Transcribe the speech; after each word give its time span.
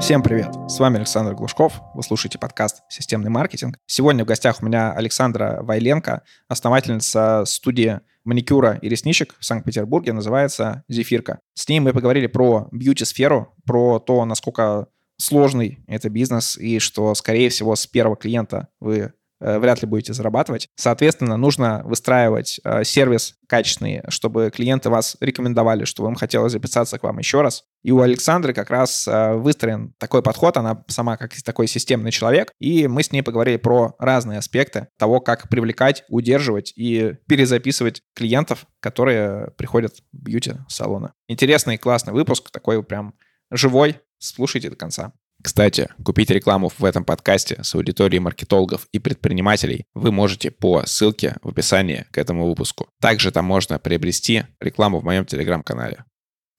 Всем 0.00 0.22
привет! 0.22 0.54
С 0.68 0.78
вами 0.78 0.98
Александр 0.98 1.34
Глушков. 1.34 1.80
Вы 1.94 2.02
слушаете 2.02 2.38
подкаст 2.38 2.82
«Системный 2.88 3.30
маркетинг». 3.30 3.78
Сегодня 3.86 4.24
в 4.24 4.26
гостях 4.28 4.60
у 4.60 4.66
меня 4.66 4.92
Александра 4.92 5.60
Вайленко, 5.62 6.22
основательница 6.48 7.44
студии 7.46 8.00
маникюра 8.24 8.78
и 8.82 8.88
ресничек 8.88 9.34
в 9.40 9.44
Санкт-Петербурге, 9.44 10.12
называется 10.12 10.84
«Зефирка». 10.88 11.40
С 11.54 11.68
ней 11.68 11.80
мы 11.80 11.92
поговорили 11.92 12.26
про 12.26 12.68
бьюти-сферу, 12.72 13.54
про 13.64 13.98
то, 13.98 14.24
насколько 14.26 14.88
сложный 15.16 15.82
это 15.88 16.10
бизнес, 16.10 16.58
и 16.58 16.78
что, 16.78 17.14
скорее 17.14 17.48
всего, 17.48 17.74
с 17.74 17.86
первого 17.86 18.16
клиента 18.16 18.68
вы 18.80 19.12
вряд 19.40 19.82
ли 19.82 19.88
будете 19.88 20.12
зарабатывать. 20.12 20.68
Соответственно, 20.76 21.36
нужно 21.36 21.82
выстраивать 21.84 22.60
э, 22.64 22.84
сервис 22.84 23.34
качественный, 23.48 24.02
чтобы 24.08 24.50
клиенты 24.50 24.90
вас 24.90 25.16
рекомендовали, 25.20 25.84
чтобы 25.84 26.08
им 26.08 26.14
хотелось 26.14 26.52
записаться 26.52 26.98
к 26.98 27.02
вам 27.02 27.18
еще 27.18 27.42
раз. 27.42 27.64
И 27.82 27.92
у 27.92 28.00
Александры 28.00 28.52
как 28.52 28.70
раз 28.70 29.06
э, 29.06 29.34
выстроен 29.34 29.94
такой 29.98 30.22
подход, 30.22 30.56
она 30.56 30.84
сама 30.88 31.16
как 31.16 31.32
такой 31.42 31.66
системный 31.66 32.10
человек, 32.10 32.52
и 32.58 32.88
мы 32.88 33.02
с 33.02 33.12
ней 33.12 33.22
поговорили 33.22 33.56
про 33.56 33.94
разные 33.98 34.38
аспекты 34.38 34.88
того, 34.98 35.20
как 35.20 35.48
привлекать, 35.48 36.04
удерживать 36.08 36.72
и 36.76 37.14
перезаписывать 37.28 38.02
клиентов, 38.14 38.66
которые 38.80 39.50
приходят 39.56 39.94
в 40.12 40.24
бьюти-салоны. 40.24 41.12
Интересный 41.28 41.78
классный 41.78 42.12
выпуск, 42.12 42.50
такой 42.50 42.82
прям 42.82 43.14
живой. 43.50 44.00
Слушайте 44.18 44.70
до 44.70 44.76
конца. 44.76 45.12
Кстати, 45.42 45.88
купить 46.04 46.30
рекламу 46.30 46.70
в 46.76 46.84
этом 46.84 47.04
подкасте 47.04 47.62
с 47.62 47.74
аудиторией 47.74 48.20
маркетологов 48.20 48.86
и 48.92 48.98
предпринимателей 48.98 49.84
вы 49.94 50.10
можете 50.10 50.50
по 50.50 50.84
ссылке 50.86 51.36
в 51.42 51.48
описании 51.48 52.06
к 52.10 52.18
этому 52.18 52.48
выпуску. 52.48 52.88
Также 53.00 53.30
там 53.30 53.44
можно 53.44 53.78
приобрести 53.78 54.44
рекламу 54.60 55.00
в 55.00 55.04
моем 55.04 55.24
телеграм-канале. 55.24 56.04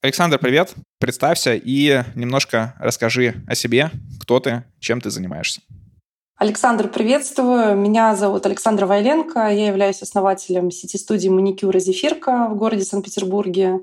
Александр, 0.01 0.37
привет. 0.37 0.73
Представься 0.99 1.55
и 1.55 2.03
немножко 2.15 2.75
расскажи 2.79 3.43
о 3.47 3.55
себе, 3.55 3.91
кто 4.21 4.39
ты, 4.39 4.63
чем 4.79 5.01
ты 5.01 5.09
занимаешься. 5.09 5.61
Александр, 6.37 6.87
приветствую. 6.87 7.75
Меня 7.75 8.15
зовут 8.15 8.45
Александра 8.45 8.85
Вайленко. 8.85 9.39
Я 9.49 9.67
являюсь 9.67 10.03
основателем 10.03 10.69
сети 10.69 10.95
студии 10.97 11.29
маникюра 11.29 11.79
«Зефирка» 11.79 12.47
в 12.51 12.55
городе 12.55 12.83
Санкт-Петербурге. 12.83 13.79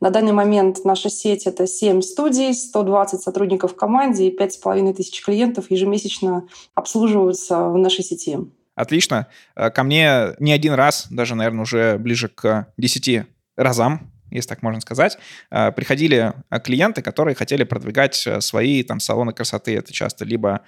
На 0.00 0.10
данный 0.10 0.32
момент 0.32 0.84
наша 0.84 1.10
сеть— 1.10 1.46
это 1.46 1.66
7 1.66 2.02
студий, 2.02 2.54
120 2.54 3.20
сотрудников 3.20 3.72
в 3.72 3.76
команде 3.76 4.28
и 4.28 4.36
5,5 4.36 4.94
тысяч 4.94 5.24
клиентов 5.24 5.70
ежемесячно 5.70 6.46
обслуживаются 6.74 7.64
в 7.64 7.76
нашей 7.76 8.04
сети. 8.04 8.38
Отлично. 8.76 9.26
Э, 9.56 9.70
ко 9.70 9.82
мне 9.82 10.36
не 10.38 10.52
один 10.52 10.74
раз, 10.74 11.08
даже, 11.10 11.34
наверное, 11.34 11.62
уже 11.62 11.98
ближе 11.98 12.28
к 12.28 12.68
10 12.76 13.26
разам 13.56 14.12
если 14.30 14.50
так 14.50 14.62
можно 14.62 14.80
сказать, 14.82 15.16
э, 15.50 15.72
приходили 15.72 16.34
клиенты, 16.62 17.00
которые 17.00 17.34
хотели 17.34 17.64
продвигать 17.64 18.26
э, 18.26 18.42
свои 18.42 18.82
там 18.82 19.00
салоны 19.00 19.32
красоты. 19.32 19.74
Это 19.74 19.90
часто 19.92 20.24
либо 20.26 20.60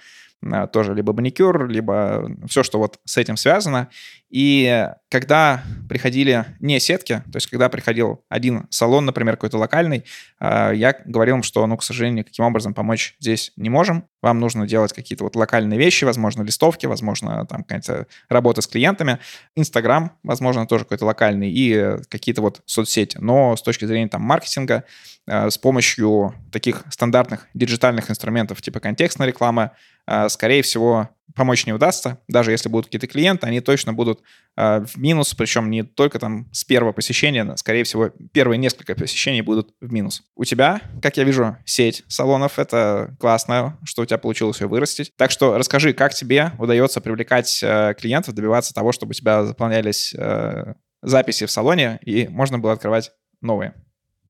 тоже 0.73 0.95
либо 0.95 1.13
маникюр, 1.13 1.67
либо 1.67 2.27
все, 2.47 2.63
что 2.63 2.79
вот 2.79 2.99
с 3.05 3.17
этим 3.17 3.37
связано. 3.37 3.89
И 4.31 4.87
когда 5.09 5.61
приходили 5.89 6.45
не 6.61 6.79
сетки, 6.79 7.21
то 7.31 7.35
есть 7.35 7.47
когда 7.47 7.67
приходил 7.67 8.23
один 8.29 8.65
салон, 8.69 9.05
например, 9.05 9.35
какой-то 9.35 9.57
локальный, 9.57 10.05
а, 10.39 10.71
я 10.71 10.95
говорил 11.03 11.35
им, 11.35 11.43
что, 11.43 11.67
ну, 11.67 11.75
к 11.75 11.83
сожалению, 11.83 12.19
никаким 12.19 12.45
образом 12.45 12.73
помочь 12.73 13.15
здесь 13.19 13.51
не 13.57 13.69
можем. 13.69 14.05
Вам 14.21 14.39
нужно 14.39 14.65
делать 14.65 14.93
какие-то 14.93 15.25
вот 15.25 15.35
локальные 15.35 15.77
вещи, 15.77 16.05
возможно, 16.05 16.43
листовки, 16.43 16.85
возможно, 16.85 17.45
там 17.45 17.63
какая-то 17.63 18.07
работа 18.29 18.61
с 18.61 18.67
клиентами. 18.67 19.19
Инстаграм, 19.55 20.13
возможно, 20.23 20.65
тоже 20.65 20.85
какой-то 20.85 21.05
локальный 21.05 21.51
и 21.51 21.97
какие-то 22.07 22.41
вот 22.41 22.61
соцсети. 22.65 23.17
Но 23.19 23.57
с 23.57 23.61
точки 23.61 23.83
зрения 23.83 24.07
там 24.07 24.21
маркетинга, 24.21 24.85
а, 25.27 25.49
с 25.49 25.57
помощью 25.57 26.33
таких 26.53 26.83
стандартных 26.89 27.47
диджитальных 27.53 28.09
инструментов 28.09 28.61
типа 28.61 28.79
контекстной 28.79 29.27
рекламы, 29.27 29.71
а, 30.07 30.29
скорее 30.29 30.61
всего, 30.61 31.09
помочь 31.35 31.65
не 31.65 31.73
удастся. 31.73 32.19
Даже 32.27 32.51
если 32.51 32.69
будут 32.69 32.87
какие-то 32.87 33.07
клиенты, 33.07 33.47
они 33.47 33.61
точно 33.61 33.93
будут 33.93 34.21
э, 34.57 34.85
в 34.85 34.97
минус, 34.97 35.33
причем 35.33 35.69
не 35.69 35.83
только 35.83 36.19
там 36.19 36.47
с 36.51 36.63
первого 36.63 36.91
посещения, 36.91 37.43
но, 37.43 37.57
скорее 37.57 37.83
всего, 37.83 38.09
первые 38.31 38.57
несколько 38.57 38.95
посещений 38.95 39.41
будут 39.41 39.73
в 39.81 39.91
минус. 39.91 40.23
У 40.35 40.43
тебя, 40.43 40.81
как 41.01 41.17
я 41.17 41.23
вижу, 41.23 41.57
сеть 41.65 42.03
салонов, 42.07 42.59
это 42.59 43.15
классно, 43.19 43.79
что 43.83 44.03
у 44.03 44.05
тебя 44.05 44.17
получилось 44.17 44.61
ее 44.61 44.67
вырастить. 44.67 45.11
Так 45.17 45.31
что 45.31 45.57
расскажи, 45.57 45.93
как 45.93 46.13
тебе 46.13 46.51
удается 46.57 47.01
привлекать 47.01 47.61
э, 47.63 47.93
клиентов, 47.97 48.33
добиваться 48.33 48.73
того, 48.73 48.91
чтобы 48.91 49.11
у 49.11 49.13
тебя 49.13 49.43
заполнялись 49.43 50.13
э, 50.17 50.73
записи 51.01 51.45
в 51.45 51.51
салоне, 51.51 51.99
и 52.03 52.27
можно 52.27 52.59
было 52.59 52.73
открывать 52.73 53.11
новые. 53.41 53.73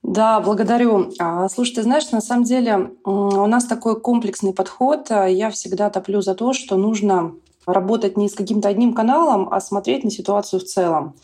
Да, 0.04 0.40
благодарю. 0.40 1.12
А, 1.20 1.48
слушай, 1.48 1.76
ты 1.76 1.84
знаешь, 1.84 2.10
на 2.12 2.22
самом 2.22 2.44
деле 2.44 2.92
у 3.06 3.46
нас 3.46 3.66
такой 3.66 4.00
комплексный 4.00 4.54
подход. 4.54 5.08
А, 5.12 5.28
я 5.28 5.52
всегда 5.52 5.90
топлю 5.90 6.22
за 6.22 6.34
то, 6.34 6.54
что 6.54 6.76
нужно 6.76 7.36
работать 7.68 8.18
не 8.18 8.28
с 8.28 8.34
каким-то 8.34 8.68
одним 8.68 8.94
каналом, 8.94 9.50
а 9.52 9.62
смотреть 9.62 10.04
на 10.04 10.10
ситуацию 10.10 10.60
в 10.60 10.64
целом 10.64 11.16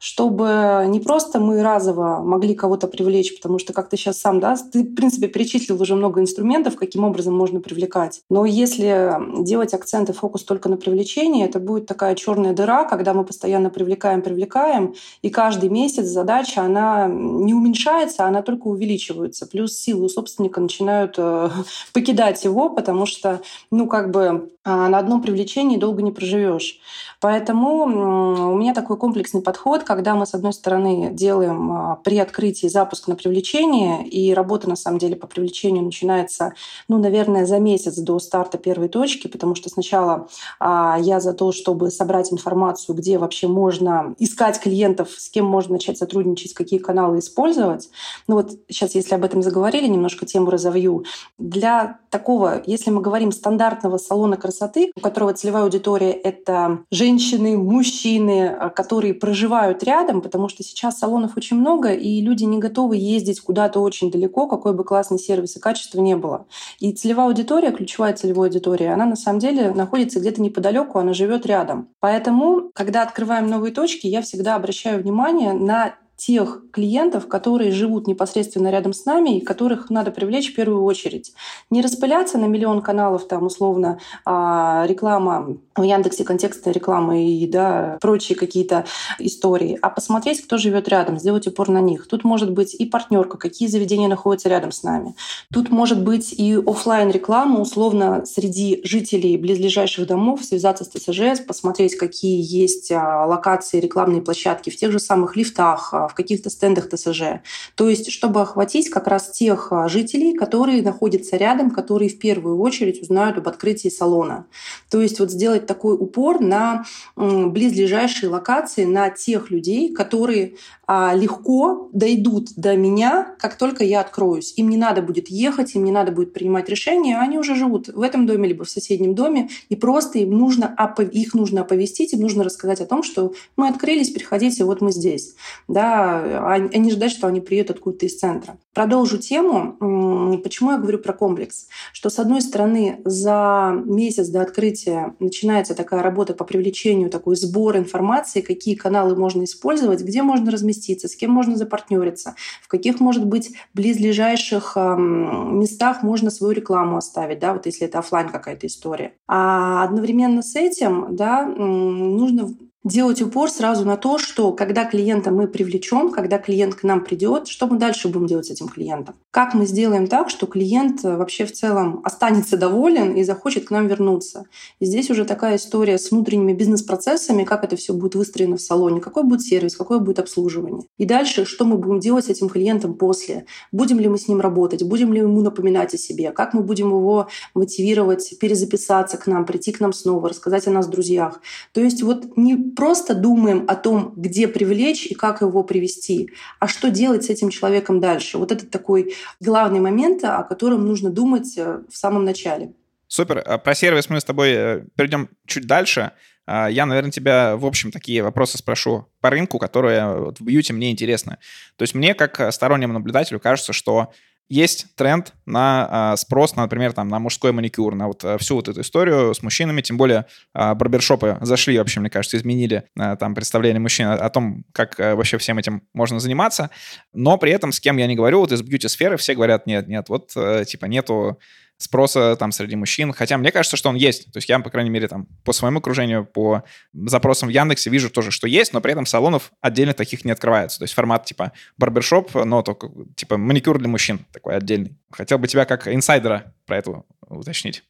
чтобы 0.00 0.86
не 0.88 0.98
просто 0.98 1.38
мы 1.38 1.62
разово 1.62 2.22
могли 2.24 2.54
кого-то 2.54 2.88
привлечь, 2.88 3.36
потому 3.36 3.58
что, 3.58 3.74
как 3.74 3.90
ты 3.90 3.98
сейчас 3.98 4.18
сам, 4.18 4.40
да, 4.40 4.56
ты, 4.56 4.82
в 4.82 4.94
принципе, 4.94 5.28
перечислил 5.28 5.80
уже 5.80 5.94
много 5.94 6.22
инструментов, 6.22 6.76
каким 6.76 7.04
образом 7.04 7.36
можно 7.36 7.60
привлекать. 7.60 8.22
Но 8.30 8.46
если 8.46 9.14
делать 9.44 9.74
акцент 9.74 10.08
и 10.08 10.14
фокус 10.14 10.42
только 10.44 10.70
на 10.70 10.78
привлечении, 10.78 11.44
это 11.44 11.60
будет 11.60 11.84
такая 11.86 12.14
черная 12.14 12.54
дыра, 12.54 12.84
когда 12.84 13.12
мы 13.12 13.24
постоянно 13.24 13.68
привлекаем, 13.68 14.22
привлекаем, 14.22 14.94
и 15.20 15.28
каждый 15.28 15.68
месяц 15.68 16.06
задача, 16.06 16.62
она 16.62 17.06
не 17.06 17.52
уменьшается, 17.52 18.24
она 18.24 18.40
только 18.40 18.68
увеличивается. 18.68 19.46
Плюс 19.46 19.76
силы 19.76 20.06
у 20.06 20.08
собственника 20.08 20.62
начинают 20.62 21.16
э, 21.18 21.50
покидать 21.92 22.42
его, 22.42 22.70
потому 22.70 23.04
что, 23.04 23.42
ну, 23.70 23.86
как 23.86 24.10
бы 24.10 24.48
на 24.64 24.98
одном 24.98 25.22
привлечении 25.22 25.78
долго 25.78 26.02
не 26.02 26.12
проживешь. 26.12 26.80
Поэтому 27.20 27.84
у 27.84 28.56
меня 28.56 28.72
такой 28.72 28.96
комплексный 28.96 29.42
подход, 29.42 29.84
когда 29.84 30.14
мы, 30.14 30.24
с 30.24 30.34
одной 30.34 30.54
стороны, 30.54 31.10
делаем 31.12 31.72
а, 31.72 31.96
при 31.96 32.18
открытии 32.18 32.66
запуск 32.66 33.08
на 33.08 33.16
привлечение, 33.16 34.06
и 34.06 34.32
работа, 34.32 34.68
на 34.68 34.76
самом 34.76 34.98
деле, 34.98 35.16
по 35.16 35.26
привлечению 35.26 35.84
начинается, 35.84 36.54
ну, 36.88 36.98
наверное, 36.98 37.44
за 37.44 37.58
месяц 37.58 37.96
до 37.98 38.18
старта 38.18 38.56
первой 38.56 38.88
точки, 38.88 39.28
потому 39.28 39.54
что 39.54 39.68
сначала 39.68 40.28
а, 40.58 40.96
я 40.98 41.20
за 41.20 41.34
то, 41.34 41.52
чтобы 41.52 41.90
собрать 41.90 42.32
информацию, 42.32 42.96
где 42.96 43.18
вообще 43.18 43.48
можно 43.48 44.14
искать 44.18 44.58
клиентов, 44.58 45.10
с 45.10 45.28
кем 45.28 45.44
можно 45.44 45.74
начать 45.74 45.98
сотрудничать, 45.98 46.54
какие 46.54 46.78
каналы 46.78 47.18
использовать. 47.18 47.90
Ну 48.28 48.36
вот 48.36 48.52
сейчас, 48.68 48.94
если 48.94 49.14
об 49.14 49.24
этом 49.24 49.42
заговорили, 49.42 49.86
немножко 49.86 50.24
тему 50.24 50.50
разовью. 50.50 51.04
Для 51.38 51.98
такого, 52.08 52.62
если 52.64 52.90
мы 52.90 53.02
говорим 53.02 53.30
стандартного 53.30 53.98
салона 53.98 54.36
красоты, 54.50 54.90
у 54.96 55.00
которого 55.00 55.32
целевая 55.32 55.64
аудитория— 55.64 56.10
это 56.24 56.80
женщины, 56.90 57.56
мужчины, 57.56 58.48
а, 58.48 58.68
которые 58.68 59.14
проживают 59.14 59.82
рядом, 59.84 60.20
потому 60.20 60.48
что 60.48 60.62
сейчас 60.62 60.98
салонов 60.98 61.36
очень 61.36 61.56
много, 61.56 61.92
и 61.92 62.20
люди 62.20 62.44
не 62.44 62.58
готовы 62.58 62.96
ездить 62.96 63.40
куда-то 63.40 63.80
очень 63.80 64.10
далеко, 64.10 64.48
какой 64.48 64.74
бы 64.74 64.84
классный 64.84 65.18
сервис 65.18 65.56
и 65.56 65.60
качество 65.60 66.00
не 66.00 66.16
было. 66.16 66.46
И 66.80 66.92
целевая 66.92 67.28
аудитория, 67.28 67.70
ключевая 67.70 68.14
целевая 68.14 68.48
аудитория, 68.48 68.92
она 68.92 69.06
на 69.06 69.16
самом 69.16 69.38
деле 69.38 69.70
находится 69.70 70.20
где-то 70.20 70.42
неподалеку, 70.42 70.98
она 70.98 71.14
живет 71.14 71.46
рядом. 71.46 71.88
Поэтому, 72.00 72.70
когда 72.74 73.02
открываем 73.02 73.48
новые 73.48 73.72
точки, 73.72 74.06
я 74.06 74.20
всегда 74.22 74.56
обращаю 74.56 75.00
внимание 75.00 75.52
на 75.52 75.94
тех 76.20 76.60
клиентов, 76.70 77.28
которые 77.28 77.72
живут 77.72 78.06
непосредственно 78.06 78.68
рядом 78.68 78.92
с 78.92 79.06
нами 79.06 79.38
и 79.38 79.40
которых 79.40 79.88
надо 79.88 80.10
привлечь 80.10 80.52
в 80.52 80.54
первую 80.54 80.84
очередь. 80.84 81.32
Не 81.70 81.80
распыляться 81.80 82.36
на 82.36 82.44
миллион 82.44 82.82
каналов, 82.82 83.26
там, 83.26 83.46
условно, 83.46 83.98
а, 84.26 84.84
реклама 84.86 85.56
в 85.74 85.82
Яндексе, 85.82 86.24
контекстная 86.24 86.74
реклама 86.74 87.18
и 87.22 87.46
да, 87.46 87.96
прочие 88.02 88.36
какие-то 88.36 88.84
истории, 89.18 89.78
а 89.80 89.88
посмотреть, 89.88 90.44
кто 90.44 90.58
живет 90.58 90.88
рядом, 90.88 91.18
сделать 91.18 91.46
упор 91.46 91.70
на 91.70 91.80
них. 91.80 92.06
Тут 92.06 92.22
может 92.22 92.52
быть 92.52 92.74
и 92.74 92.84
партнерка, 92.84 93.38
какие 93.38 93.68
заведения 93.68 94.08
находятся 94.08 94.50
рядом 94.50 94.72
с 94.72 94.82
нами. 94.82 95.16
Тут 95.50 95.70
может 95.70 96.04
быть 96.04 96.34
и 96.34 96.54
офлайн 96.54 97.10
реклама, 97.10 97.60
условно, 97.60 98.26
среди 98.26 98.82
жителей 98.84 99.38
близлежащих 99.38 100.06
домов 100.06 100.44
связаться 100.44 100.84
с 100.84 100.88
ТСЖ, 100.88 101.46
посмотреть, 101.46 101.96
какие 101.96 102.42
есть 102.42 102.92
а, 102.92 103.24
локации, 103.24 103.80
рекламные 103.80 104.20
площадки 104.20 104.68
в 104.68 104.76
тех 104.76 104.92
же 104.92 104.98
самых 104.98 105.34
лифтах, 105.34 105.94
а, 105.94 106.09
в 106.10 106.14
каких-то 106.14 106.50
стендах 106.50 106.88
ТСЖ. 106.88 107.40
То 107.74 107.88
есть, 107.88 108.10
чтобы 108.10 108.42
охватить 108.42 108.90
как 108.90 109.06
раз 109.06 109.30
тех 109.30 109.72
а, 109.72 109.88
жителей, 109.88 110.34
которые 110.34 110.82
находятся 110.82 111.36
рядом, 111.36 111.70
которые 111.70 112.10
в 112.10 112.18
первую 112.18 112.58
очередь 112.58 113.00
узнают 113.02 113.38
об 113.38 113.48
открытии 113.48 113.88
салона. 113.88 114.46
То 114.90 115.00
есть 115.00 115.20
вот 115.20 115.30
сделать 115.30 115.66
такой 115.66 115.94
упор 115.94 116.40
на 116.40 116.84
близлежащие 117.16 118.30
локации, 118.30 118.84
на 118.84 119.10
тех 119.10 119.50
людей, 119.50 119.92
которые 119.92 120.54
а, 120.92 121.14
легко 121.14 121.88
дойдут 121.92 122.48
до 122.56 122.76
меня, 122.76 123.36
как 123.38 123.56
только 123.56 123.84
я 123.84 124.00
откроюсь. 124.00 124.54
Им 124.56 124.68
не 124.70 124.76
надо 124.76 125.02
будет 125.02 125.28
ехать, 125.28 125.76
им 125.76 125.84
не 125.84 125.92
надо 125.92 126.10
будет 126.10 126.32
принимать 126.32 126.68
решения, 126.68 127.16
они 127.16 127.38
уже 127.38 127.54
живут 127.54 127.86
в 127.86 128.02
этом 128.02 128.26
доме 128.26 128.48
либо 128.48 128.64
в 128.64 128.70
соседнем 128.70 129.14
доме, 129.14 129.50
и 129.68 129.76
просто 129.76 130.18
им 130.18 130.36
нужно, 130.36 130.74
их 131.12 131.34
нужно 131.34 131.60
оповестить, 131.60 132.12
им 132.12 132.20
нужно 132.20 132.42
рассказать 132.42 132.80
о 132.80 132.86
том, 132.86 133.04
что 133.04 133.34
мы 133.56 133.68
открылись, 133.68 134.10
приходите, 134.10 134.64
вот 134.64 134.80
мы 134.80 134.90
здесь. 134.90 135.36
Да, 135.68 135.99
да, 136.00 136.58
не 136.58 136.90
ждать, 136.90 137.12
что 137.12 137.26
они 137.26 137.40
приедут 137.40 137.76
откуда-то 137.76 138.06
из 138.06 138.18
центра. 138.18 138.58
Продолжу 138.74 139.18
тему. 139.18 140.38
Почему 140.42 140.70
я 140.70 140.78
говорю 140.78 140.98
про 140.98 141.12
комплекс? 141.12 141.66
Что, 141.92 142.08
с 142.08 142.18
одной 142.18 142.40
стороны, 142.40 143.00
за 143.04 143.72
месяц 143.84 144.28
до 144.28 144.42
открытия 144.42 145.14
начинается 145.18 145.74
такая 145.74 146.02
работа 146.02 146.34
по 146.34 146.44
привлечению, 146.44 147.10
такой 147.10 147.36
сбор 147.36 147.76
информации, 147.76 148.40
какие 148.40 148.74
каналы 148.74 149.16
можно 149.16 149.44
использовать, 149.44 150.02
где 150.02 150.22
можно 150.22 150.50
разместиться, 150.50 151.08
с 151.08 151.16
кем 151.16 151.30
можно 151.32 151.56
запартнериться, 151.56 152.36
в 152.62 152.68
каких, 152.68 153.00
может 153.00 153.26
быть, 153.26 153.54
близлежащих 153.74 154.76
местах 154.76 156.02
можно 156.02 156.30
свою 156.30 156.52
рекламу 156.52 156.96
оставить, 156.96 157.40
да, 157.40 157.52
вот 157.52 157.66
если 157.66 157.86
это 157.86 157.98
офлайн 157.98 158.28
какая-то 158.28 158.66
история. 158.66 159.14
А 159.26 159.84
одновременно 159.84 160.42
с 160.42 160.54
этим, 160.56 161.16
да, 161.16 161.44
нужно 161.44 162.54
делать 162.84 163.20
упор 163.20 163.50
сразу 163.50 163.84
на 163.84 163.96
то, 163.96 164.18
что 164.18 164.52
когда 164.52 164.84
клиента 164.84 165.30
мы 165.30 165.48
привлечем, 165.48 166.10
когда 166.10 166.38
клиент 166.38 166.74
к 166.74 166.82
нам 166.82 167.04
придет, 167.04 167.46
что 167.48 167.66
мы 167.66 167.78
дальше 167.78 168.08
будем 168.08 168.26
делать 168.26 168.46
с 168.46 168.50
этим 168.50 168.68
клиентом? 168.68 169.16
Как 169.30 169.54
мы 169.54 169.66
сделаем 169.66 170.06
так, 170.06 170.30
что 170.30 170.46
клиент 170.46 171.04
э, 171.04 171.16
вообще 171.16 171.44
в 171.44 171.52
целом 171.52 172.00
останется 172.04 172.56
доволен 172.56 173.14
и 173.14 173.22
захочет 173.22 173.66
к 173.66 173.70
нам 173.70 173.86
вернуться? 173.86 174.46
И 174.78 174.86
здесь 174.86 175.10
уже 175.10 175.24
такая 175.24 175.56
история 175.56 175.98
с 175.98 176.10
внутренними 176.10 176.54
бизнес-процессами, 176.54 177.44
как 177.44 177.64
это 177.64 177.76
все 177.76 177.92
будет 177.92 178.14
выстроено 178.14 178.56
в 178.56 178.62
салоне, 178.62 179.00
какой 179.00 179.24
будет 179.24 179.42
сервис, 179.42 179.76
какое 179.76 179.98
будет 179.98 180.18
обслуживание. 180.18 180.84
И 180.96 181.04
дальше, 181.04 181.44
что 181.44 181.66
мы 181.66 181.76
будем 181.76 182.00
делать 182.00 182.26
с 182.26 182.28
этим 182.28 182.48
клиентом 182.48 182.94
после? 182.94 183.44
Будем 183.72 184.00
ли 184.00 184.08
мы 184.08 184.16
с 184.16 184.26
ним 184.26 184.40
работать? 184.40 184.82
Будем 184.82 185.12
ли 185.12 185.20
ему 185.20 185.42
напоминать 185.42 185.92
о 185.94 185.98
себе? 185.98 186.30
Как 186.32 186.54
мы 186.54 186.62
будем 186.62 186.88
его 186.88 187.28
мотивировать 187.54 188.38
перезаписаться 188.40 189.18
к 189.18 189.26
нам, 189.26 189.44
прийти 189.44 189.72
к 189.72 189.80
нам 189.80 189.92
снова, 189.92 190.30
рассказать 190.30 190.66
о 190.66 190.70
нас 190.70 190.86
друзьях? 190.86 191.40
То 191.72 191.82
есть 191.82 192.02
вот 192.02 192.36
не 192.36 192.69
просто 192.74 193.14
думаем 193.14 193.64
о 193.68 193.74
том, 193.74 194.12
где 194.16 194.48
привлечь 194.48 195.06
и 195.06 195.14
как 195.14 195.40
его 195.40 195.62
привести, 195.62 196.30
а 196.58 196.68
что 196.68 196.90
делать 196.90 197.24
с 197.24 197.30
этим 197.30 197.50
человеком 197.50 198.00
дальше. 198.00 198.38
Вот 198.38 198.52
это 198.52 198.66
такой 198.66 199.14
главный 199.40 199.80
момент, 199.80 200.24
о 200.24 200.42
котором 200.42 200.86
нужно 200.86 201.10
думать 201.10 201.56
э, 201.56 201.80
в 201.88 201.96
самом 201.96 202.24
начале. 202.24 202.72
Супер. 203.08 203.42
А 203.44 203.58
про 203.58 203.74
сервис 203.74 204.08
мы 204.08 204.20
с 204.20 204.24
тобой 204.24 204.50
э, 204.50 204.84
перейдем 204.96 205.30
чуть 205.46 205.66
дальше. 205.66 206.12
А, 206.46 206.68
я, 206.68 206.86
наверное, 206.86 207.10
тебя, 207.10 207.56
в 207.56 207.66
общем, 207.66 207.92
такие 207.92 208.22
вопросы 208.22 208.58
спрошу 208.58 209.06
по 209.20 209.30
рынку, 209.30 209.58
которые 209.58 210.32
в 210.32 210.40
бьюти 210.40 210.72
мне 210.72 210.90
интересны. 210.90 211.38
То 211.76 211.82
есть 211.82 211.94
мне, 211.94 212.14
как 212.14 212.52
стороннему 212.52 212.92
наблюдателю, 212.92 213.40
кажется, 213.40 213.72
что 213.72 214.12
есть 214.50 214.94
тренд 214.96 215.32
на 215.46 215.88
а, 215.88 216.16
спрос, 216.16 216.56
на, 216.56 216.62
например, 216.62 216.92
там, 216.92 217.08
на 217.08 217.20
мужской 217.20 217.52
маникюр, 217.52 217.94
на 217.94 218.08
вот 218.08 218.24
а, 218.24 218.36
всю 218.36 218.56
вот 218.56 218.68
эту 218.68 218.80
историю 218.80 219.32
с 219.32 219.42
мужчинами, 219.42 219.80
тем 219.80 219.96
более 219.96 220.26
а, 220.52 220.74
барбершопы 220.74 221.38
зашли 221.40 221.78
вообще, 221.78 222.00
мне 222.00 222.10
кажется, 222.10 222.36
изменили 222.36 222.82
а, 222.98 223.14
там 223.14 223.36
представление 223.36 223.80
мужчин 223.80 224.08
о, 224.08 224.28
том, 224.28 224.64
как 224.72 224.98
а, 224.98 225.14
вообще 225.14 225.38
всем 225.38 225.56
этим 225.58 225.82
можно 225.94 226.18
заниматься, 226.18 226.70
но 227.14 227.38
при 227.38 227.52
этом 227.52 227.70
с 227.70 227.78
кем 227.78 227.96
я 227.96 228.08
не 228.08 228.16
говорю, 228.16 228.40
вот 228.40 228.50
из 228.50 228.60
бьюти-сферы 228.62 229.16
все 229.16 229.34
говорят, 229.34 229.66
нет, 229.66 229.86
нет, 229.86 230.08
вот 230.08 230.32
а, 230.36 230.64
типа 230.64 230.86
нету 230.86 231.38
спроса 231.80 232.36
там 232.36 232.52
среди 232.52 232.76
мужчин. 232.76 233.12
Хотя 233.12 233.38
мне 233.38 233.50
кажется, 233.50 233.76
что 233.76 233.88
он 233.88 233.96
есть. 233.96 234.26
То 234.32 234.36
есть 234.36 234.48
я, 234.48 234.58
по 234.60 234.70
крайней 234.70 234.90
мере, 234.90 235.08
там 235.08 235.26
по 235.44 235.52
своему 235.52 235.78
окружению, 235.78 236.26
по 236.26 236.62
запросам 236.92 237.48
в 237.48 237.52
Яндексе 237.52 237.90
вижу 237.90 238.10
тоже, 238.10 238.30
что 238.30 238.46
есть, 238.46 238.72
но 238.72 238.80
при 238.80 238.92
этом 238.92 239.06
салонов 239.06 239.50
отдельно 239.60 239.94
таких 239.94 240.24
не 240.24 240.30
открывается. 240.30 240.78
То 240.78 240.84
есть 240.84 240.94
формат 240.94 241.24
типа 241.24 241.52
барбершоп, 241.78 242.34
но 242.34 242.62
только 242.62 242.90
типа 243.16 243.38
маникюр 243.38 243.78
для 243.78 243.88
мужчин 243.88 244.26
такой 244.32 244.56
отдельный. 244.56 244.96
Хотел 245.10 245.38
бы 245.38 245.48
тебя 245.48 245.64
как 245.64 245.88
инсайдера 245.88 246.54
про 246.66 246.76
это 246.76 247.02
уточнить. 247.28 247.82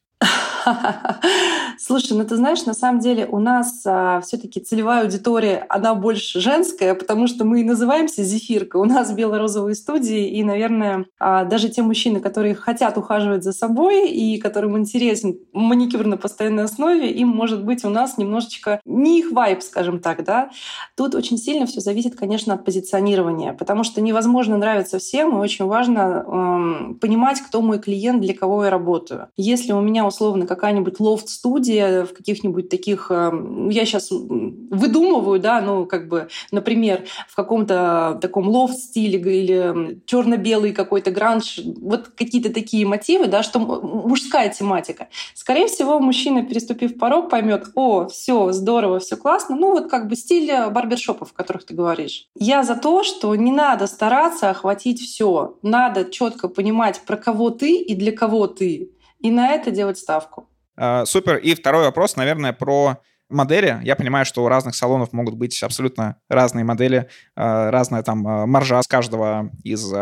Слушай, 1.78 2.16
ну 2.16 2.24
ты 2.24 2.36
знаешь, 2.36 2.64
на 2.66 2.74
самом 2.74 3.00
деле 3.00 3.26
у 3.26 3.38
нас 3.38 3.82
а, 3.86 4.20
все-таки 4.20 4.60
целевая 4.60 5.02
аудитория, 5.02 5.64
она 5.68 5.94
больше 5.94 6.40
женская, 6.40 6.94
потому 6.94 7.26
что 7.26 7.44
мы 7.44 7.60
и 7.60 7.64
называемся 7.64 8.22
«Зефирка». 8.22 8.76
У 8.76 8.84
нас 8.84 9.12
бело-розовые 9.12 9.74
студии, 9.74 10.28
и, 10.28 10.44
наверное, 10.44 11.06
а, 11.18 11.44
даже 11.44 11.68
те 11.68 11.82
мужчины, 11.82 12.20
которые 12.20 12.54
хотят 12.54 12.98
ухаживать 12.98 13.44
за 13.44 13.52
собой 13.52 14.10
и 14.10 14.38
которым 14.38 14.78
интересен 14.78 15.38
маникюр 15.52 16.06
на 16.06 16.16
постоянной 16.16 16.64
основе, 16.64 17.10
им, 17.10 17.28
может 17.28 17.64
быть, 17.64 17.84
у 17.84 17.88
нас 17.88 18.18
немножечко 18.18 18.80
не 18.84 19.20
их 19.20 19.32
вайб, 19.32 19.62
скажем 19.62 20.00
так, 20.00 20.24
да. 20.24 20.50
Тут 20.96 21.14
очень 21.14 21.38
сильно 21.38 21.66
все 21.66 21.80
зависит, 21.80 22.16
конечно, 22.16 22.54
от 22.54 22.64
позиционирования, 22.64 23.52
потому 23.52 23.84
что 23.84 24.00
невозможно 24.00 24.56
нравиться 24.56 24.98
всем, 24.98 25.36
и 25.36 25.40
очень 25.40 25.64
важно 25.64 26.24
эм, 26.26 26.98
понимать, 27.00 27.40
кто 27.40 27.62
мой 27.62 27.78
клиент, 27.78 28.20
для 28.20 28.34
кого 28.34 28.64
я 28.64 28.70
работаю. 28.70 29.28
Если 29.36 29.72
у 29.72 29.80
меня 29.80 30.06
условно 30.06 30.46
какая-нибудь 30.50 30.98
лофт-студия, 30.98 31.60
студия 31.60 32.04
в 32.04 32.12
каких-нибудь 32.12 32.68
таких... 32.68 33.10
Эм, 33.10 33.68
я 33.68 33.84
сейчас 33.84 34.10
выдумываю, 34.10 35.38
да, 35.38 35.60
ну, 35.60 35.86
как 35.86 36.08
бы, 36.08 36.28
например, 36.50 37.04
в 37.28 37.36
каком-то 37.36 38.18
таком 38.20 38.48
лофт-стиле 38.48 39.18
или 39.18 40.00
черно-белый 40.06 40.72
какой-то 40.72 41.12
гранж, 41.12 41.60
вот 41.80 42.08
какие-то 42.08 42.52
такие 42.52 42.84
мотивы, 42.84 43.28
да, 43.28 43.44
что 43.44 43.60
мужская 43.60 44.48
тематика. 44.48 45.08
Скорее 45.34 45.68
всего, 45.68 46.00
мужчина, 46.00 46.42
переступив 46.42 46.98
порог, 46.98 47.30
поймет, 47.30 47.68
о, 47.76 48.08
все 48.08 48.50
здорово, 48.50 48.98
все 48.98 49.16
классно, 49.16 49.56
ну, 49.56 49.70
вот 49.70 49.88
как 49.88 50.08
бы 50.08 50.16
стиль 50.16 50.50
барбершопов, 50.70 51.30
о 51.32 51.36
которых 51.36 51.64
ты 51.64 51.74
говоришь. 51.74 52.26
Я 52.34 52.64
за 52.64 52.74
то, 52.74 53.04
что 53.04 53.34
не 53.36 53.52
надо 53.52 53.86
стараться 53.86 54.50
охватить 54.50 55.00
все. 55.00 55.56
Надо 55.62 56.10
четко 56.10 56.48
понимать, 56.48 57.00
про 57.06 57.16
кого 57.16 57.50
ты 57.50 57.76
и 57.76 57.94
для 57.94 58.12
кого 58.12 58.48
ты. 58.48 58.90
И 59.20 59.30
на 59.30 59.52
это 59.52 59.70
делать 59.70 59.98
ставку. 59.98 60.48
А, 60.76 61.04
супер. 61.04 61.36
И 61.36 61.54
второй 61.54 61.84
вопрос, 61.84 62.16
наверное, 62.16 62.52
про 62.52 62.98
модели. 63.28 63.78
Я 63.82 63.96
понимаю, 63.96 64.24
что 64.24 64.44
у 64.44 64.48
разных 64.48 64.74
салонов 64.74 65.12
могут 65.12 65.34
быть 65.34 65.62
абсолютно 65.62 66.16
разные 66.28 66.64
модели, 66.64 67.08
а, 67.36 67.70
разная 67.70 68.02
там 68.02 68.26
а, 68.26 68.46
маржа 68.46 68.82
с 68.82 68.88
каждого 68.88 69.50
из 69.62 69.92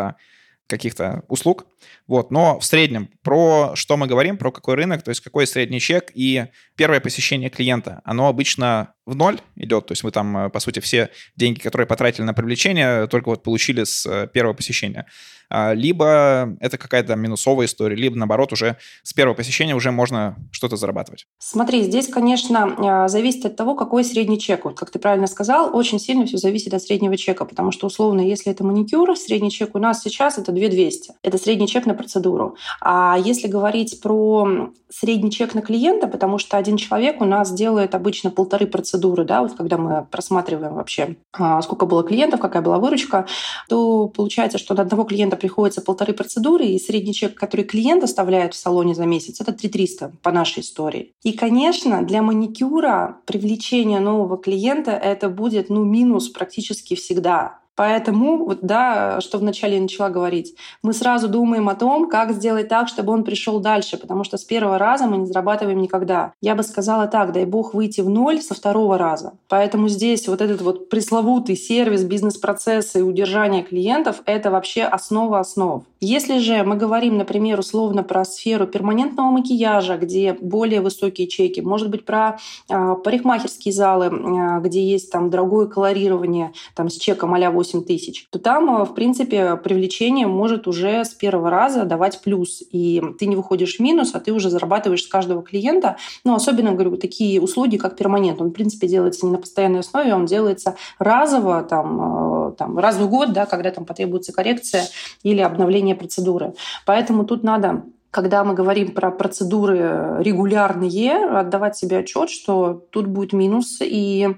каких-то 0.66 1.24
услуг. 1.28 1.66
Вот. 2.06 2.30
Но 2.30 2.58
в 2.58 2.64
среднем 2.64 3.10
про 3.22 3.72
что 3.74 3.96
мы 3.96 4.06
говорим, 4.06 4.38
про 4.38 4.50
какой 4.50 4.74
рынок, 4.74 5.02
то 5.02 5.10
есть 5.10 5.20
какой 5.20 5.46
средний 5.46 5.80
чек 5.80 6.10
и 6.14 6.46
первое 6.76 7.00
посещение 7.00 7.50
клиента. 7.50 8.00
Оно 8.04 8.28
обычно 8.28 8.94
в 9.06 9.14
ноль 9.16 9.40
идет, 9.56 9.86
то 9.86 9.92
есть 9.92 10.02
вы 10.02 10.10
там, 10.10 10.50
по 10.50 10.60
сути, 10.60 10.80
все 10.80 11.10
деньги, 11.36 11.60
которые 11.60 11.86
потратили 11.86 12.24
на 12.24 12.34
привлечение, 12.34 13.06
только 13.06 13.30
вот 13.30 13.42
получили 13.42 13.84
с 13.84 14.04
э, 14.06 14.28
первого 14.32 14.54
посещения. 14.54 15.06
А, 15.50 15.72
либо 15.72 16.56
это 16.60 16.76
какая-то 16.76 17.16
минусовая 17.16 17.66
история, 17.66 17.96
либо, 17.96 18.16
наоборот, 18.16 18.52
уже 18.52 18.76
с 19.02 19.12
первого 19.12 19.34
посещения 19.34 19.74
уже 19.74 19.90
можно 19.90 20.36
что-то 20.52 20.76
зарабатывать. 20.76 21.26
Смотри, 21.38 21.82
здесь, 21.82 22.08
конечно, 22.08 22.74
а, 22.78 23.08
зависит 23.08 23.46
от 23.46 23.56
того, 23.56 23.74
какой 23.74 24.04
средний 24.04 24.38
чек. 24.38 24.64
Вот, 24.64 24.78
как 24.78 24.90
ты 24.90 24.98
правильно 24.98 25.26
сказал, 25.26 25.74
очень 25.74 25.98
сильно 25.98 26.26
все 26.26 26.36
зависит 26.36 26.74
от 26.74 26.82
среднего 26.82 27.16
чека, 27.16 27.44
потому 27.44 27.72
что, 27.72 27.86
условно, 27.86 28.20
если 28.20 28.52
это 28.52 28.64
маникюр, 28.64 29.16
средний 29.16 29.50
чек 29.50 29.74
у 29.74 29.78
нас 29.78 30.02
сейчас 30.02 30.38
это 30.38 30.52
2200. 30.52 31.14
Это 31.22 31.38
средний 31.38 31.67
чек 31.68 31.86
на 31.86 31.94
процедуру. 31.94 32.56
А 32.80 33.16
если 33.18 33.46
говорить 33.46 34.00
про 34.00 34.70
средний 34.90 35.30
чек 35.30 35.54
на 35.54 35.62
клиента, 35.62 36.06
потому 36.06 36.38
что 36.38 36.56
один 36.56 36.76
человек 36.76 37.20
у 37.20 37.24
нас 37.24 37.52
делает 37.52 37.94
обычно 37.94 38.30
полторы 38.30 38.66
процедуры, 38.66 39.24
да, 39.24 39.42
вот 39.42 39.52
когда 39.52 39.76
мы 39.76 40.06
просматриваем 40.10 40.74
вообще, 40.74 41.16
а, 41.32 41.60
сколько 41.62 41.86
было 41.86 42.02
клиентов, 42.02 42.40
какая 42.40 42.62
была 42.62 42.78
выручка, 42.78 43.26
то 43.68 44.08
получается, 44.08 44.58
что 44.58 44.74
на 44.74 44.82
одного 44.82 45.04
клиента 45.04 45.36
приходится 45.36 45.80
полторы 45.80 46.12
процедуры, 46.12 46.66
и 46.66 46.78
средний 46.78 47.14
чек, 47.14 47.34
который 47.34 47.64
клиент 47.64 48.02
оставляет 48.02 48.54
в 48.54 48.56
салоне 48.56 48.94
за 48.94 49.04
месяц, 49.04 49.40
это 49.40 49.52
3300 49.52 50.12
по 50.22 50.32
нашей 50.32 50.60
истории. 50.60 51.12
И, 51.22 51.32
конечно, 51.32 52.02
для 52.02 52.22
маникюра 52.22 53.18
привлечение 53.26 54.00
нового 54.00 54.38
клиента 54.38 54.92
это 54.92 55.28
будет 55.28 55.68
ну, 55.68 55.84
минус 55.84 56.28
практически 56.28 56.94
всегда. 56.94 57.58
Поэтому, 57.78 58.44
вот, 58.44 58.58
да, 58.62 59.20
что 59.20 59.38
вначале 59.38 59.76
я 59.76 59.80
начала 59.80 60.08
говорить, 60.08 60.56
мы 60.82 60.92
сразу 60.92 61.28
думаем 61.28 61.68
о 61.68 61.76
том, 61.76 62.08
как 62.08 62.32
сделать 62.32 62.66
так, 62.66 62.88
чтобы 62.88 63.12
он 63.12 63.22
пришел 63.22 63.60
дальше, 63.60 63.96
потому 63.96 64.24
что 64.24 64.36
с 64.36 64.42
первого 64.42 64.78
раза 64.78 65.06
мы 65.06 65.18
не 65.18 65.26
зарабатываем 65.26 65.80
никогда. 65.80 66.32
Я 66.40 66.56
бы 66.56 66.64
сказала 66.64 67.06
так, 67.06 67.30
дай 67.30 67.44
бог 67.44 67.74
выйти 67.74 68.00
в 68.00 68.08
ноль 68.08 68.40
со 68.40 68.54
второго 68.54 68.98
раза. 68.98 69.34
Поэтому 69.46 69.86
здесь 69.86 70.26
вот 70.26 70.40
этот 70.40 70.60
вот 70.60 70.88
пресловутый 70.88 71.56
сервис, 71.56 72.02
бизнес-процессы 72.02 72.98
и 72.98 73.02
удержание 73.02 73.62
клиентов— 73.62 74.22
это 74.26 74.50
вообще 74.50 74.82
основа 74.82 75.38
основ. 75.38 75.84
Если 76.00 76.38
же 76.38 76.62
мы 76.62 76.76
говорим, 76.76 77.18
например, 77.18 77.58
условно 77.58 78.04
про 78.04 78.24
сферу 78.24 78.66
перманентного 78.66 79.30
макияжа, 79.30 79.96
где 79.96 80.32
более 80.32 80.80
высокие 80.80 81.26
чеки, 81.26 81.60
может 81.60 81.90
быть, 81.90 82.04
про 82.04 82.38
э, 82.68 82.94
парикмахерские 83.02 83.74
залы, 83.74 84.06
э, 84.06 84.60
где 84.60 84.82
есть 84.82 85.10
там 85.10 85.28
дорогое 85.28 85.66
колорирование 85.66 86.52
там, 86.74 86.88
с 86.88 86.96
чеком 86.96 87.34
а 87.34 87.38
8 87.38 87.52
8 87.52 87.84
тысяч, 87.84 88.26
то 88.30 88.38
там, 88.38 88.82
э, 88.82 88.84
в 88.84 88.94
принципе, 88.94 89.56
привлечение 89.56 90.26
может 90.26 90.68
уже 90.68 91.04
с 91.04 91.10
первого 91.10 91.50
раза 91.50 91.84
давать 91.84 92.22
плюс. 92.22 92.62
И 92.70 93.02
ты 93.18 93.26
не 93.26 93.34
выходишь 93.34 93.76
в 93.76 93.80
минус, 93.80 94.14
а 94.14 94.20
ты 94.20 94.32
уже 94.32 94.50
зарабатываешь 94.50 95.02
с 95.02 95.08
каждого 95.08 95.42
клиента. 95.42 95.96
Ну, 96.24 96.34
особенно, 96.34 96.72
говорю, 96.72 96.96
такие 96.96 97.40
услуги, 97.40 97.76
как 97.76 97.96
перманент. 97.96 98.40
Он, 98.40 98.48
в 98.48 98.52
принципе, 98.52 98.86
делается 98.86 99.26
не 99.26 99.32
на 99.32 99.38
постоянной 99.38 99.80
основе, 99.80 100.14
он 100.14 100.26
делается 100.26 100.76
разово, 100.98 101.62
там, 101.62 102.54
там, 102.56 102.78
раз 102.78 102.96
в 102.96 103.08
год, 103.08 103.32
да, 103.32 103.46
когда 103.46 103.70
там 103.70 103.84
потребуется 103.84 104.32
коррекция 104.32 104.84
или 105.22 105.40
обновление 105.40 105.87
процедуры. 105.94 106.54
Поэтому 106.86 107.24
тут 107.24 107.42
надо 107.42 107.84
когда 108.10 108.42
мы 108.42 108.54
говорим 108.54 108.92
про 108.92 109.10
процедуры 109.10 110.16
регулярные, 110.20 111.26
отдавать 111.26 111.76
себе 111.76 111.98
отчет, 111.98 112.30
что 112.30 112.86
тут 112.90 113.06
будет 113.06 113.32
минус, 113.32 113.78
и 113.82 114.28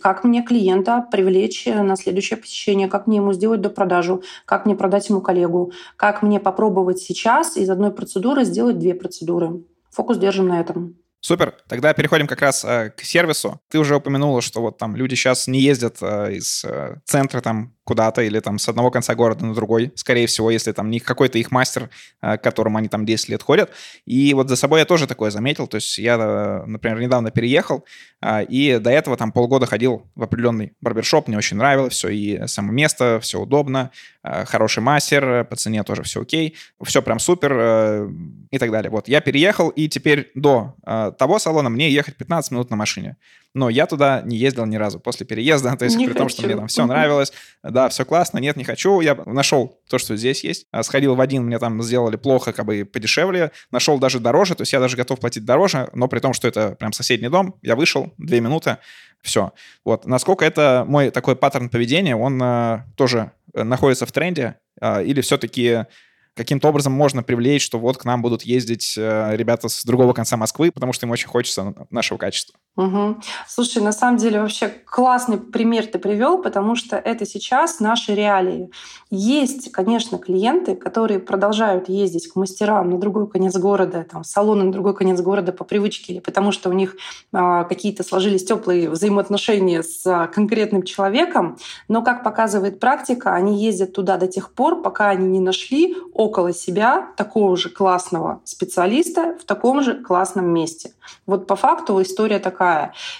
как 0.00 0.24
мне 0.24 0.42
клиента 0.42 1.06
привлечь 1.10 1.66
на 1.66 1.96
следующее 1.96 2.38
посещение, 2.38 2.88
как 2.88 3.06
мне 3.06 3.18
ему 3.18 3.32
сделать 3.34 3.60
до 3.60 3.68
продажу, 3.68 4.22
как 4.46 4.64
мне 4.64 4.74
продать 4.74 5.08
ему 5.10 5.20
коллегу, 5.20 5.72
как 5.96 6.22
мне 6.22 6.40
попробовать 6.40 7.00
сейчас 7.00 7.56
из 7.56 7.68
одной 7.68 7.92
процедуры 7.92 8.44
сделать 8.44 8.78
две 8.78 8.94
процедуры. 8.94 9.62
Фокус 9.90 10.16
держим 10.16 10.48
на 10.48 10.60
этом. 10.60 10.96
Супер. 11.20 11.54
Тогда 11.68 11.92
переходим 11.94 12.28
как 12.28 12.40
раз 12.40 12.64
э, 12.64 12.90
к 12.96 13.00
сервису. 13.02 13.60
Ты 13.68 13.78
уже 13.78 13.96
упомянула, 13.96 14.40
что 14.40 14.60
вот 14.60 14.78
там 14.78 14.94
люди 14.94 15.16
сейчас 15.16 15.48
не 15.48 15.60
ездят 15.60 15.96
э, 16.00 16.34
из 16.34 16.64
э, 16.64 16.98
центра 17.04 17.40
там 17.40 17.74
куда-то 17.88 18.20
или 18.20 18.38
там 18.40 18.58
с 18.58 18.68
одного 18.68 18.90
конца 18.90 19.14
города 19.14 19.46
на 19.46 19.54
другой, 19.54 19.92
скорее 19.94 20.26
всего, 20.26 20.50
если 20.50 20.72
там 20.72 20.90
не 20.90 21.00
какой-то 21.00 21.38
их 21.38 21.50
мастер, 21.50 21.88
э, 22.20 22.36
к 22.36 22.42
которому 22.42 22.76
они 22.76 22.88
там 22.88 23.06
10 23.06 23.30
лет 23.30 23.42
ходят. 23.42 23.70
И 24.04 24.34
вот 24.34 24.50
за 24.50 24.56
собой 24.56 24.80
я 24.80 24.84
тоже 24.84 25.06
такое 25.06 25.30
заметил. 25.30 25.66
То 25.66 25.76
есть 25.76 25.96
я, 25.96 26.18
э, 26.20 26.64
например, 26.66 27.00
недавно 27.00 27.30
переехал, 27.30 27.86
э, 28.20 28.44
и 28.44 28.76
до 28.78 28.90
этого 28.90 29.16
там 29.16 29.32
полгода 29.32 29.64
ходил 29.64 30.06
в 30.14 30.22
определенный 30.22 30.74
барбершоп, 30.82 31.28
мне 31.28 31.38
очень 31.38 31.56
нравилось 31.56 31.94
все, 31.94 32.10
и 32.10 32.46
само 32.46 32.72
место, 32.72 33.20
все 33.22 33.40
удобно, 33.40 33.90
хороший 34.22 34.82
мастер, 34.82 35.46
по 35.46 35.56
цене 35.56 35.82
тоже 35.84 36.02
все 36.02 36.20
окей, 36.20 36.56
все 36.84 37.00
прям 37.00 37.18
супер 37.18 38.10
и 38.50 38.58
так 38.58 38.70
далее. 38.70 38.90
Вот 38.90 39.08
я 39.08 39.22
переехал, 39.22 39.70
и 39.70 39.88
теперь 39.88 40.30
до 40.34 40.74
того 41.18 41.38
салона 41.38 41.70
мне 41.70 41.90
ехать 41.90 42.16
15 42.16 42.50
минут 42.50 42.70
на 42.70 42.76
машине. 42.76 43.16
Но 43.54 43.70
я 43.70 43.86
туда 43.86 44.22
не 44.24 44.36
ездил 44.36 44.66
ни 44.66 44.76
разу 44.76 45.00
после 45.00 45.26
переезда, 45.26 45.76
то 45.78 45.84
есть 45.84 45.96
не 45.96 46.04
при 46.04 46.12
хочу. 46.12 46.18
том, 46.18 46.28
что 46.28 46.42
мне 46.42 46.56
там 46.56 46.66
все 46.68 46.86
нравилось, 46.86 47.32
да, 47.78 47.88
все 47.90 48.04
классно, 48.04 48.38
нет, 48.38 48.56
не 48.56 48.64
хочу, 48.64 49.00
я 49.00 49.14
нашел 49.24 49.80
то, 49.88 49.98
что 49.98 50.16
здесь 50.16 50.42
есть, 50.42 50.66
а, 50.72 50.82
сходил 50.82 51.14
в 51.14 51.20
один, 51.20 51.44
мне 51.44 51.60
там 51.60 51.80
сделали 51.80 52.16
плохо, 52.16 52.52
как 52.52 52.66
бы 52.66 52.84
подешевле, 52.84 53.52
нашел 53.70 54.00
даже 54.00 54.18
дороже, 54.18 54.56
то 54.56 54.62
есть 54.62 54.72
я 54.72 54.80
даже 54.80 54.96
готов 54.96 55.20
платить 55.20 55.44
дороже, 55.44 55.88
но 55.92 56.08
при 56.08 56.18
том, 56.18 56.32
что 56.32 56.48
это 56.48 56.74
прям 56.74 56.92
соседний 56.92 57.28
дом, 57.28 57.54
я 57.62 57.76
вышел, 57.76 58.12
две 58.18 58.40
минуты, 58.40 58.78
все. 59.22 59.52
Вот. 59.84 60.06
Насколько 60.06 60.44
это 60.44 60.84
мой 60.88 61.10
такой 61.10 61.36
паттерн 61.36 61.68
поведения, 61.68 62.16
он 62.16 62.42
э, 62.42 62.82
тоже 62.96 63.30
находится 63.54 64.06
в 64.06 64.10
тренде, 64.12 64.56
э, 64.80 65.04
или 65.04 65.20
все-таки 65.20 65.86
каким-то 66.34 66.68
образом 66.68 66.92
можно 66.92 67.22
привлечь, 67.22 67.64
что 67.64 67.78
вот 67.78 67.96
к 67.96 68.04
нам 68.04 68.22
будут 68.22 68.42
ездить 68.42 68.96
э, 68.98 69.36
ребята 69.36 69.68
с 69.68 69.84
другого 69.84 70.14
конца 70.14 70.36
Москвы, 70.36 70.72
потому 70.72 70.92
что 70.92 71.06
им 71.06 71.12
очень 71.12 71.28
хочется 71.28 71.74
нашего 71.90 72.18
качества. 72.18 72.58
Угу. 72.78 73.16
Слушай, 73.48 73.82
на 73.82 73.90
самом 73.90 74.18
деле 74.18 74.40
вообще 74.40 74.68
классный 74.68 75.36
пример 75.36 75.86
ты 75.86 75.98
привел, 75.98 76.40
потому 76.40 76.76
что 76.76 76.96
это 76.96 77.26
сейчас 77.26 77.80
наши 77.80 78.14
реалии. 78.14 78.70
Есть, 79.10 79.72
конечно, 79.72 80.16
клиенты, 80.16 80.76
которые 80.76 81.18
продолжают 81.18 81.88
ездить 81.88 82.28
к 82.28 82.36
мастерам 82.36 82.90
на 82.90 82.98
другой 82.98 83.28
конец 83.28 83.56
города, 83.56 84.06
там, 84.08 84.22
в 84.22 84.26
салоны 84.28 84.62
на 84.62 84.70
другой 84.70 84.94
конец 84.94 85.20
города 85.20 85.50
по 85.50 85.64
привычке 85.64 86.12
или 86.12 86.20
потому 86.20 86.52
что 86.52 86.70
у 86.70 86.72
них 86.72 86.94
э, 87.32 87.64
какие-то 87.68 88.04
сложились 88.04 88.44
теплые 88.44 88.88
взаимоотношения 88.88 89.82
с 89.82 90.06
э, 90.06 90.28
конкретным 90.32 90.84
человеком, 90.84 91.58
но, 91.88 92.02
как 92.02 92.22
показывает 92.22 92.78
практика, 92.78 93.34
они 93.34 93.60
ездят 93.60 93.92
туда 93.92 94.18
до 94.18 94.28
тех 94.28 94.52
пор, 94.52 94.82
пока 94.82 95.08
они 95.08 95.26
не 95.26 95.40
нашли 95.40 95.96
около 96.12 96.52
себя 96.52 97.08
такого 97.16 97.56
же 97.56 97.70
классного 97.70 98.40
специалиста 98.44 99.36
в 99.40 99.44
таком 99.44 99.82
же 99.82 99.94
классном 99.94 100.46
месте. 100.46 100.92
Вот 101.26 101.48
по 101.48 101.56
факту 101.56 102.00
история 102.00 102.38
такая. 102.38 102.67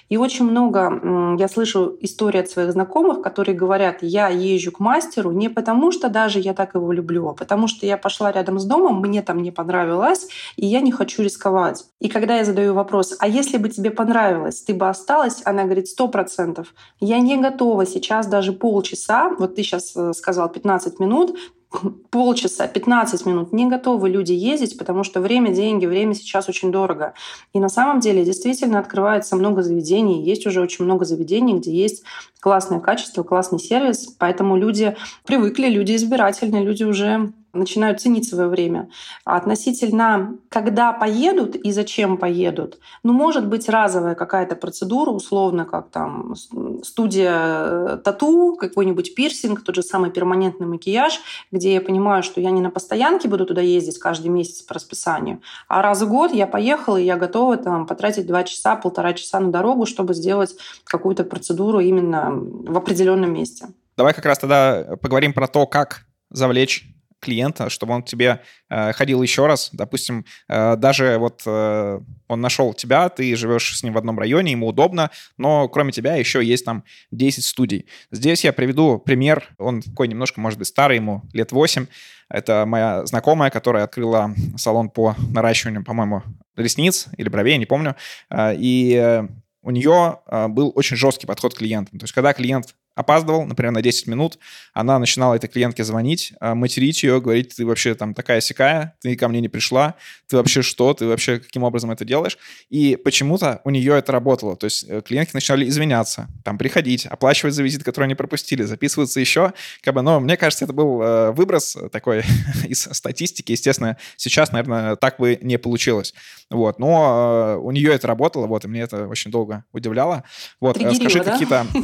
И 0.09 0.17
очень 0.17 0.45
много 0.45 1.37
я 1.39 1.49
слышу 1.49 1.97
истории 2.01 2.41
от 2.41 2.51
своих 2.51 2.73
знакомых, 2.73 3.23
которые 3.23 3.57
говорят, 3.57 3.99
я 4.03 4.29
езжу 4.29 4.73
к 4.73 4.81
мастеру 4.81 5.33
не 5.33 5.49
потому, 5.49 5.93
что 5.93 6.09
даже 6.09 6.39
я 6.41 6.55
так 6.55 6.75
его 6.75 6.93
люблю, 6.93 7.29
а 7.29 7.35
потому 7.35 7.69
что 7.69 7.87
я 7.87 7.97
пошла 7.97 8.33
рядом 8.33 8.59
с 8.59 8.65
домом, 8.65 9.01
мне 9.01 9.23
там 9.23 9.43
не 9.43 9.51
понравилось, 9.51 10.29
и 10.57 10.67
я 10.67 10.81
не 10.81 10.93
хочу 10.93 11.23
рисковать. 11.23 11.85
И 12.01 12.09
когда 12.09 12.37
я 12.37 12.45
задаю 12.45 12.75
вопрос, 12.75 13.17
а 13.19 13.29
если 13.29 13.59
бы 13.59 13.69
тебе 13.69 13.91
понравилось, 13.91 14.63
ты 14.63 14.75
бы 14.75 14.89
осталась? 14.89 15.43
Она 15.45 15.65
говорит, 15.65 15.89
сто 15.89 16.09
процентов. 16.09 16.75
Я 17.01 17.19
не 17.21 17.37
готова 17.37 17.87
сейчас 17.87 18.27
даже 18.27 18.53
полчаса, 18.53 19.31
вот 19.39 19.55
ты 19.55 19.63
сейчас 19.63 19.97
э, 19.97 20.13
сказал 20.13 20.49
15 20.49 21.01
минут, 21.01 21.37
полчаса, 22.11 22.67
15 22.67 23.27
минут. 23.27 23.53
Не 23.53 23.67
готовы 23.67 24.09
люди 24.09 24.33
ездить, 24.33 24.79
потому 24.79 25.05
что 25.05 25.21
время, 25.21 25.53
деньги, 25.53 25.87
время 25.87 26.15
сейчас 26.15 26.49
очень 26.49 26.73
дорого. 26.73 27.15
И 27.53 27.61
на 27.61 27.69
самом 27.69 28.01
деле 28.01 28.25
действительно 28.25 28.79
открывается 28.79 29.37
много 29.37 29.63
заведений, 29.63 30.25
есть 30.25 30.47
уже 30.47 30.61
очень 30.61 30.85
много 30.85 31.05
заведений, 31.05 31.55
где 31.55 31.73
есть 31.73 32.03
классное 32.41 32.81
качество, 32.81 33.23
классный 33.23 33.59
сервис, 33.59 34.15
поэтому 34.19 34.57
люди 34.57 34.97
привыкли, 35.25 35.69
люди 35.69 35.95
избирательные, 35.97 36.65
люди 36.65 36.85
уже 36.85 37.33
начинают 37.53 38.01
ценить 38.01 38.29
свое 38.29 38.49
время. 38.49 38.91
А 39.25 39.37
относительно, 39.37 40.37
когда 40.49 40.93
поедут 40.93 41.57
и 41.57 41.73
зачем 41.73 42.17
поедут, 42.17 42.79
ну, 43.03 43.13
может 43.13 43.47
быть, 43.47 43.69
разовая 43.69 44.15
какая-то 44.15 44.57
процедура, 44.57 45.11
условно, 45.11 45.65
как 45.65 45.91
там 45.91 46.35
студия 46.83 47.35
э, 47.35 47.99
тату, 48.05 48.57
какой-нибудь 48.59 49.15
пирсинг, 49.15 49.63
тот 49.63 49.75
же 49.75 49.83
самый 49.83 50.11
перманентный 50.11 50.67
макияж, 50.67 51.21
где 51.51 51.75
я 51.75 51.81
понимаю, 51.81 52.23
что 52.23 52.41
я 52.41 52.51
не 52.51 52.61
на 52.61 52.71
постоянке 52.71 53.29
буду 53.29 53.47
туда 53.47 53.61
ездить 53.61 53.99
каждый 53.99 54.29
месяц 54.29 54.63
по 54.63 54.75
расписанию, 54.75 55.41
а 55.69 55.83
раз 55.83 56.03
в 56.03 56.09
год 56.09 56.33
я 56.33 56.47
поехала, 56.47 56.97
и 56.97 57.05
я 57.05 57.17
готова 57.17 57.57
там 57.57 57.87
потратить 57.87 58.27
два 58.27 58.45
часа, 58.45 58.77
полтора 58.77 59.15
часа 59.15 59.41
на 59.41 59.51
дорогу, 59.51 59.87
чтобы 59.87 60.15
сделать 60.15 60.55
какую-то 60.85 61.25
процедуру 61.25 61.81
именно 61.81 62.31
в 62.33 62.77
определенном 62.77 63.33
месте. 63.33 63.69
Давай 63.97 64.15
как 64.15 64.27
раз 64.27 64.39
тогда 64.39 64.97
поговорим 65.01 65.33
про 65.33 65.49
то, 65.49 65.67
как 65.67 66.07
завлечь 66.31 66.87
клиента, 67.21 67.71
чтобы 67.71 67.95
он 67.95 68.03
к 68.03 68.07
тебе 68.07 68.41
э, 68.71 68.93
ходил 68.93 69.23
еще 69.23 69.47
раз. 69.47 69.71
Допустим, 69.73 70.25
э, 70.49 70.77
даже 70.77 71.19
вот 71.19 71.43
э, 71.47 72.01
он 72.29 72.41
нашел 72.41 72.75
тебя, 72.75 73.09
ты 73.09 73.35
живешь 73.37 73.77
с 73.77 73.83
ним 73.83 73.95
в 73.95 73.99
одном 73.99 74.19
районе, 74.19 74.53
ему 74.53 74.69
удобно, 74.69 75.11
но 75.37 75.69
кроме 75.69 75.93
тебя 75.93 76.17
еще 76.17 76.45
есть 76.45 76.65
там 76.65 76.85
10 77.11 77.45
студий. 77.45 77.87
Здесь 78.11 78.45
я 78.45 78.53
приведу 78.53 78.99
пример, 78.99 79.49
он 79.59 79.83
такой 79.83 80.09
немножко, 80.09 80.41
может 80.41 80.59
быть, 80.59 80.69
старый, 80.69 80.97
ему 80.97 81.23
лет 81.33 81.53
8. 81.53 81.87
Это 82.31 82.65
моя 82.67 83.07
знакомая, 83.07 83.51
которая 83.51 83.85
открыла 83.85 84.35
салон 84.57 84.91
по 84.91 85.17
наращиванию, 85.33 85.85
по-моему, 85.85 86.23
ресниц 86.57 87.07
или 87.17 87.29
бровей, 87.29 87.57
не 87.59 87.67
помню. 87.67 87.97
Э, 88.31 88.55
и 88.55 88.95
э, 88.95 89.27
у 89.63 89.71
нее 89.71 90.21
э, 90.27 90.49
был 90.49 90.73
очень 90.75 90.97
жесткий 90.97 91.27
подход 91.27 91.55
к 91.55 91.59
клиентам. 91.59 91.99
То 91.99 92.05
есть, 92.05 92.15
когда 92.15 92.33
клиент 92.33 92.75
опаздывал, 92.99 93.47
например, 93.47 93.71
на 93.71 93.81
10 93.81 94.09
минут, 94.09 94.41
она 94.73 94.99
начинала 94.99 95.35
этой 95.35 95.47
клиентке 95.47 95.85
звонить, 95.85 96.33
а, 96.41 96.57
материть 96.57 97.05
ее, 97.05 97.21
говорить, 97.21 97.55
ты 97.55 97.65
вообще 97.65 97.95
там 97.95 98.13
такая 98.13 98.41
сякая, 98.41 98.97
ты 99.01 99.15
ко 99.15 99.29
мне 99.29 99.41
не 99.41 99.49
пришла, 99.49 99.95
ты 100.27 100.37
вообще 100.37 100.63
что, 100.63 100.93
ты 100.95 101.07
вообще 101.07 101.39
каким 101.39 101.63
образом 101.63 101.93
это 101.93 102.05
делаешь? 102.05 102.39
И 102.71 102.97
почему-то 102.97 103.61
у 103.63 103.71
нее 103.71 103.97
это 103.97 104.11
работало. 104.11 104.57
То 104.57 104.65
есть 104.65 104.85
э, 104.89 105.01
клиентки 105.01 105.33
начинали 105.33 105.69
извиняться, 105.69 106.27
там 106.45 106.59
приходить, 106.59 107.07
оплачивать 107.07 107.55
за 107.55 107.63
визит, 107.63 107.85
который 107.85 108.07
они 108.07 108.17
пропустили, 108.17 108.65
записываться 108.65 109.21
еще. 109.21 109.53
Как 109.83 109.95
бы, 109.95 110.03
но 110.03 110.19
мне 110.19 110.37
кажется, 110.37 110.65
это 110.65 110.75
был 110.75 111.01
э, 111.01 111.31
выброс 111.31 111.77
такой 111.93 112.25
из 112.69 112.83
статистики. 112.83 113.53
Естественно, 113.53 113.97
сейчас, 114.17 114.51
наверное, 114.51 114.97
так 114.97 115.21
бы 115.21 115.39
не 115.41 115.57
получилось. 115.57 116.15
Вот. 116.51 116.81
Но 116.81 117.59
э, 117.59 117.61
у 117.61 117.71
нее 117.71 117.93
это 117.93 118.09
работало, 118.09 118.49
вот, 118.49 118.65
и 118.65 118.69
мне 118.69 118.81
это 118.81 119.07
очень 119.07 119.31
долго 119.31 119.65
удивляло. 119.73 120.25
Вот, 120.61 120.77
скажи 120.77 121.23
да? 121.23 121.33
какие-то... 121.33 121.67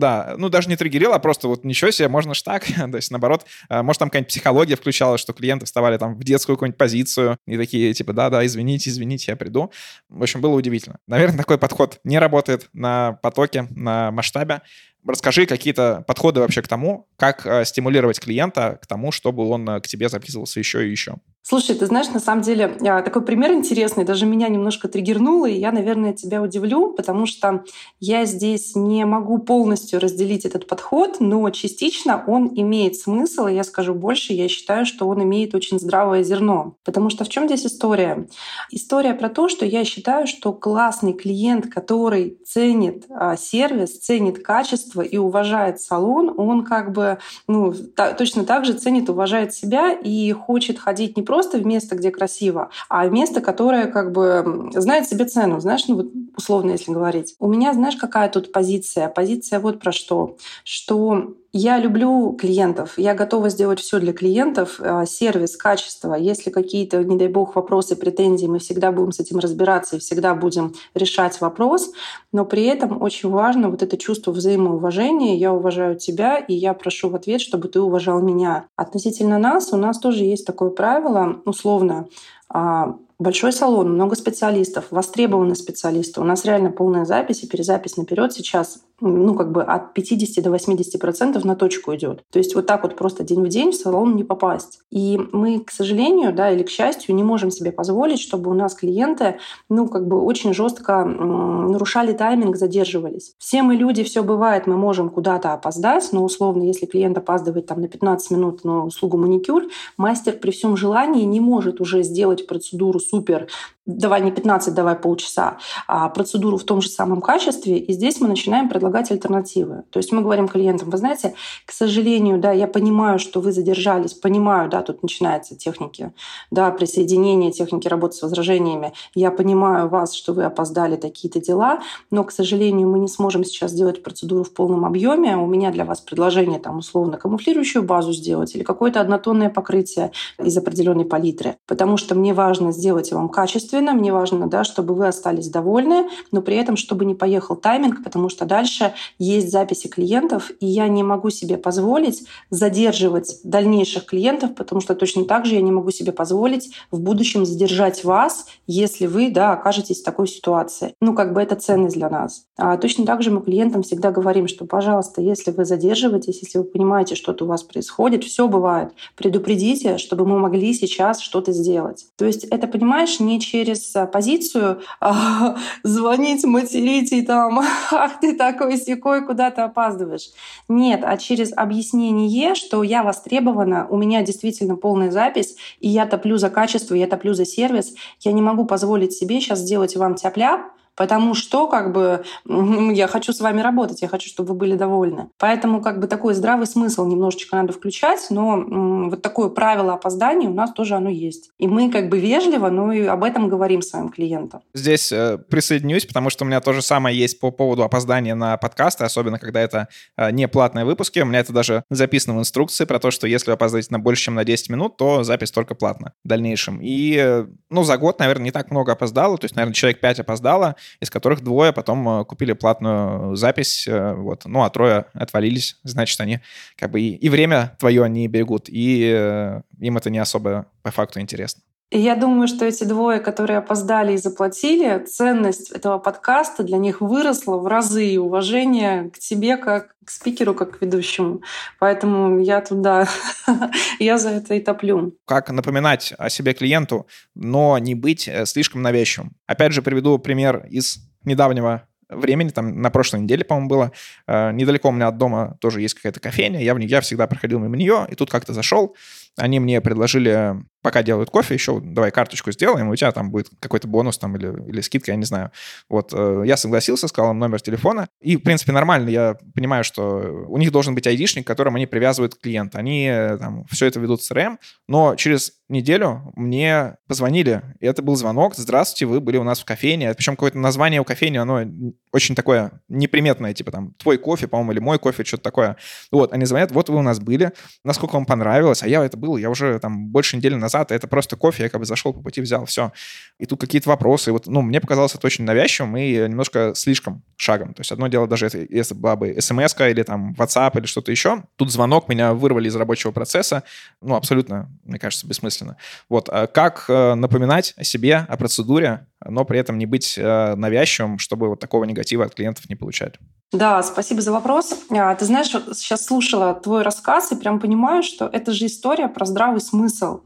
Да, 0.00 0.34
ну 0.40 0.48
даже 0.48 0.68
не 0.68 0.76
триггерил, 0.76 1.12
а 1.12 1.18
просто 1.18 1.48
вот 1.48 1.64
ничего 1.64 1.90
себе, 1.90 2.08
можно 2.08 2.34
ж 2.34 2.42
так. 2.42 2.64
То 2.90 2.96
есть 2.96 3.10
наоборот, 3.10 3.46
э, 3.68 3.82
может 3.82 4.00
там 4.00 4.08
какая-нибудь 4.08 4.30
психология 4.30 4.76
включалась, 4.76 5.20
что 5.20 5.32
клиенты 5.32 5.66
вставали 5.66 5.98
там 5.98 6.16
в 6.16 6.24
детскую 6.24 6.56
какую-нибудь 6.56 6.78
позицию 6.78 7.36
и 7.46 7.56
такие 7.56 7.92
типа, 7.94 8.12
да-да, 8.12 8.44
извините, 8.44 8.90
извините, 8.90 9.32
я 9.32 9.36
приду. 9.36 9.70
В 10.08 10.22
общем, 10.22 10.40
было 10.40 10.54
удивительно. 10.54 10.98
Наверное, 11.06 11.38
такой 11.38 11.58
подход 11.58 12.00
не 12.04 12.18
работает 12.18 12.68
на 12.72 13.12
потоке, 13.22 13.66
на 13.70 14.10
масштабе. 14.10 14.62
Расскажи 15.06 15.46
какие-то 15.46 16.04
подходы 16.06 16.40
вообще 16.40 16.60
к 16.62 16.68
тому, 16.68 17.08
как 17.16 17.46
э, 17.46 17.64
стимулировать 17.64 18.20
клиента 18.20 18.78
к 18.82 18.86
тому, 18.86 19.12
чтобы 19.12 19.48
он 19.48 19.68
э, 19.68 19.80
к 19.80 19.86
тебе 19.86 20.08
записывался 20.08 20.58
еще 20.58 20.86
и 20.86 20.90
еще. 20.90 21.16
Слушай, 21.42 21.74
ты 21.74 21.86
знаешь, 21.86 22.08
на 22.10 22.20
самом 22.20 22.42
деле 22.42 22.76
а, 22.82 23.00
такой 23.00 23.22
пример 23.22 23.52
интересный, 23.52 24.04
даже 24.04 24.26
меня 24.26 24.48
немножко 24.48 24.88
триггернуло, 24.88 25.46
и 25.46 25.58
я, 25.58 25.72
наверное, 25.72 26.12
тебя 26.12 26.42
удивлю, 26.42 26.92
потому 26.92 27.24
что 27.24 27.64
я 27.98 28.26
здесь 28.26 28.76
не 28.76 29.06
могу 29.06 29.38
полностью 29.38 30.00
разделить 30.00 30.44
этот 30.44 30.66
подход, 30.66 31.16
но 31.18 31.48
частично 31.50 32.22
он 32.26 32.52
имеет 32.54 32.96
смысл, 32.96 33.46
и 33.46 33.54
я 33.54 33.64
скажу 33.64 33.94
больше, 33.94 34.34
я 34.34 34.48
считаю, 34.48 34.84
что 34.84 35.08
он 35.08 35.22
имеет 35.22 35.54
очень 35.54 35.80
здравое 35.80 36.22
зерно. 36.22 36.76
Потому 36.84 37.08
что 37.08 37.24
в 37.24 37.30
чем 37.30 37.46
здесь 37.46 37.64
история? 37.64 38.28
История 38.70 39.14
про 39.14 39.30
то, 39.30 39.48
что 39.48 39.64
я 39.64 39.84
считаю, 39.84 40.26
что 40.26 40.52
классный 40.52 41.14
клиент, 41.14 41.72
который 41.72 42.38
ценит 42.44 43.06
а, 43.08 43.36
сервис, 43.36 43.98
ценит 43.98 44.44
качество 44.44 45.00
и 45.00 45.16
уважает 45.16 45.80
салон, 45.80 46.34
он 46.36 46.64
как 46.64 46.92
бы 46.92 47.18
ну, 47.48 47.72
точно 48.18 48.44
так 48.44 48.66
же 48.66 48.74
ценит, 48.74 49.08
уважает 49.08 49.54
себя 49.54 49.92
и 49.92 50.30
хочет 50.32 50.78
ходить 50.78 51.16
не 51.16 51.22
просто 51.30 51.58
в 51.58 51.64
место, 51.64 51.94
где 51.94 52.10
красиво, 52.10 52.70
а 52.88 53.06
место, 53.06 53.40
которое 53.40 53.86
как 53.86 54.10
бы 54.10 54.68
знает 54.74 55.06
себе 55.06 55.26
цену. 55.26 55.60
Знаешь, 55.60 55.86
ну 55.86 55.94
вот 55.94 56.06
условно 56.36 56.72
если 56.72 56.90
говорить. 56.90 57.36
У 57.38 57.46
меня, 57.46 57.72
знаешь, 57.72 57.94
какая 57.94 58.28
тут 58.28 58.50
позиция? 58.50 59.08
Позиция 59.08 59.60
вот 59.60 59.78
про 59.78 59.92
что. 59.92 60.38
Что 60.64 61.36
я 61.52 61.78
люблю 61.78 62.32
клиентов, 62.32 62.94
я 62.96 63.14
готова 63.14 63.48
сделать 63.48 63.80
все 63.80 63.98
для 63.98 64.12
клиентов, 64.12 64.80
э, 64.80 65.04
сервис, 65.06 65.56
качество. 65.56 66.14
Если 66.14 66.50
какие-то, 66.50 67.02
не 67.02 67.16
дай 67.16 67.26
бог, 67.28 67.56
вопросы, 67.56 67.96
претензии, 67.96 68.46
мы 68.46 68.60
всегда 68.60 68.92
будем 68.92 69.10
с 69.10 69.20
этим 69.20 69.38
разбираться 69.38 69.96
и 69.96 69.98
всегда 69.98 70.34
будем 70.34 70.74
решать 70.94 71.40
вопрос. 71.40 71.90
Но 72.32 72.44
при 72.44 72.64
этом 72.64 73.02
очень 73.02 73.30
важно 73.30 73.68
вот 73.68 73.82
это 73.82 73.96
чувство 73.96 74.30
взаимоуважения. 74.30 75.36
Я 75.36 75.52
уважаю 75.52 75.96
тебя, 75.96 76.38
и 76.38 76.54
я 76.54 76.72
прошу 76.72 77.08
в 77.08 77.16
ответ, 77.16 77.40
чтобы 77.40 77.68
ты 77.68 77.80
уважал 77.80 78.20
меня. 78.20 78.66
Относительно 78.76 79.38
нас, 79.38 79.72
у 79.72 79.76
нас 79.76 79.98
тоже 79.98 80.24
есть 80.24 80.46
такое 80.46 80.70
правило, 80.70 81.42
условно, 81.44 82.06
а, 82.48 82.96
большой 83.20 83.52
салон, 83.52 83.92
много 83.92 84.16
специалистов, 84.16 84.86
востребованные 84.90 85.54
специалисты. 85.54 86.20
У 86.20 86.24
нас 86.24 86.44
реально 86.44 86.70
полная 86.70 87.04
запись 87.04 87.42
и 87.42 87.46
перезапись 87.46 87.96
наперед 87.96 88.32
сейчас 88.32 88.80
ну, 89.00 89.34
как 89.34 89.52
бы 89.52 89.62
от 89.62 89.94
50 89.94 90.42
до 90.44 90.50
80 90.50 91.00
процентов 91.00 91.44
на 91.44 91.56
точку 91.56 91.94
идет. 91.94 92.22
То 92.30 92.38
есть 92.38 92.54
вот 92.54 92.66
так 92.66 92.82
вот 92.82 92.96
просто 92.96 93.24
день 93.24 93.42
в 93.42 93.48
день 93.48 93.72
в 93.72 93.74
салон 93.74 94.16
не 94.16 94.24
попасть. 94.24 94.80
И 94.90 95.18
мы, 95.32 95.60
к 95.60 95.70
сожалению, 95.70 96.32
да, 96.32 96.50
или 96.50 96.62
к 96.62 96.70
счастью, 96.70 97.14
не 97.14 97.22
можем 97.22 97.50
себе 97.50 97.72
позволить, 97.72 98.20
чтобы 98.20 98.50
у 98.50 98.54
нас 98.54 98.74
клиенты, 98.74 99.38
ну, 99.68 99.88
как 99.88 100.06
бы 100.06 100.20
очень 100.20 100.54
жестко 100.54 101.04
нарушали 101.04 102.12
тайминг, 102.12 102.56
задерживались. 102.56 103.34
Все 103.38 103.62
мы 103.62 103.74
люди, 103.74 104.02
все 104.04 104.22
бывает, 104.22 104.66
мы 104.66 104.76
можем 104.76 105.08
куда-то 105.08 105.52
опоздать, 105.52 106.08
но 106.12 106.24
условно, 106.24 106.62
если 106.62 106.86
клиент 106.86 107.16
опаздывает 107.18 107.66
там 107.66 107.80
на 107.80 107.88
15 107.88 108.30
минут 108.30 108.64
на 108.64 108.84
услугу 108.84 109.16
маникюр, 109.16 109.64
мастер 109.96 110.34
при 110.34 110.50
всем 110.50 110.76
желании 110.76 111.24
не 111.24 111.40
может 111.40 111.80
уже 111.80 112.02
сделать 112.02 112.46
процедуру 112.46 113.00
супер 113.00 113.48
давай 113.96 114.20
не 114.22 114.30
15, 114.30 114.74
давай 114.74 114.94
полчаса, 114.94 115.58
а 115.86 116.08
процедуру 116.08 116.56
в 116.56 116.64
том 116.64 116.80
же 116.80 116.88
самом 116.88 117.20
качестве. 117.20 117.78
И 117.78 117.92
здесь 117.92 118.20
мы 118.20 118.28
начинаем 118.28 118.68
предлагать 118.68 119.10
альтернативы. 119.10 119.84
То 119.90 119.98
есть 119.98 120.12
мы 120.12 120.22
говорим 120.22 120.48
клиентам, 120.48 120.90
вы 120.90 120.98
знаете, 120.98 121.34
к 121.66 121.72
сожалению, 121.72 122.38
да, 122.38 122.52
я 122.52 122.66
понимаю, 122.66 123.18
что 123.18 123.40
вы 123.40 123.52
задержались, 123.52 124.14
понимаю, 124.14 124.68
да, 124.68 124.82
тут 124.82 125.02
начинаются 125.02 125.56
техники, 125.56 126.12
да, 126.50 126.70
присоединение 126.70 127.50
техники 127.52 127.88
работы 127.88 128.16
с 128.16 128.22
возражениями. 128.22 128.92
Я 129.14 129.30
понимаю 129.30 129.88
вас, 129.88 130.14
что 130.14 130.32
вы 130.32 130.44
опоздали 130.44 130.96
такие-то 130.96 131.40
дела, 131.40 131.80
но, 132.10 132.24
к 132.24 132.32
сожалению, 132.32 132.88
мы 132.88 132.98
не 132.98 133.08
сможем 133.08 133.44
сейчас 133.44 133.72
сделать 133.72 134.02
процедуру 134.02 134.44
в 134.44 134.52
полном 134.52 134.84
объеме. 134.84 135.36
У 135.36 135.46
меня 135.46 135.70
для 135.70 135.84
вас 135.84 136.00
предложение, 136.00 136.58
там, 136.58 136.78
условно, 136.78 137.16
камуфлирующую 137.16 137.82
базу 137.82 138.12
сделать 138.12 138.54
или 138.54 138.62
какое-то 138.62 139.00
однотонное 139.00 139.50
покрытие 139.50 140.12
из 140.38 140.56
определенной 140.56 141.04
палитры, 141.04 141.56
потому 141.66 141.96
что 141.96 142.14
мне 142.14 142.34
важно 142.34 142.72
сделать 142.72 143.12
вам 143.12 143.28
качество 143.28 143.79
качественно, 143.80 143.92
мне 143.98 144.12
важно, 144.12 144.46
да, 144.46 144.64
чтобы 144.64 144.94
вы 144.94 145.08
остались 145.08 145.48
довольны, 145.48 146.08
но 146.32 146.42
при 146.42 146.56
этом, 146.56 146.76
чтобы 146.76 147.04
не 147.04 147.14
поехал 147.14 147.56
тайминг, 147.56 148.04
потому 148.04 148.28
что 148.28 148.44
дальше 148.44 148.92
есть 149.18 149.50
записи 149.50 149.88
клиентов, 149.88 150.50
и 150.60 150.66
я 150.66 150.88
не 150.88 151.02
могу 151.02 151.30
себе 151.30 151.56
позволить 151.56 152.24
задерживать 152.50 153.40
дальнейших 153.44 154.04
клиентов, 154.04 154.54
потому 154.54 154.80
что 154.80 154.94
точно 154.94 155.24
так 155.24 155.46
же 155.46 155.54
я 155.54 155.62
не 155.62 155.72
могу 155.72 155.90
себе 155.90 156.12
позволить 156.12 156.70
в 156.90 157.00
будущем 157.00 157.46
задержать 157.46 158.04
вас, 158.04 158.46
если 158.66 159.06
вы, 159.06 159.30
да, 159.30 159.52
окажетесь 159.52 160.00
в 160.00 160.04
такой 160.04 160.28
ситуации. 160.28 160.94
Ну, 161.00 161.14
как 161.14 161.32
бы 161.32 161.40
это 161.40 161.54
ценность 161.56 161.96
для 161.96 162.10
нас. 162.10 162.44
А 162.58 162.76
точно 162.76 163.06
так 163.06 163.22
же 163.22 163.30
мы 163.30 163.40
клиентам 163.40 163.82
всегда 163.82 164.10
говорим, 164.10 164.48
что, 164.48 164.66
пожалуйста, 164.66 165.22
если 165.22 165.50
вы 165.52 165.64
задерживаетесь, 165.64 166.42
если 166.42 166.58
вы 166.58 166.64
понимаете, 166.64 167.14
что-то 167.14 167.44
у 167.44 167.48
вас 167.48 167.62
происходит, 167.62 168.24
все 168.24 168.48
бывает, 168.48 168.90
предупредите, 169.16 169.98
чтобы 169.98 170.26
мы 170.26 170.38
могли 170.38 170.74
сейчас 170.74 171.20
что-то 171.20 171.52
сделать. 171.52 172.06
То 172.16 172.26
есть 172.26 172.44
это, 172.44 172.66
понимаешь, 172.66 173.20
не 173.20 173.40
через 173.40 173.69
через 173.70 173.94
э, 173.94 174.06
позицию 174.06 174.80
звонить, 175.82 176.44
материть 176.44 177.12
и 177.12 177.22
там, 177.22 177.60
ах 177.92 178.20
ты 178.20 178.34
такой 178.34 178.76
секой, 178.76 179.24
куда 179.24 179.50
ты 179.50 179.62
опаздываешь. 179.62 180.30
Нет, 180.68 181.02
а 181.04 181.16
через 181.16 181.52
объяснение, 181.56 182.54
что 182.54 182.82
я 182.82 183.02
востребована, 183.02 183.86
у 183.88 183.96
меня 183.96 184.22
действительно 184.22 184.76
полная 184.76 185.10
запись, 185.10 185.56
и 185.80 185.88
я 185.88 186.06
топлю 186.06 186.36
за 186.36 186.50
качество, 186.50 186.94
я 186.94 187.06
топлю 187.06 187.34
за 187.34 187.44
сервис, 187.44 187.94
я 188.20 188.32
не 188.32 188.42
могу 188.42 188.64
позволить 188.64 189.12
себе 189.12 189.40
сейчас 189.40 189.60
сделать 189.60 189.96
вам 189.96 190.14
тяп-ляп, 190.14 190.72
потому 191.00 191.32
что 191.32 191.66
как 191.66 191.92
бы 191.92 192.22
я 192.44 193.06
хочу 193.06 193.32
с 193.32 193.40
вами 193.40 193.62
работать, 193.62 194.02
я 194.02 194.08
хочу, 194.08 194.28
чтобы 194.28 194.50
вы 194.50 194.54
были 194.54 194.76
довольны. 194.76 195.30
Поэтому 195.38 195.80
как 195.80 195.98
бы 195.98 196.06
такой 196.06 196.34
здравый 196.34 196.66
смысл 196.66 197.06
немножечко 197.06 197.56
надо 197.56 197.72
включать, 197.72 198.26
но 198.28 199.08
вот 199.08 199.22
такое 199.22 199.48
правило 199.48 199.94
опоздания 199.94 200.50
у 200.50 200.52
нас 200.52 200.74
тоже 200.74 200.96
оно 200.96 201.08
есть. 201.08 201.52
И 201.58 201.66
мы 201.66 201.90
как 201.90 202.10
бы 202.10 202.18
вежливо, 202.18 202.68
но 202.68 202.92
и 202.92 203.06
об 203.06 203.24
этом 203.24 203.48
говорим 203.48 203.80
своим 203.80 204.10
клиентам. 204.10 204.60
Здесь 204.74 205.10
э, 205.10 205.38
присоединюсь, 205.38 206.04
потому 206.04 206.28
что 206.28 206.44
у 206.44 206.46
меня 206.46 206.60
то 206.60 206.74
же 206.74 206.82
самое 206.82 207.18
есть 207.18 207.40
по 207.40 207.50
поводу 207.50 207.82
опоздания 207.82 208.34
на 208.34 208.58
подкасты, 208.58 209.04
особенно 209.04 209.38
когда 209.38 209.62
это 209.62 209.88
э, 210.18 210.30
не 210.32 210.48
платные 210.48 210.84
выпуски. 210.84 211.20
У 211.20 211.24
меня 211.24 211.38
это 211.38 211.54
даже 211.54 211.82
записано 211.88 212.36
в 212.36 212.40
инструкции 212.40 212.84
про 212.84 212.98
то, 212.98 213.10
что 213.10 213.26
если 213.26 213.46
вы 213.46 213.54
опоздаете 213.54 213.88
на 213.92 214.00
больше, 214.00 214.24
чем 214.24 214.34
на 214.34 214.44
10 214.44 214.68
минут, 214.68 214.98
то 214.98 215.24
запись 215.24 215.50
только 215.50 215.74
платна 215.74 216.12
в 216.24 216.28
дальнейшем. 216.28 216.78
И, 216.82 217.16
э, 217.16 217.46
ну, 217.70 217.84
за 217.84 217.96
год, 217.96 218.18
наверное, 218.18 218.44
не 218.44 218.50
так 218.50 218.70
много 218.70 218.92
опоздало, 218.92 219.38
то 219.38 219.46
есть, 219.46 219.56
наверное, 219.56 219.72
человек 219.72 220.00
5 220.00 220.20
опоздало, 220.20 220.76
из 221.00 221.10
которых 221.10 221.42
двое 221.42 221.72
потом 221.72 222.08
э, 222.08 222.24
купили 222.24 222.52
платную 222.52 223.36
запись, 223.36 223.86
э, 223.86 224.14
вот, 224.14 224.44
ну, 224.44 224.62
а 224.62 224.70
трое 224.70 225.06
отвалились, 225.14 225.76
значит, 225.84 226.20
они 226.20 226.40
как 226.76 226.90
бы 226.90 227.00
и, 227.00 227.14
и 227.14 227.28
время 227.28 227.76
твое 227.78 228.02
они 228.02 228.26
берегут, 228.28 228.68
и 228.68 229.10
э, 229.14 229.62
им 229.78 229.96
это 229.96 230.10
не 230.10 230.18
особо 230.18 230.66
по 230.82 230.90
факту 230.90 231.20
интересно. 231.20 231.62
Я 231.92 232.14
думаю, 232.14 232.46
что 232.46 232.64
эти 232.64 232.84
двое, 232.84 233.18
которые 233.18 233.58
опоздали 233.58 234.12
и 234.12 234.16
заплатили, 234.16 235.04
ценность 235.04 235.70
этого 235.72 235.98
подкаста 235.98 236.62
для 236.62 236.78
них 236.78 237.00
выросла 237.00 237.56
в 237.56 237.66
разы 237.66 238.06
и 238.06 238.16
уважение 238.16 239.10
к 239.10 239.18
тебе 239.18 239.56
как 239.56 239.96
к 240.04 240.10
спикеру, 240.10 240.54
как 240.54 240.78
к 240.78 240.82
ведущему. 240.82 241.42
Поэтому 241.80 242.38
я 242.38 242.60
туда, 242.60 243.08
я 243.98 244.18
за 244.18 244.30
это 244.30 244.54
и 244.54 244.60
топлю. 244.60 245.16
Как 245.24 245.50
напоминать 245.50 246.14
о 246.16 246.30
себе 246.30 246.52
клиенту, 246.54 247.08
но 247.34 247.76
не 247.78 247.96
быть 247.96 248.28
э, 248.28 248.46
слишком 248.46 248.82
навязчивым. 248.82 249.32
Опять 249.48 249.72
же, 249.72 249.82
приведу 249.82 250.18
пример 250.18 250.66
из 250.70 250.98
недавнего 251.24 251.88
времени, 252.08 252.50
там 252.50 252.80
на 252.80 252.90
прошлой 252.90 253.20
неделе, 253.20 253.44
по-моему, 253.44 253.68
было. 253.68 253.92
Э, 254.28 254.52
недалеко 254.52 254.90
у 254.90 254.92
меня 254.92 255.08
от 255.08 255.18
дома 255.18 255.56
тоже 255.60 255.80
есть 255.80 255.94
какая-то 255.94 256.20
кофейня, 256.20 256.62
я, 256.62 256.74
в, 256.74 256.78
я 256.78 257.00
всегда 257.00 257.26
проходил 257.26 257.58
мимо 257.58 257.76
нее, 257.76 258.06
и 258.08 258.14
тут 258.14 258.30
как-то 258.30 258.52
зашел, 258.52 258.96
они 259.36 259.58
мне 259.58 259.80
предложили 259.80 260.56
пока 260.82 261.02
делают 261.02 261.30
кофе, 261.30 261.54
еще 261.54 261.80
давай 261.80 262.10
карточку 262.10 262.52
сделаем, 262.52 262.88
у 262.88 262.96
тебя 262.96 263.12
там 263.12 263.30
будет 263.30 263.48
какой-то 263.60 263.86
бонус 263.88 264.18
там 264.18 264.36
или, 264.36 264.48
или 264.68 264.80
скидка, 264.80 265.10
я 265.12 265.16
не 265.16 265.24
знаю. 265.24 265.50
Вот 265.88 266.12
э, 266.12 266.42
я 266.46 266.56
согласился, 266.56 267.08
сказал 267.08 267.32
им 267.32 267.38
номер 267.38 267.60
телефона, 267.60 268.08
и, 268.20 268.36
в 268.36 268.40
принципе, 268.40 268.72
нормально, 268.72 269.08
я 269.10 269.36
понимаю, 269.54 269.84
что 269.84 270.46
у 270.48 270.56
них 270.58 270.72
должен 270.72 270.94
быть 270.94 271.06
айдишник, 271.06 271.44
к 271.44 271.46
которому 271.46 271.76
они 271.76 271.86
привязывают 271.86 272.34
клиента. 272.34 272.78
Они 272.78 273.06
э, 273.06 273.36
там 273.38 273.64
все 273.70 273.86
это 273.86 274.00
ведут 274.00 274.22
в 274.22 274.30
CRM, 274.30 274.56
но 274.88 275.14
через 275.16 275.52
неделю 275.68 276.32
мне 276.34 276.96
позвонили, 277.06 277.62
и 277.78 277.86
это 277.86 278.02
был 278.02 278.16
звонок, 278.16 278.54
здравствуйте, 278.56 279.06
вы 279.06 279.20
были 279.20 279.36
у 279.36 279.44
нас 279.44 279.60
в 279.60 279.64
кофейне, 279.64 280.12
причем 280.14 280.34
какое-то 280.34 280.58
название 280.58 281.00
у 281.00 281.04
кофейни, 281.04 281.36
оно 281.36 281.64
очень 282.12 282.34
такое 282.34 282.72
неприметное, 282.88 283.54
типа 283.54 283.70
там 283.70 283.92
твой 283.94 284.18
кофе, 284.18 284.48
по-моему, 284.48 284.72
или 284.72 284.80
мой 284.80 284.98
кофе, 284.98 285.24
что-то 285.24 285.42
такое. 285.42 285.76
Вот, 286.10 286.32
они 286.32 286.44
звонят, 286.44 286.72
вот 286.72 286.88
вы 286.88 286.98
у 286.98 287.02
нас 287.02 287.20
были, 287.20 287.52
насколько 287.84 288.14
вам 288.14 288.26
понравилось, 288.26 288.82
а 288.82 288.88
я 288.88 289.04
это 289.04 289.16
был, 289.16 289.36
я 289.36 289.50
уже 289.50 289.78
там 289.78 290.08
больше 290.08 290.36
недели 290.36 290.54
назад 290.54 290.69
назад, 290.70 290.92
это 290.92 291.08
просто 291.08 291.36
кофе, 291.36 291.64
я 291.64 291.68
как 291.68 291.80
бы 291.80 291.86
зашел 291.86 292.12
по 292.12 292.20
пути, 292.20 292.40
взял, 292.40 292.64
все. 292.64 292.92
И 293.38 293.46
тут 293.46 293.60
какие-то 293.60 293.88
вопросы. 293.88 294.32
Вот, 294.32 294.46
ну, 294.46 294.62
мне 294.62 294.80
показалось 294.80 295.14
это 295.14 295.26
очень 295.26 295.44
навязчивым 295.44 295.96
и 295.96 296.12
немножко 296.28 296.72
слишком 296.74 297.22
шагом. 297.36 297.74
То 297.74 297.80
есть 297.80 297.92
одно 297.92 298.08
дело 298.08 298.26
даже, 298.26 298.48
если 298.70 298.94
была 298.94 299.16
бы 299.16 299.36
смс 299.40 299.74
или 299.80 300.02
там 300.02 300.34
WhatsApp 300.38 300.78
или 300.78 300.86
что-то 300.86 301.10
еще, 301.10 301.42
тут 301.56 301.72
звонок, 301.72 302.08
меня 302.08 302.32
вырвали 302.32 302.68
из 302.68 302.76
рабочего 302.76 303.10
процесса, 303.10 303.64
ну, 304.00 304.14
абсолютно, 304.14 304.70
мне 304.84 304.98
кажется, 304.98 305.26
бессмысленно. 305.26 305.76
Вот, 306.08 306.28
а 306.30 306.46
как 306.46 306.84
э, 306.88 307.14
напоминать 307.14 307.74
о 307.76 307.84
себе, 307.84 308.26
о 308.28 308.36
процедуре, 308.36 309.06
но 309.24 309.44
при 309.44 309.58
этом 309.58 309.78
не 309.78 309.86
быть 309.86 310.16
э, 310.16 310.54
навязчивым, 310.54 311.18
чтобы 311.18 311.48
вот 311.48 311.60
такого 311.60 311.84
негатива 311.84 312.24
от 312.24 312.34
клиентов 312.34 312.68
не 312.68 312.76
получать? 312.76 313.14
Да, 313.52 313.82
спасибо 313.82 314.20
за 314.20 314.32
вопрос. 314.32 314.74
А, 314.90 315.14
ты 315.14 315.24
знаешь, 315.24 315.48
сейчас 315.48 316.04
слушала 316.04 316.54
твой 316.54 316.82
рассказ 316.82 317.32
и 317.32 317.36
прям 317.36 317.58
понимаю, 317.58 318.02
что 318.02 318.26
это 318.32 318.52
же 318.52 318.66
история 318.66 319.08
про 319.08 319.24
здравый 319.26 319.60
смысл. 319.60 320.20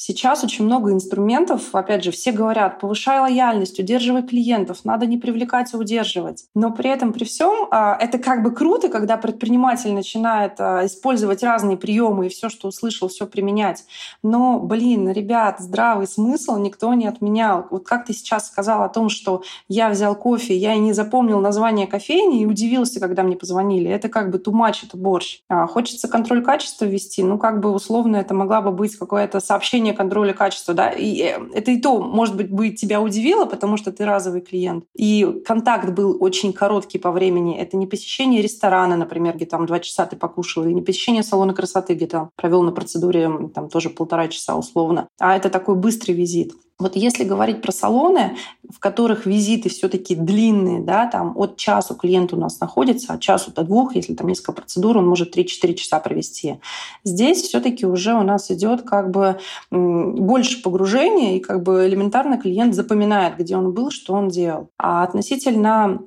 Сейчас 0.00 0.44
очень 0.44 0.64
много 0.64 0.92
инструментов, 0.92 1.74
опять 1.74 2.04
же, 2.04 2.12
все 2.12 2.30
говорят, 2.30 2.78
повышай 2.78 3.18
лояльность, 3.18 3.80
удерживай 3.80 4.22
клиентов, 4.22 4.84
надо 4.84 5.06
не 5.06 5.18
привлекать, 5.18 5.74
а 5.74 5.76
удерживать. 5.76 6.44
Но 6.54 6.70
при 6.70 6.88
этом, 6.88 7.12
при 7.12 7.24
всем, 7.24 7.66
а, 7.72 7.98
это 8.00 8.20
как 8.20 8.44
бы 8.44 8.52
круто, 8.52 8.90
когда 8.90 9.16
предприниматель 9.16 9.92
начинает 9.92 10.60
а, 10.60 10.86
использовать 10.86 11.42
разные 11.42 11.76
приемы 11.76 12.26
и 12.26 12.28
все, 12.28 12.48
что 12.48 12.68
услышал, 12.68 13.08
все 13.08 13.26
применять. 13.26 13.86
Но, 14.22 14.60
блин, 14.60 15.10
ребят, 15.10 15.58
здравый 15.58 16.06
смысл 16.06 16.58
никто 16.58 16.94
не 16.94 17.08
отменял. 17.08 17.66
Вот 17.68 17.84
как 17.84 18.06
ты 18.06 18.12
сейчас 18.12 18.46
сказал 18.46 18.84
о 18.84 18.88
том, 18.88 19.08
что 19.08 19.42
я 19.66 19.88
взял 19.88 20.14
кофе, 20.14 20.56
я 20.56 20.74
и 20.74 20.78
не 20.78 20.92
запомнил 20.92 21.40
название 21.40 21.88
кофейни 21.88 22.42
и 22.42 22.46
удивился, 22.46 23.00
когда 23.00 23.24
мне 23.24 23.34
позвонили. 23.34 23.90
Это 23.90 24.08
как 24.08 24.30
бы 24.30 24.38
тумач, 24.38 24.84
это 24.84 24.96
борщ. 24.96 25.40
А, 25.48 25.66
хочется 25.66 26.06
контроль 26.06 26.44
качества 26.44 26.84
ввести, 26.84 27.24
ну 27.24 27.36
как 27.36 27.58
бы 27.58 27.72
условно 27.72 28.14
это 28.14 28.32
могла 28.32 28.60
бы 28.60 28.70
быть 28.70 28.94
какое-то 28.94 29.40
сообщение 29.40 29.87
контроля 29.94 30.32
качества, 30.32 30.74
да, 30.74 30.90
и 30.90 31.22
э, 31.22 31.38
это 31.54 31.70
и 31.70 31.80
то, 31.80 32.00
может 32.00 32.36
быть, 32.36 32.50
бы 32.50 32.70
тебя 32.70 33.00
удивило, 33.00 33.44
потому 33.44 33.76
что 33.76 33.92
ты 33.92 34.04
разовый 34.04 34.40
клиент. 34.40 34.84
И 34.96 35.42
контакт 35.46 35.90
был 35.90 36.16
очень 36.20 36.52
короткий 36.52 36.98
по 36.98 37.10
времени. 37.10 37.58
Это 37.58 37.76
не 37.76 37.86
посещение 37.86 38.42
ресторана, 38.42 38.96
например, 38.96 39.36
где 39.36 39.46
там 39.46 39.66
два 39.66 39.80
часа 39.80 40.06
ты 40.06 40.16
покушал, 40.16 40.64
или 40.64 40.72
не 40.72 40.82
посещение 40.82 41.22
салона 41.22 41.54
красоты, 41.54 41.94
где 41.94 42.06
там 42.06 42.30
провел 42.36 42.62
на 42.62 42.72
процедуре 42.72 43.30
там 43.54 43.68
тоже 43.68 43.90
полтора 43.90 44.28
часа 44.28 44.56
условно, 44.56 45.08
а 45.18 45.36
это 45.36 45.50
такой 45.50 45.76
быстрый 45.76 46.12
визит. 46.12 46.52
Вот 46.78 46.94
если 46.94 47.24
говорить 47.24 47.60
про 47.60 47.72
салоны, 47.72 48.36
в 48.70 48.78
которых 48.78 49.26
визиты 49.26 49.68
все-таки 49.68 50.14
длинные, 50.14 50.80
да, 50.80 51.06
там 51.06 51.32
от 51.36 51.56
часу 51.56 51.96
клиент 51.96 52.32
у 52.32 52.36
нас 52.36 52.60
находится, 52.60 53.14
от 53.14 53.20
часу 53.20 53.50
до 53.52 53.64
двух, 53.64 53.96
если 53.96 54.14
там 54.14 54.28
несколько 54.28 54.52
процедур, 54.52 54.96
он 54.96 55.08
может 55.08 55.36
3-4 55.36 55.74
часа 55.74 55.98
провести. 55.98 56.60
Здесь 57.02 57.42
все-таки 57.42 57.84
уже 57.84 58.14
у 58.14 58.22
нас 58.22 58.52
идет 58.52 58.82
как 58.82 59.10
бы 59.10 59.40
больше 59.72 60.62
погружения, 60.62 61.36
и 61.36 61.40
как 61.40 61.64
бы 61.64 61.88
элементарно 61.88 62.38
клиент 62.38 62.76
запоминает, 62.76 63.36
где 63.36 63.56
он 63.56 63.72
был, 63.72 63.90
что 63.90 64.14
он 64.14 64.28
делал. 64.28 64.70
А 64.78 65.02
относительно 65.02 66.00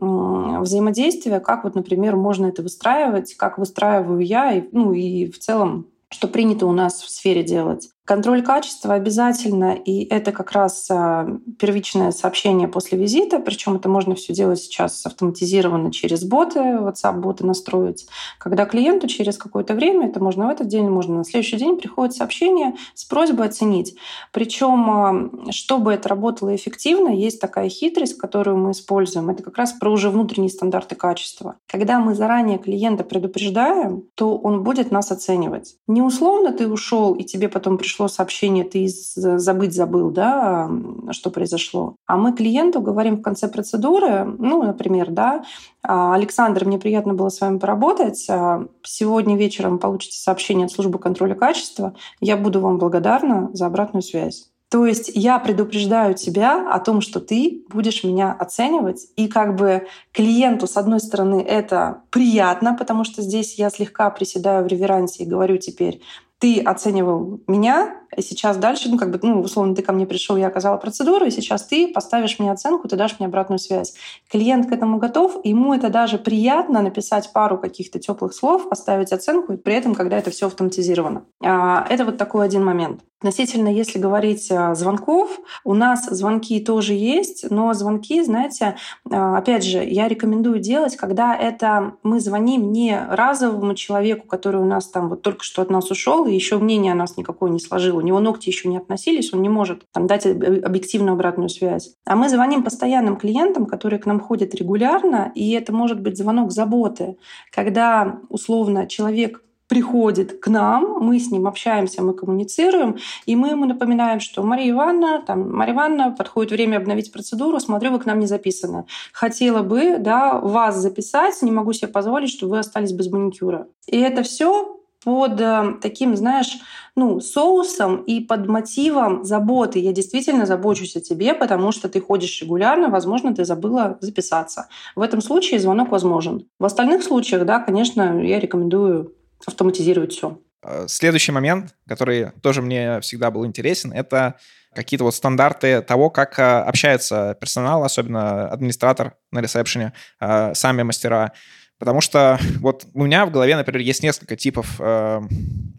взаимодействия, 0.61 1.41
как 1.41 1.65
вот, 1.65 1.75
например, 1.75 2.15
можно 2.15 2.45
это 2.45 2.61
выстраивать, 2.61 3.35
как 3.35 3.57
выстраиваю 3.57 4.21
я, 4.21 4.53
и, 4.53 4.63
ну 4.71 4.93
и 4.93 5.29
в 5.29 5.37
целом 5.39 5.87
что 6.13 6.27
принято 6.27 6.65
у 6.65 6.73
нас 6.73 7.01
в 7.01 7.09
сфере 7.09 7.41
делать. 7.41 7.89
Контроль 8.11 8.41
качества 8.41 8.95
обязательно, 8.95 9.73
и 9.73 10.03
это 10.03 10.33
как 10.33 10.51
раз 10.51 10.85
а, 10.91 11.29
первичное 11.57 12.11
сообщение 12.11 12.67
после 12.67 12.97
визита, 12.97 13.39
причем 13.39 13.77
это 13.77 13.87
можно 13.87 14.15
все 14.15 14.33
делать 14.33 14.59
сейчас 14.59 15.05
автоматизированно 15.05 15.93
через 15.93 16.25
боты, 16.25 16.59
WhatsApp-боты 16.59 17.45
настроить. 17.45 18.07
Когда 18.37 18.65
клиенту 18.65 19.07
через 19.07 19.37
какое-то 19.37 19.75
время, 19.75 20.09
это 20.09 20.21
можно 20.21 20.47
в 20.47 20.49
этот 20.49 20.67
день, 20.67 20.89
можно 20.89 21.19
на 21.19 21.23
следующий 21.23 21.55
день, 21.55 21.77
приходит 21.77 22.13
сообщение 22.13 22.75
с 22.95 23.05
просьбой 23.05 23.47
оценить. 23.47 23.95
Причем, 24.33 24.91
а, 24.91 25.51
чтобы 25.53 25.93
это 25.93 26.09
работало 26.09 26.53
эффективно, 26.53 27.15
есть 27.15 27.39
такая 27.39 27.69
хитрость, 27.69 28.17
которую 28.17 28.57
мы 28.57 28.71
используем. 28.71 29.29
Это 29.29 29.41
как 29.41 29.57
раз 29.57 29.71
про 29.71 29.89
уже 29.89 30.09
внутренние 30.09 30.51
стандарты 30.51 30.95
качества. 30.95 31.55
Когда 31.65 32.01
мы 32.01 32.13
заранее 32.13 32.57
клиента 32.57 33.05
предупреждаем, 33.05 34.03
то 34.15 34.37
он 34.37 34.63
будет 34.63 34.91
нас 34.91 35.13
оценивать. 35.13 35.77
Не 35.87 36.01
условно 36.01 36.51
ты 36.51 36.67
ушел, 36.67 37.15
и 37.15 37.23
тебе 37.23 37.47
потом 37.47 37.77
пришло 37.77 38.00
пришло 38.01 38.07
сообщение, 38.07 38.63
ты 38.63 38.87
забыть 38.87 39.75
забыл, 39.75 40.09
да, 40.09 40.69
что 41.11 41.29
произошло. 41.29 41.95
А 42.07 42.17
мы 42.17 42.33
клиенту 42.33 42.81
говорим 42.81 43.17
в 43.17 43.21
конце 43.21 43.47
процедуры, 43.47 44.25
ну, 44.25 44.63
например, 44.63 45.11
да, 45.11 45.43
«А, 45.83 46.15
Александр, 46.15 46.65
мне 46.65 46.79
приятно 46.79 47.13
было 47.13 47.29
с 47.29 47.41
вами 47.41 47.59
поработать. 47.59 48.27
А, 48.29 48.65
сегодня 48.83 49.37
вечером 49.37 49.77
получите 49.79 50.17
сообщение 50.17 50.65
от 50.65 50.71
службы 50.71 50.99
контроля 50.99 51.35
качества. 51.35 51.93
Я 52.19 52.37
буду 52.37 52.59
вам 52.59 52.77
благодарна 52.77 53.49
за 53.53 53.65
обратную 53.65 54.03
связь. 54.03 54.51
То 54.69 54.85
есть 54.85 55.11
я 55.13 55.37
предупреждаю 55.37 56.13
тебя 56.13 56.71
о 56.71 56.79
том, 56.79 57.01
что 57.01 57.19
ты 57.19 57.65
будешь 57.69 58.03
меня 58.03 58.31
оценивать. 58.31 59.07
И 59.17 59.27
как 59.27 59.55
бы 59.55 59.87
клиенту, 60.13 60.65
с 60.65 60.77
одной 60.77 60.99
стороны, 61.01 61.41
это 61.41 62.03
приятно, 62.09 62.73
потому 62.73 63.03
что 63.03 63.21
здесь 63.21 63.59
я 63.59 63.69
слегка 63.69 64.09
приседаю 64.09 64.63
в 64.63 64.67
реверансе 64.67 65.23
и 65.23 65.27
говорю 65.27 65.57
теперь, 65.57 66.01
ты 66.41 66.59
оценивал 66.59 67.39
меня, 67.47 68.00
сейчас 68.19 68.57
дальше, 68.57 68.89
ну, 68.89 68.97
как 68.97 69.11
бы, 69.11 69.19
ну, 69.21 69.41
условно, 69.41 69.75
ты 69.75 69.81
ко 69.81 69.93
мне 69.93 70.05
пришел, 70.05 70.37
я 70.37 70.47
оказала 70.47 70.77
процедуру, 70.77 71.25
и 71.25 71.31
сейчас 71.31 71.65
ты 71.65 71.87
поставишь 71.87 72.39
мне 72.39 72.51
оценку, 72.51 72.87
ты 72.87 72.95
дашь 72.95 73.15
мне 73.19 73.27
обратную 73.27 73.59
связь. 73.59 73.93
Клиент 74.29 74.67
к 74.67 74.71
этому 74.71 74.97
готов, 74.97 75.39
ему 75.43 75.73
это 75.73 75.89
даже 75.89 76.17
приятно 76.17 76.81
написать 76.81 77.31
пару 77.33 77.57
каких-то 77.57 77.99
теплых 77.99 78.33
слов, 78.33 78.69
поставить 78.69 79.11
оценку, 79.11 79.53
и 79.53 79.57
при 79.57 79.75
этом, 79.75 79.95
когда 79.95 80.17
это 80.17 80.31
все 80.31 80.47
автоматизировано. 80.47 81.23
А, 81.43 81.85
это 81.89 82.05
вот 82.05 82.17
такой 82.17 82.45
один 82.45 82.65
момент. 82.65 83.01
Относительно, 83.21 83.67
если 83.67 83.99
говорить 83.99 84.51
а, 84.51 84.73
звонков, 84.73 85.39
у 85.63 85.75
нас 85.75 86.07
звонки 86.09 86.59
тоже 86.59 86.95
есть, 86.95 87.45
но 87.51 87.71
звонки, 87.75 88.23
знаете, 88.23 88.77
а, 89.11 89.37
опять 89.37 89.63
же, 89.63 89.83
я 89.83 90.07
рекомендую 90.07 90.57
делать, 90.57 90.97
когда 90.97 91.35
это 91.35 91.93
мы 92.01 92.19
звоним 92.19 92.71
не 92.71 92.99
разовому 92.99 93.75
человеку, 93.75 94.25
который 94.25 94.59
у 94.59 94.65
нас 94.65 94.87
там 94.87 95.07
вот 95.07 95.21
только 95.21 95.43
что 95.43 95.61
от 95.61 95.69
нас 95.69 95.91
ушел, 95.91 96.25
и 96.25 96.33
еще 96.33 96.57
мнение 96.57 96.93
о 96.93 96.95
нас 96.95 97.15
никакое 97.15 97.51
не 97.51 97.59
сложило, 97.59 98.00
у 98.01 98.05
него 98.05 98.19
ногти 98.19 98.49
еще 98.49 98.69
не 98.69 98.77
относились, 98.77 99.33
он 99.33 99.41
не 99.41 99.49
может 99.49 99.85
там, 99.91 100.07
дать 100.07 100.25
объективную 100.25 101.13
обратную 101.13 101.49
связь. 101.49 101.95
А 102.05 102.15
мы 102.15 102.29
звоним 102.29 102.63
постоянным 102.63 103.17
клиентам, 103.17 103.65
которые 103.65 103.99
к 103.99 104.05
нам 104.05 104.19
ходят 104.19 104.55
регулярно, 104.55 105.31
и 105.35 105.51
это 105.51 105.73
может 105.73 106.01
быть 106.01 106.17
звонок 106.17 106.51
заботы, 106.51 107.17
когда 107.51 108.19
условно 108.29 108.87
человек 108.87 109.43
приходит 109.71 110.41
к 110.41 110.49
нам, 110.49 110.97
мы 110.99 111.17
с 111.17 111.31
ним 111.31 111.47
общаемся, 111.47 112.03
мы 112.03 112.13
коммуницируем, 112.13 112.97
и 113.25 113.37
мы 113.37 113.51
ему 113.51 113.63
напоминаем, 113.63 114.19
что 114.19 114.43
Мария 114.43 114.71
Ивановна, 114.71 115.23
там, 115.25 115.49
Мария 115.49 115.73
Ивановна, 115.73 116.11
подходит 116.11 116.51
время 116.51 116.75
обновить 116.75 117.13
процедуру, 117.13 117.57
смотрю, 117.61 117.91
вы 117.91 117.99
к 117.99 118.05
нам 118.05 118.19
не 118.19 118.25
записаны. 118.25 118.83
Хотела 119.13 119.63
бы 119.63 119.97
да, 119.97 120.41
вас 120.41 120.75
записать, 120.75 121.41
не 121.41 121.51
могу 121.51 121.71
себе 121.71 121.87
позволить, 121.87 122.29
что 122.31 122.49
вы 122.49 122.59
остались 122.59 122.91
без 122.91 123.09
маникюра. 123.09 123.67
И 123.87 123.97
это 123.97 124.23
все 124.23 124.80
под 125.03 125.41
э, 125.41 125.73
таким, 125.81 126.15
знаешь, 126.15 126.57
ну, 126.95 127.19
соусом 127.19 128.03
и 128.03 128.19
под 128.19 128.47
мотивом 128.47 129.23
заботы. 129.23 129.79
Я 129.79 129.93
действительно 129.93 130.45
забочусь 130.45 130.95
о 130.95 131.01
тебе, 131.01 131.33
потому 131.33 131.71
что 131.71 131.89
ты 131.89 131.99
ходишь 131.99 132.41
регулярно, 132.41 132.89
возможно, 132.89 133.33
ты 133.33 133.43
забыла 133.45 133.97
записаться. 134.01 134.67
В 134.95 135.01
этом 135.01 135.21
случае 135.21 135.59
звонок 135.59 135.91
возможен. 135.91 136.47
В 136.59 136.65
остальных 136.65 137.03
случаях, 137.03 137.45
да, 137.45 137.59
конечно, 137.59 138.21
я 138.21 138.39
рекомендую 138.39 139.15
автоматизировать 139.45 140.13
все. 140.13 140.39
Э, 140.63 140.85
следующий 140.87 141.31
момент, 141.31 141.75
который 141.87 142.31
тоже 142.43 142.61
мне 142.61 143.01
всегда 143.01 143.31
был 143.31 143.45
интересен, 143.45 143.91
это 143.91 144.35
какие-то 144.75 145.03
вот 145.03 145.15
стандарты 145.15 145.81
того, 145.81 146.11
как 146.11 146.37
э, 146.37 146.43
общается 146.43 147.35
персонал, 147.41 147.83
особенно 147.83 148.49
администратор 148.49 149.15
на 149.31 149.41
ресепшене, 149.41 149.93
сами 150.19 150.83
мастера. 150.83 151.33
Потому 151.81 151.99
что 151.99 152.37
вот 152.59 152.85
у 152.93 153.05
меня 153.05 153.25
в 153.25 153.31
голове, 153.31 153.55
например, 153.55 153.81
есть 153.81 154.03
несколько 154.03 154.35
типов 154.35 154.79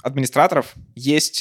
администраторов. 0.03 0.75
Есть 0.97 1.41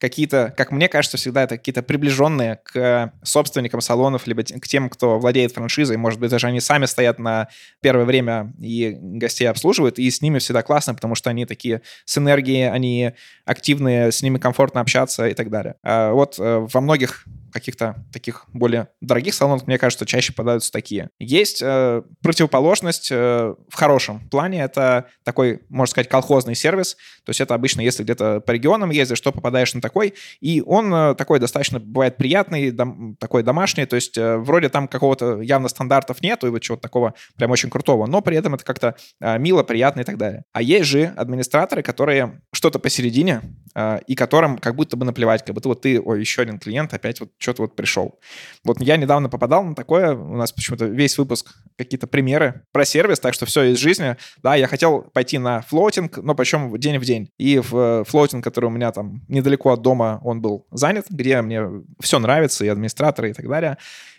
какие-то, 0.00 0.52
как 0.56 0.72
мне 0.72 0.88
кажется, 0.88 1.16
всегда 1.16 1.44
это 1.44 1.56
какие-то 1.58 1.80
приближенные 1.84 2.58
к 2.64 3.12
собственникам 3.22 3.80
салонов, 3.80 4.26
либо 4.26 4.42
к 4.42 4.66
тем, 4.66 4.90
кто 4.90 5.20
владеет 5.20 5.52
франшизой. 5.52 5.96
Может 5.96 6.18
быть, 6.18 6.28
даже 6.28 6.48
они 6.48 6.58
сами 6.58 6.86
стоят 6.86 7.20
на 7.20 7.46
первое 7.82 8.04
время 8.04 8.52
и 8.60 8.96
гостей 9.00 9.44
обслуживают, 9.44 10.00
и 10.00 10.10
с 10.10 10.20
ними 10.20 10.40
всегда 10.40 10.62
классно, 10.62 10.96
потому 10.96 11.14
что 11.14 11.30
они 11.30 11.46
такие 11.46 11.80
с 12.04 12.18
энергией, 12.18 12.68
они 12.68 13.12
активные, 13.44 14.10
с 14.10 14.22
ними 14.22 14.38
комфортно 14.38 14.80
общаться 14.80 15.28
и 15.28 15.34
так 15.34 15.50
далее. 15.50 15.76
А 15.84 16.10
вот 16.10 16.34
э, 16.40 16.66
во 16.72 16.80
многих 16.80 17.26
каких-то 17.54 18.04
таких 18.12 18.46
более 18.52 18.88
дорогих 19.00 19.32
салонах, 19.32 19.66
мне 19.66 19.78
кажется, 19.78 20.04
чаще 20.04 20.32
попадаются 20.32 20.72
такие. 20.72 21.10
Есть 21.20 21.62
э, 21.62 22.02
противоположность 22.20 23.10
э, 23.12 23.54
в 23.68 23.74
хорошем 23.74 24.28
плане. 24.28 24.62
Это 24.62 25.06
такой, 25.22 25.60
можно 25.68 25.90
сказать, 25.90 26.08
колхозный 26.08 26.56
сервис. 26.56 26.96
То 27.24 27.30
есть 27.30 27.40
это 27.40 27.54
обычно, 27.54 27.80
если 27.80 28.02
где-то 28.02 28.40
по 28.40 28.50
регионам 28.50 28.90
ездишь, 28.90 29.20
то 29.20 29.30
попадаешь 29.30 29.72
на 29.72 29.80
такой. 29.80 30.14
И 30.40 30.62
он 30.66 30.92
э, 30.92 31.14
такой 31.14 31.38
достаточно 31.38 31.78
бывает 31.78 32.16
приятный, 32.16 32.72
дом, 32.72 33.16
такой 33.20 33.44
домашний. 33.44 33.86
То 33.86 33.94
есть 33.94 34.18
э, 34.18 34.36
вроде 34.36 34.68
там 34.68 34.88
какого-то 34.88 35.40
явно 35.40 35.68
стандартов 35.68 36.22
нету, 36.22 36.48
и 36.48 36.50
вот 36.50 36.58
чего-то 36.58 36.82
такого 36.82 37.14
прям 37.36 37.52
очень 37.52 37.70
крутого. 37.70 38.06
Но 38.06 38.20
при 38.20 38.36
этом 38.36 38.54
это 38.54 38.64
как-то 38.64 38.96
э, 39.20 39.38
мило, 39.38 39.62
приятно 39.62 40.00
и 40.00 40.04
так 40.04 40.18
далее. 40.18 40.42
А 40.52 40.60
есть 40.60 40.86
же 40.88 41.04
администраторы, 41.16 41.82
которые 41.82 42.40
что-то 42.64 42.78
посередине, 42.78 43.42
э, 43.74 44.00
и 44.06 44.14
которым 44.14 44.56
как 44.56 44.74
будто 44.74 44.96
бы 44.96 45.04
наплевать, 45.04 45.44
как 45.44 45.54
будто 45.54 45.68
вот 45.68 45.82
ты, 45.82 46.00
ой, 46.00 46.18
еще 46.18 46.40
один 46.40 46.58
клиент, 46.58 46.94
опять 46.94 47.20
вот 47.20 47.30
что-то 47.36 47.60
вот 47.60 47.76
пришел. 47.76 48.18
Вот 48.64 48.80
я 48.80 48.96
недавно 48.96 49.28
попадал 49.28 49.62
на 49.64 49.74
такое, 49.74 50.14
у 50.14 50.34
нас 50.34 50.50
почему-то 50.50 50.86
весь 50.86 51.18
выпуск 51.18 51.54
какие-то 51.76 52.06
примеры 52.06 52.62
про 52.72 52.86
сервис, 52.86 53.20
так 53.20 53.34
что 53.34 53.44
все 53.44 53.64
из 53.64 53.76
жизни. 53.76 54.16
Да, 54.42 54.54
я 54.54 54.66
хотел 54.66 55.02
пойти 55.12 55.36
на 55.36 55.60
флотинг, 55.60 56.16
но 56.16 56.34
причем 56.34 56.74
день 56.78 56.96
в 56.96 57.04
день. 57.04 57.28
И 57.36 57.58
в 57.58 57.76
э, 57.76 58.04
флотинг, 58.06 58.42
который 58.42 58.66
у 58.66 58.70
меня 58.70 58.90
там 58.92 59.20
недалеко 59.28 59.70
от 59.70 59.82
дома, 59.82 60.20
он 60.24 60.40
был 60.40 60.66
занят, 60.70 61.04
где 61.10 61.42
мне 61.42 61.60
все 62.00 62.18
нравится, 62.18 62.64
и 62.64 62.68
администраторы, 62.68 63.28
и 63.28 63.32
так 63.34 63.46
далее. 63.46 63.76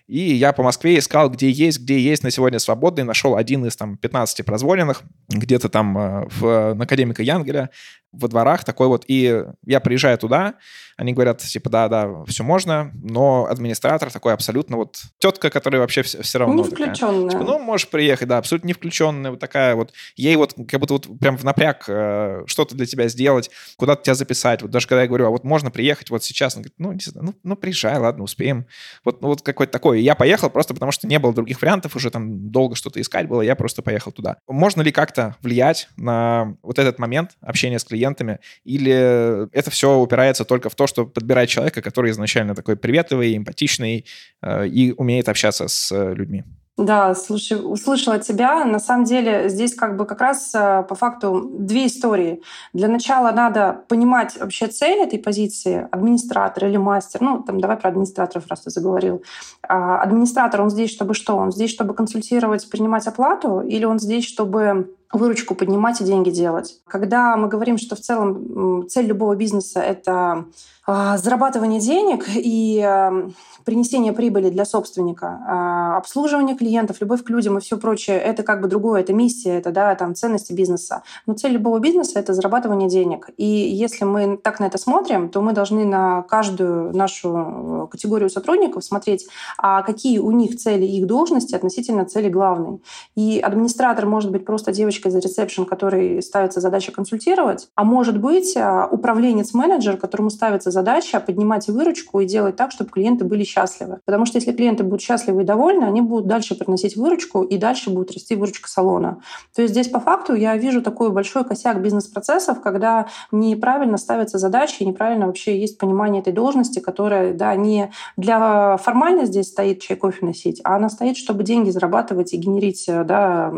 И 0.07 0.19
я 0.19 0.53
по 0.53 0.61
Москве 0.61 0.99
искал, 0.99 1.31
где 1.31 1.49
есть, 1.49 1.79
где 1.79 1.99
есть 1.99 2.23
на 2.23 2.29
сегодня 2.29 2.59
свободный. 2.59 3.03
Нашел 3.03 3.35
один 3.35 3.65
из 3.65 3.75
там 3.75 3.97
15 3.97 4.45
прозволенных, 4.45 5.01
где-то 5.29 5.67
там 5.67 5.97
э, 5.97 6.27
в, 6.29 6.73
на 6.75 6.83
Академика 6.83 7.23
Янгеля 7.23 7.71
во 8.15 8.27
дворах 8.27 8.63
такой 8.63 8.87
вот. 8.87 9.05
И 9.07 9.43
я 9.65 9.79
приезжаю 9.79 10.17
туда, 10.17 10.55
они 10.97 11.13
говорят, 11.13 11.39
типа, 11.39 11.69
да, 11.69 11.89
да, 11.89 12.23
все 12.25 12.43
можно, 12.43 12.91
но 13.03 13.47
администратор 13.49 14.11
такой 14.11 14.33
абсолютно 14.33 14.77
вот 14.77 15.01
тетка, 15.17 15.49
которая 15.49 15.81
вообще 15.81 16.03
все, 16.03 16.21
все 16.21 16.39
равно... 16.39 16.55
Не 16.55 16.63
включенная. 16.63 17.29
Такая, 17.29 17.41
типа, 17.41 17.43
ну, 17.43 17.59
можешь 17.59 17.89
приехать, 17.89 18.27
да, 18.27 18.37
абсолютно 18.37 18.67
не 18.67 18.73
включенная, 18.73 19.31
вот 19.31 19.39
такая 19.39 19.75
вот. 19.75 19.91
Ей 20.15 20.35
вот 20.35 20.53
как 20.67 20.79
будто 20.79 20.93
вот 20.93 21.19
прям 21.19 21.37
в 21.37 21.43
напряг 21.43 21.85
э, 21.87 22.43
что-то 22.45 22.75
для 22.75 22.85
тебя 22.85 23.07
сделать, 23.09 23.51
куда-то 23.77 24.03
тебя 24.03 24.15
записать. 24.15 24.61
Вот 24.61 24.71
даже 24.71 24.87
когда 24.87 25.01
я 25.01 25.07
говорю, 25.07 25.25
а 25.25 25.29
вот 25.29 25.43
можно 25.43 25.69
приехать 25.71 26.09
вот 26.09 26.23
сейчас, 26.23 26.55
она 26.55 26.63
говорит, 26.63 26.75
ну, 26.77 26.91
не 26.93 26.99
знаю, 26.99 27.25
ну, 27.25 27.33
ну 27.43 27.55
приезжай, 27.55 27.97
ладно, 27.97 28.23
успеем. 28.23 28.65
Вот, 29.03 29.21
ну, 29.21 29.29
вот 29.29 29.41
какой-то 29.41 29.73
такой 29.73 29.99
и 29.99 30.01
я 30.01 30.15
поехал 30.15 30.49
просто 30.49 30.73
потому, 30.73 30.91
что 30.91 31.07
не 31.07 31.19
было 31.19 31.33
других 31.33 31.61
вариантов, 31.61 31.95
уже 31.95 32.09
там 32.09 32.51
долго 32.51 32.75
что-то 32.75 33.01
искать 33.01 33.27
было, 33.27 33.41
я 33.41 33.55
просто 33.55 33.81
поехал 33.81 34.11
туда. 34.11 34.37
Можно 34.47 34.81
ли 34.81 34.91
как-то 34.91 35.35
влиять 35.41 35.89
на 35.97 36.55
вот 36.61 36.79
этот 36.79 36.99
момент 36.99 37.31
общения 37.41 37.79
с 37.79 37.83
клиентами, 38.05 38.39
или 38.63 39.49
это 39.51 39.71
все 39.71 39.97
упирается 39.97 40.45
только 40.45 40.69
в 40.69 40.75
то, 40.75 40.87
что 40.87 41.05
подбирать 41.05 41.49
человека, 41.49 41.81
который 41.81 42.11
изначально 42.11 42.55
такой 42.55 42.75
приветливый, 42.75 43.35
эмпатичный 43.37 44.05
э, 44.41 44.67
и 44.67 44.93
умеет 44.97 45.29
общаться 45.29 45.67
с 45.67 45.91
людьми? 45.91 46.43
Да, 46.77 47.15
слушай, 47.15 47.53
услышала 47.53 48.19
тебя. 48.19 48.65
На 48.65 48.79
самом 48.79 49.05
деле 49.05 49.47
здесь 49.47 49.73
как 49.75 49.95
бы 49.95 50.05
как 50.05 50.19
раз 50.19 50.51
э, 50.53 50.83
по 50.89 50.93
факту 50.93 51.49
две 51.57 51.85
истории. 51.85 52.41
Для 52.73 52.89
начала 52.89 53.31
надо 53.31 53.83
понимать 53.87 54.37
вообще 54.37 54.67
цель 54.67 54.99
этой 54.99 55.17
позиции, 55.17 55.87
администратор 55.89 56.65
или 56.65 56.75
мастер. 56.75 57.21
Ну, 57.21 57.43
там 57.43 57.61
давай 57.61 57.77
про 57.77 57.89
администраторов, 57.89 58.47
раз 58.49 58.61
ты 58.61 58.71
заговорил. 58.71 59.23
А 59.65 60.01
администратор, 60.01 60.61
он 60.61 60.69
здесь 60.69 60.91
чтобы 60.91 61.13
что? 61.13 61.37
Он 61.37 61.53
здесь 61.53 61.71
чтобы 61.71 61.93
консультировать, 61.93 62.69
принимать 62.69 63.07
оплату, 63.07 63.61
или 63.61 63.85
он 63.85 63.97
здесь 63.97 64.25
чтобы 64.25 64.93
выручку 65.17 65.55
поднимать 65.55 66.01
и 66.01 66.03
деньги 66.03 66.29
делать. 66.29 66.79
Когда 66.87 67.37
мы 67.37 67.47
говорим, 67.47 67.77
что 67.77 67.95
в 67.95 67.99
целом 67.99 68.87
цель 68.89 69.07
любого 69.07 69.35
бизнеса— 69.35 69.79
это 69.81 70.45
зарабатывание 70.87 71.79
денег 71.79 72.25
и 72.27 72.79
а, 72.79 73.27
принесение 73.63 74.13
прибыли 74.13 74.51
для 74.51 74.65
собственника, 74.65 75.39
а, 75.47 75.97
обслуживание 75.97 76.55
клиентов, 76.55 76.97
любовь 77.01 77.23
к 77.23 77.29
людям 77.31 77.57
и 77.57 77.61
все 77.61 77.77
прочее, 77.77 78.17
это 78.17 78.43
как 78.43 78.61
бы 78.61 78.67
другое, 78.67 79.01
это 79.01 79.11
миссия, 79.11 79.57
это 79.57 79.71
да, 79.71 79.95
там 79.95 80.13
ценности 80.13 80.53
бизнеса. 80.53 81.01
Но 81.25 81.33
цель 81.33 81.53
любого 81.53 81.79
бизнеса— 81.79 82.13
это 82.19 82.35
зарабатывание 82.35 82.87
денег. 82.87 83.29
И 83.37 83.45
если 83.45 84.05
мы 84.05 84.37
так 84.37 84.59
на 84.59 84.65
это 84.65 84.77
смотрим, 84.77 85.29
то 85.29 85.41
мы 85.41 85.53
должны 85.53 85.85
на 85.85 86.21
каждую 86.21 86.95
нашу 86.95 87.89
категорию 87.91 88.29
сотрудников 88.29 88.83
смотреть, 88.83 89.27
а 89.57 89.81
какие 89.81 90.19
у 90.19 90.29
них 90.29 90.55
цели 90.57 90.85
их 90.85 91.07
должности 91.07 91.55
относительно 91.55 92.05
цели 92.05 92.29
главной. 92.29 92.79
И 93.15 93.39
администратор 93.39 94.05
может 94.05 94.31
быть 94.31 94.45
просто 94.45 94.71
девочкой 94.71 95.11
за 95.11 95.17
ресепшн, 95.17 95.65
которой 95.65 96.21
ставится 96.21 96.61
задача 96.61 96.91
консультировать, 96.91 97.69
а 97.73 97.83
может 97.83 98.19
быть 98.19 98.55
управленец-менеджер, 98.55 99.97
которому 99.97 100.29
ставится 100.29 100.74
задача 100.75 101.19
поднимать 101.19 101.67
выручку 101.67 102.19
и 102.19 102.25
делать 102.25 102.55
так, 102.55 102.71
чтобы 102.71 102.91
клиенты 102.91 103.25
были 103.25 103.43
счастливы. 103.43 103.99
Потому 104.05 104.25
что 104.25 104.37
если 104.37 104.51
клиенты 104.51 104.83
будут 104.83 105.01
счастливы 105.01 105.41
и 105.41 105.45
довольны, 105.45 105.85
они 105.85 106.01
будут 106.01 106.27
дальше 106.27 106.55
приносить 106.55 106.95
выручку, 106.95 107.41
и 107.43 107.57
дальше 107.57 107.89
будет 107.89 108.11
расти 108.11 108.35
выручка 108.35 108.69
салона. 108.69 109.21
То 109.55 109.61
есть 109.61 109.73
здесь 109.73 109.87
по 109.87 109.99
факту 109.99 110.35
я 110.35 110.55
вижу 110.57 110.81
такой 110.81 111.09
большой 111.09 111.45
косяк 111.45 111.81
бизнес-процессов, 111.81 112.61
когда 112.61 113.07
неправильно 113.31 113.97
ставятся 113.97 114.37
задачи, 114.37 114.83
неправильно 114.83 115.27
вообще 115.27 115.57
есть 115.59 115.77
понимание 115.77 116.21
этой 116.21 116.33
должности, 116.33 116.79
которая 116.79 117.33
да, 117.33 117.55
не 117.55 117.91
для 118.17 118.77
формально 118.77 119.25
здесь 119.25 119.47
стоит 119.47 119.79
чай 119.79 119.97
кофе 119.97 120.25
носить, 120.25 120.61
а 120.63 120.75
она 120.75 120.89
стоит, 120.89 121.17
чтобы 121.17 121.43
деньги 121.43 121.69
зарабатывать 121.69 122.33
и 122.33 122.37
генерить 122.37 122.85
да, 122.87 123.53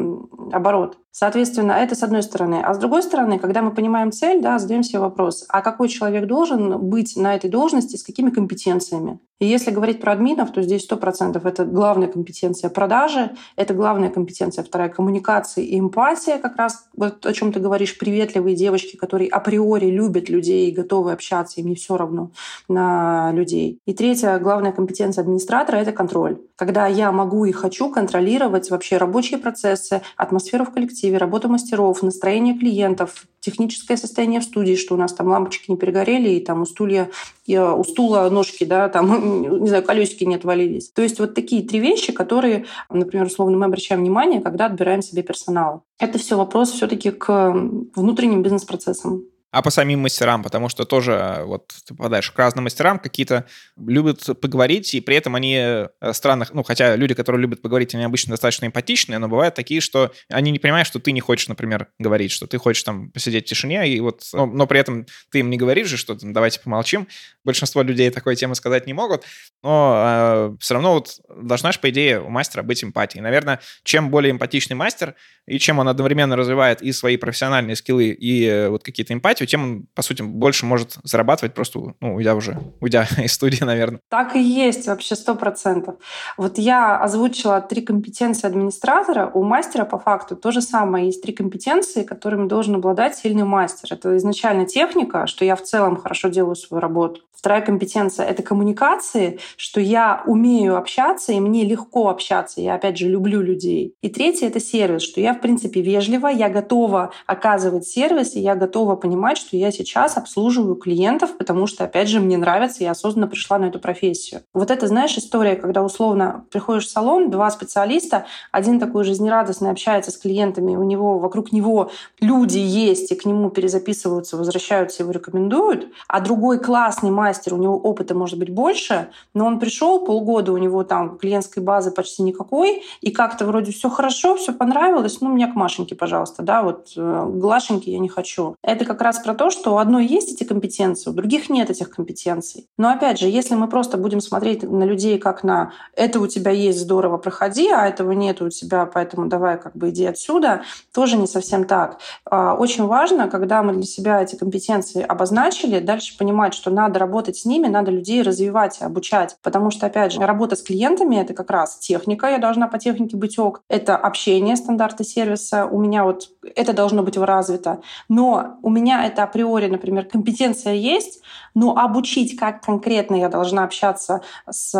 оборот. 0.51 0.97
Соответственно, 1.19 1.71
это 1.71 1.95
с 1.95 2.03
одной 2.03 2.21
стороны. 2.21 2.61
А 2.63 2.75
с 2.75 2.77
другой 2.77 3.01
стороны, 3.01 3.39
когда 3.39 3.63
мы 3.63 3.71
понимаем 3.71 4.11
цель, 4.11 4.39
да, 4.39 4.59
задаем 4.59 4.83
себе 4.83 4.99
вопрос, 4.99 5.45
а 5.49 5.63
какой 5.63 5.89
человек 5.89 6.27
должен 6.27 6.79
быть 6.79 7.17
на 7.17 7.33
этой 7.33 7.49
должности, 7.49 7.95
с 7.95 8.03
какими 8.03 8.29
компетенциями? 8.29 9.19
И 9.39 9.45
если 9.45 9.69
говорить 9.69 10.01
про 10.01 10.13
админов, 10.13 10.51
то 10.51 10.63
здесь 10.63 10.87
100% 10.89 11.47
это 11.47 11.65
главная 11.65 12.07
компетенция 12.07 12.71
продажи, 12.71 13.31
это 13.55 13.75
главная 13.75 14.09
компетенция, 14.09 14.63
вторая 14.63 14.89
коммуникация 14.89 15.63
и 15.63 15.79
эмпатия, 15.79 16.39
как 16.39 16.55
раз 16.57 16.87
вот 16.95 17.23
о 17.25 17.33
чем 17.33 17.51
ты 17.53 17.59
говоришь, 17.59 17.97
приветливые 17.97 18.55
девочки, 18.55 18.95
которые 18.95 19.29
априори 19.29 19.87
любят 19.87 20.29
людей 20.29 20.69
и 20.69 20.73
готовы 20.73 21.11
общаться, 21.11 21.61
им 21.61 21.67
не 21.67 21.75
все 21.75 21.97
равно 21.97 22.31
на 22.67 23.31
людей. 23.31 23.79
И 23.85 23.93
третья 23.93 24.39
главная 24.39 24.71
компетенция 24.71 25.21
администратора— 25.21 25.75
это 25.77 25.91
контроль. 25.91 26.39
Когда 26.55 26.87
я 26.87 27.11
могу 27.11 27.45
и 27.45 27.51
хочу 27.51 27.91
контролировать 27.91 28.71
вообще 28.71 28.97
рабочие 28.97 29.37
процессы, 29.37 30.01
атмосферу 30.15 30.65
в 30.65 30.71
коллективе, 30.71 31.06
работу 31.15 31.49
мастеров, 31.49 32.03
настроение 32.03 32.57
клиентов, 32.57 33.25
техническое 33.39 33.97
состояние 33.97 34.41
в 34.41 34.43
студии, 34.43 34.75
что 34.75 34.95
у 34.95 34.97
нас 34.97 35.13
там 35.13 35.27
лампочки 35.27 35.71
не 35.71 35.77
перегорели, 35.77 36.29
и 36.29 36.39
там 36.43 36.61
у 36.61 36.65
стулья, 36.65 37.09
и 37.45 37.57
у 37.57 37.83
стула 37.83 38.29
ножки, 38.29 38.65
да, 38.65 38.89
там, 38.89 39.61
не 39.61 39.67
знаю, 39.67 39.83
колесики 39.83 40.23
не 40.25 40.35
отвалились. 40.35 40.89
То 40.89 41.01
есть 41.01 41.19
вот 41.19 41.33
такие 41.33 41.65
три 41.65 41.79
вещи, 41.79 42.11
которые, 42.11 42.65
например, 42.89 43.27
условно 43.27 43.57
мы 43.57 43.65
обращаем 43.65 44.01
внимание, 44.01 44.41
когда 44.41 44.65
отбираем 44.65 45.01
себе 45.01 45.23
персонал. 45.23 45.83
Это 45.99 46.17
все 46.17 46.35
вопрос 46.35 46.71
все-таки 46.71 47.11
к 47.11 47.53
внутренним 47.95 48.41
бизнес-процессам 48.43 49.23
а 49.57 49.63
по 49.63 49.71
самим 49.71 50.01
мастерам, 50.01 50.43
потому 50.43 50.69
что 50.69 50.85
тоже 50.85 51.13
э, 51.13 51.43
вот 51.43 51.73
ты 51.87 51.95
попадаешь 51.95 52.29
к 52.29 52.37
разным 52.37 52.65
мастерам, 52.65 52.99
какие-то 52.99 53.45
любят 53.75 54.23
поговорить, 54.39 54.93
и 54.93 55.01
при 55.01 55.15
этом 55.15 55.33
они 55.33 55.55
э, 55.57 55.87
странных, 56.11 56.53
ну, 56.53 56.61
хотя 56.61 56.95
люди, 56.95 57.15
которые 57.15 57.41
любят 57.41 57.63
поговорить, 57.63 57.95
они 57.95 58.03
обычно 58.03 58.33
достаточно 58.33 58.67
эмпатичные, 58.67 59.17
но 59.17 59.27
бывают 59.27 59.55
такие, 59.55 59.81
что 59.81 60.11
они 60.29 60.51
не 60.51 60.59
понимают, 60.59 60.87
что 60.87 60.99
ты 60.99 61.11
не 61.11 61.21
хочешь, 61.21 61.47
например, 61.47 61.87
говорить, 61.97 62.29
что 62.29 62.45
ты 62.45 62.59
хочешь 62.59 62.83
там 62.83 63.09
посидеть 63.09 63.47
в 63.47 63.49
тишине, 63.49 63.89
и 63.89 63.99
вот, 63.99 64.21
но, 64.31 64.45
но 64.45 64.67
при 64.67 64.79
этом 64.79 65.07
ты 65.31 65.39
им 65.39 65.49
не 65.49 65.57
говоришь 65.57 65.87
же, 65.87 65.97
что 65.97 66.15
давайте 66.21 66.59
помолчим. 66.59 67.07
Большинство 67.47 67.81
людей 67.81 68.09
такой 68.09 68.35
темы 68.35 68.55
сказать 68.55 68.87
не 68.87 68.93
могут, 68.93 69.23
но 69.63 70.51
э, 70.51 70.55
все 70.59 70.73
равно 70.73 70.95
вот 70.95 71.21
должна 71.29 71.71
же, 71.71 71.79
по 71.79 71.89
идее, 71.89 72.19
у 72.19 72.27
мастера 72.27 72.61
быть 72.61 72.83
эмпатией. 72.83 73.23
Наверное, 73.23 73.61
чем 73.83 74.09
более 74.09 74.31
эмпатичный 74.31 74.75
мастер, 74.75 75.15
и 75.45 75.59
чем 75.59 75.79
он 75.79 75.87
одновременно 75.87 76.35
развивает 76.35 76.81
и 76.81 76.91
свои 76.91 77.15
профессиональные 77.15 77.77
скиллы, 77.77 78.09
и 78.09 78.45
э, 78.45 78.67
вот 78.67 78.83
какие-то 78.83 79.13
эмпатии, 79.13 79.45
тем 79.45 79.63
он, 79.63 79.87
по 79.95 80.01
сути, 80.01 80.21
больше 80.21 80.65
может 80.65 80.97
зарабатывать 81.03 81.53
просто, 81.53 81.79
ну, 82.01 82.15
уйдя 82.15 82.35
уже, 82.35 82.59
уйдя 82.81 83.07
из 83.17 83.31
студии, 83.31 83.63
наверное. 83.63 84.01
Так 84.09 84.35
и 84.35 84.41
есть, 84.41 84.87
вообще 84.87 85.15
сто 85.15 85.35
процентов. 85.35 85.95
Вот 86.35 86.57
я 86.57 86.97
озвучила 86.97 87.61
три 87.61 87.81
компетенции 87.81 88.45
администратора, 88.45 89.31
у 89.33 89.43
мастера 89.43 89.85
по 89.85 89.97
факту 89.97 90.35
то 90.35 90.51
же 90.51 90.61
самое. 90.61 91.05
Есть 91.05 91.23
три 91.23 91.31
компетенции, 91.31 92.03
которыми 92.03 92.49
должен 92.49 92.75
обладать 92.75 93.15
сильный 93.15 93.45
мастер. 93.45 93.93
Это 93.93 94.17
изначально 94.17 94.65
техника, 94.65 95.27
что 95.27 95.45
я 95.45 95.55
в 95.55 95.63
целом 95.63 95.95
хорошо 95.95 96.27
делаю 96.27 96.55
свою 96.55 96.81
работу. 96.81 97.21
Вторая 97.37 97.61
компетенция— 97.61 98.25
это 98.27 98.41
коммуникации, 98.41 99.39
что 99.57 99.79
я 99.79 100.23
умею 100.25 100.75
общаться, 100.75 101.31
и 101.31 101.39
мне 101.39 101.63
легко 101.63 102.09
общаться. 102.09 102.61
Я, 102.61 102.73
опять 102.73 102.97
же, 102.97 103.07
люблю 103.07 103.41
людей. 103.41 103.93
И 104.01 104.09
третье— 104.09 104.47
это 104.47 104.59
сервис, 104.59 105.03
что 105.03 105.21
я, 105.21 105.35
в 105.35 105.39
принципе, 105.39 105.81
вежлива, 105.81 106.29
я 106.29 106.49
готова 106.49 107.11
оказывать 107.27 107.85
сервис, 107.85 108.35
и 108.35 108.39
я 108.39 108.55
готова 108.55 108.95
понимать, 108.95 109.37
что 109.37 109.55
я 109.55 109.71
сейчас 109.71 110.17
обслуживаю 110.17 110.75
клиентов, 110.75 111.37
потому 111.37 111.67
что, 111.67 111.83
опять 111.83 112.09
же, 112.09 112.19
мне 112.19 112.37
нравится, 112.37 112.83
я 112.83 112.91
осознанно 112.91 113.27
пришла 113.27 113.59
на 113.59 113.65
эту 113.65 113.79
профессию. 113.79 114.41
Вот 114.55 114.71
это, 114.71 114.87
знаешь, 114.87 115.15
история, 115.15 115.55
когда 115.55 115.83
условно 115.83 116.45
приходишь 116.49 116.87
в 116.87 116.91
салон, 116.91 117.29
два 117.29 117.51
специалиста, 117.51 118.25
один 118.51 118.79
такой 118.79 119.03
жизнерадостный 119.03 119.69
общается 119.69 120.09
с 120.09 120.17
клиентами, 120.17 120.75
у 120.75 120.83
него 120.83 121.19
вокруг 121.19 121.51
него 121.51 121.91
люди 122.19 122.57
есть, 122.57 123.11
и 123.11 123.15
к 123.15 123.25
нему 123.25 123.51
перезаписываются, 123.51 124.37
возвращаются, 124.37 125.03
его 125.03 125.11
рекомендуют, 125.11 125.91
а 126.07 126.19
другой 126.19 126.59
классный 126.59 127.11
мастер, 127.27 127.53
у 127.53 127.57
него 127.57 127.75
опыта 127.77 128.15
может 128.15 128.39
быть 128.39 128.49
больше, 128.49 129.09
но 129.33 129.45
он 129.45 129.59
пришел 129.59 130.05
полгода, 130.05 130.53
у 130.53 130.57
него 130.57 130.83
там 130.83 131.17
клиентской 131.17 131.61
базы 131.61 131.91
почти 131.91 132.23
никакой, 132.23 132.83
и 133.01 133.11
как-то 133.11 133.45
вроде 133.45 133.71
все 133.71 133.89
хорошо, 133.89 134.35
все 134.37 134.53
понравилось, 134.53 135.19
ну, 135.21 135.29
меня 135.29 135.51
к 135.51 135.55
Машеньке, 135.55 135.95
пожалуйста, 135.95 136.43
да, 136.43 136.63
вот 136.63 136.93
э, 136.95 137.25
Глашеньки 137.33 137.89
я 137.89 137.99
не 137.99 138.07
хочу. 138.07 138.55
Это 138.63 138.85
как 138.85 139.01
раз 139.01 139.19
про 139.19 139.33
то, 139.33 139.49
что 139.49 139.75
у 139.75 139.77
одной 139.77 140.05
есть 140.05 140.31
эти 140.33 140.45
компетенции, 140.45 141.09
у 141.09 141.13
других 141.13 141.49
нет 141.49 141.69
этих 141.69 141.89
компетенций. 141.89 142.67
Но 142.77 142.89
опять 142.89 143.19
же, 143.19 143.27
если 143.27 143.55
мы 143.55 143.67
просто 143.67 143.97
будем 143.97 144.21
смотреть 144.21 144.63
на 144.63 144.85
людей 144.85 145.17
как 145.17 145.43
на 145.43 145.73
«это 145.93 146.19
у 146.21 146.27
тебя 146.27 146.51
есть, 146.51 146.79
здорово, 146.79 147.17
проходи», 147.17 147.69
а 147.69 147.87
этого 147.87 148.13
нет 148.13 148.41
у 148.41 148.49
тебя, 148.49 148.85
поэтому 148.85 149.27
давай 149.27 149.59
как 149.59 149.75
бы 149.75 149.89
иди 149.89 150.05
отсюда, 150.05 150.61
тоже 150.93 151.17
не 151.17 151.27
совсем 151.27 151.65
так. 151.65 151.99
А, 152.25 152.53
очень 152.53 152.85
важно, 152.85 153.27
когда 153.27 153.63
мы 153.63 153.73
для 153.73 153.83
себя 153.83 154.21
эти 154.21 154.35
компетенции 154.37 155.01
обозначили, 155.01 155.79
дальше 155.79 156.17
понимать, 156.17 156.53
что 156.53 156.71
надо 156.71 156.99
работать 156.99 157.16
с 157.25 157.45
ними, 157.45 157.67
надо 157.67 157.91
людей 157.91 158.21
развивать, 158.21 158.81
обучать. 158.81 159.37
Потому 159.41 159.71
что, 159.71 159.87
опять 159.87 160.13
же, 160.13 160.19
работа 160.19 160.55
с 160.55 160.61
клиентами— 160.61 161.15
это 161.17 161.33
как 161.33 161.49
раз 161.49 161.77
техника, 161.77 162.27
я 162.27 162.37
должна 162.37 162.67
по 162.67 162.77
технике 162.77 163.17
быть 163.17 163.39
ок, 163.39 163.61
это 163.69 163.97
общение, 163.97 164.55
стандарты 164.55 165.03
сервиса, 165.03 165.65
у 165.65 165.79
меня 165.79 166.03
вот 166.03 166.29
это 166.55 166.73
должно 166.73 167.03
быть 167.03 167.17
развито. 167.17 167.81
Но 168.09 168.57
у 168.61 168.69
меня 168.69 169.05
это 169.05 169.23
априори, 169.23 169.67
например, 169.67 170.05
компетенция 170.05 170.73
есть, 170.73 171.21
но 171.55 171.75
обучить, 171.75 172.37
как 172.37 172.61
конкретно 172.61 173.15
я 173.15 173.29
должна 173.29 173.63
общаться 173.63 174.21
с 174.49 174.73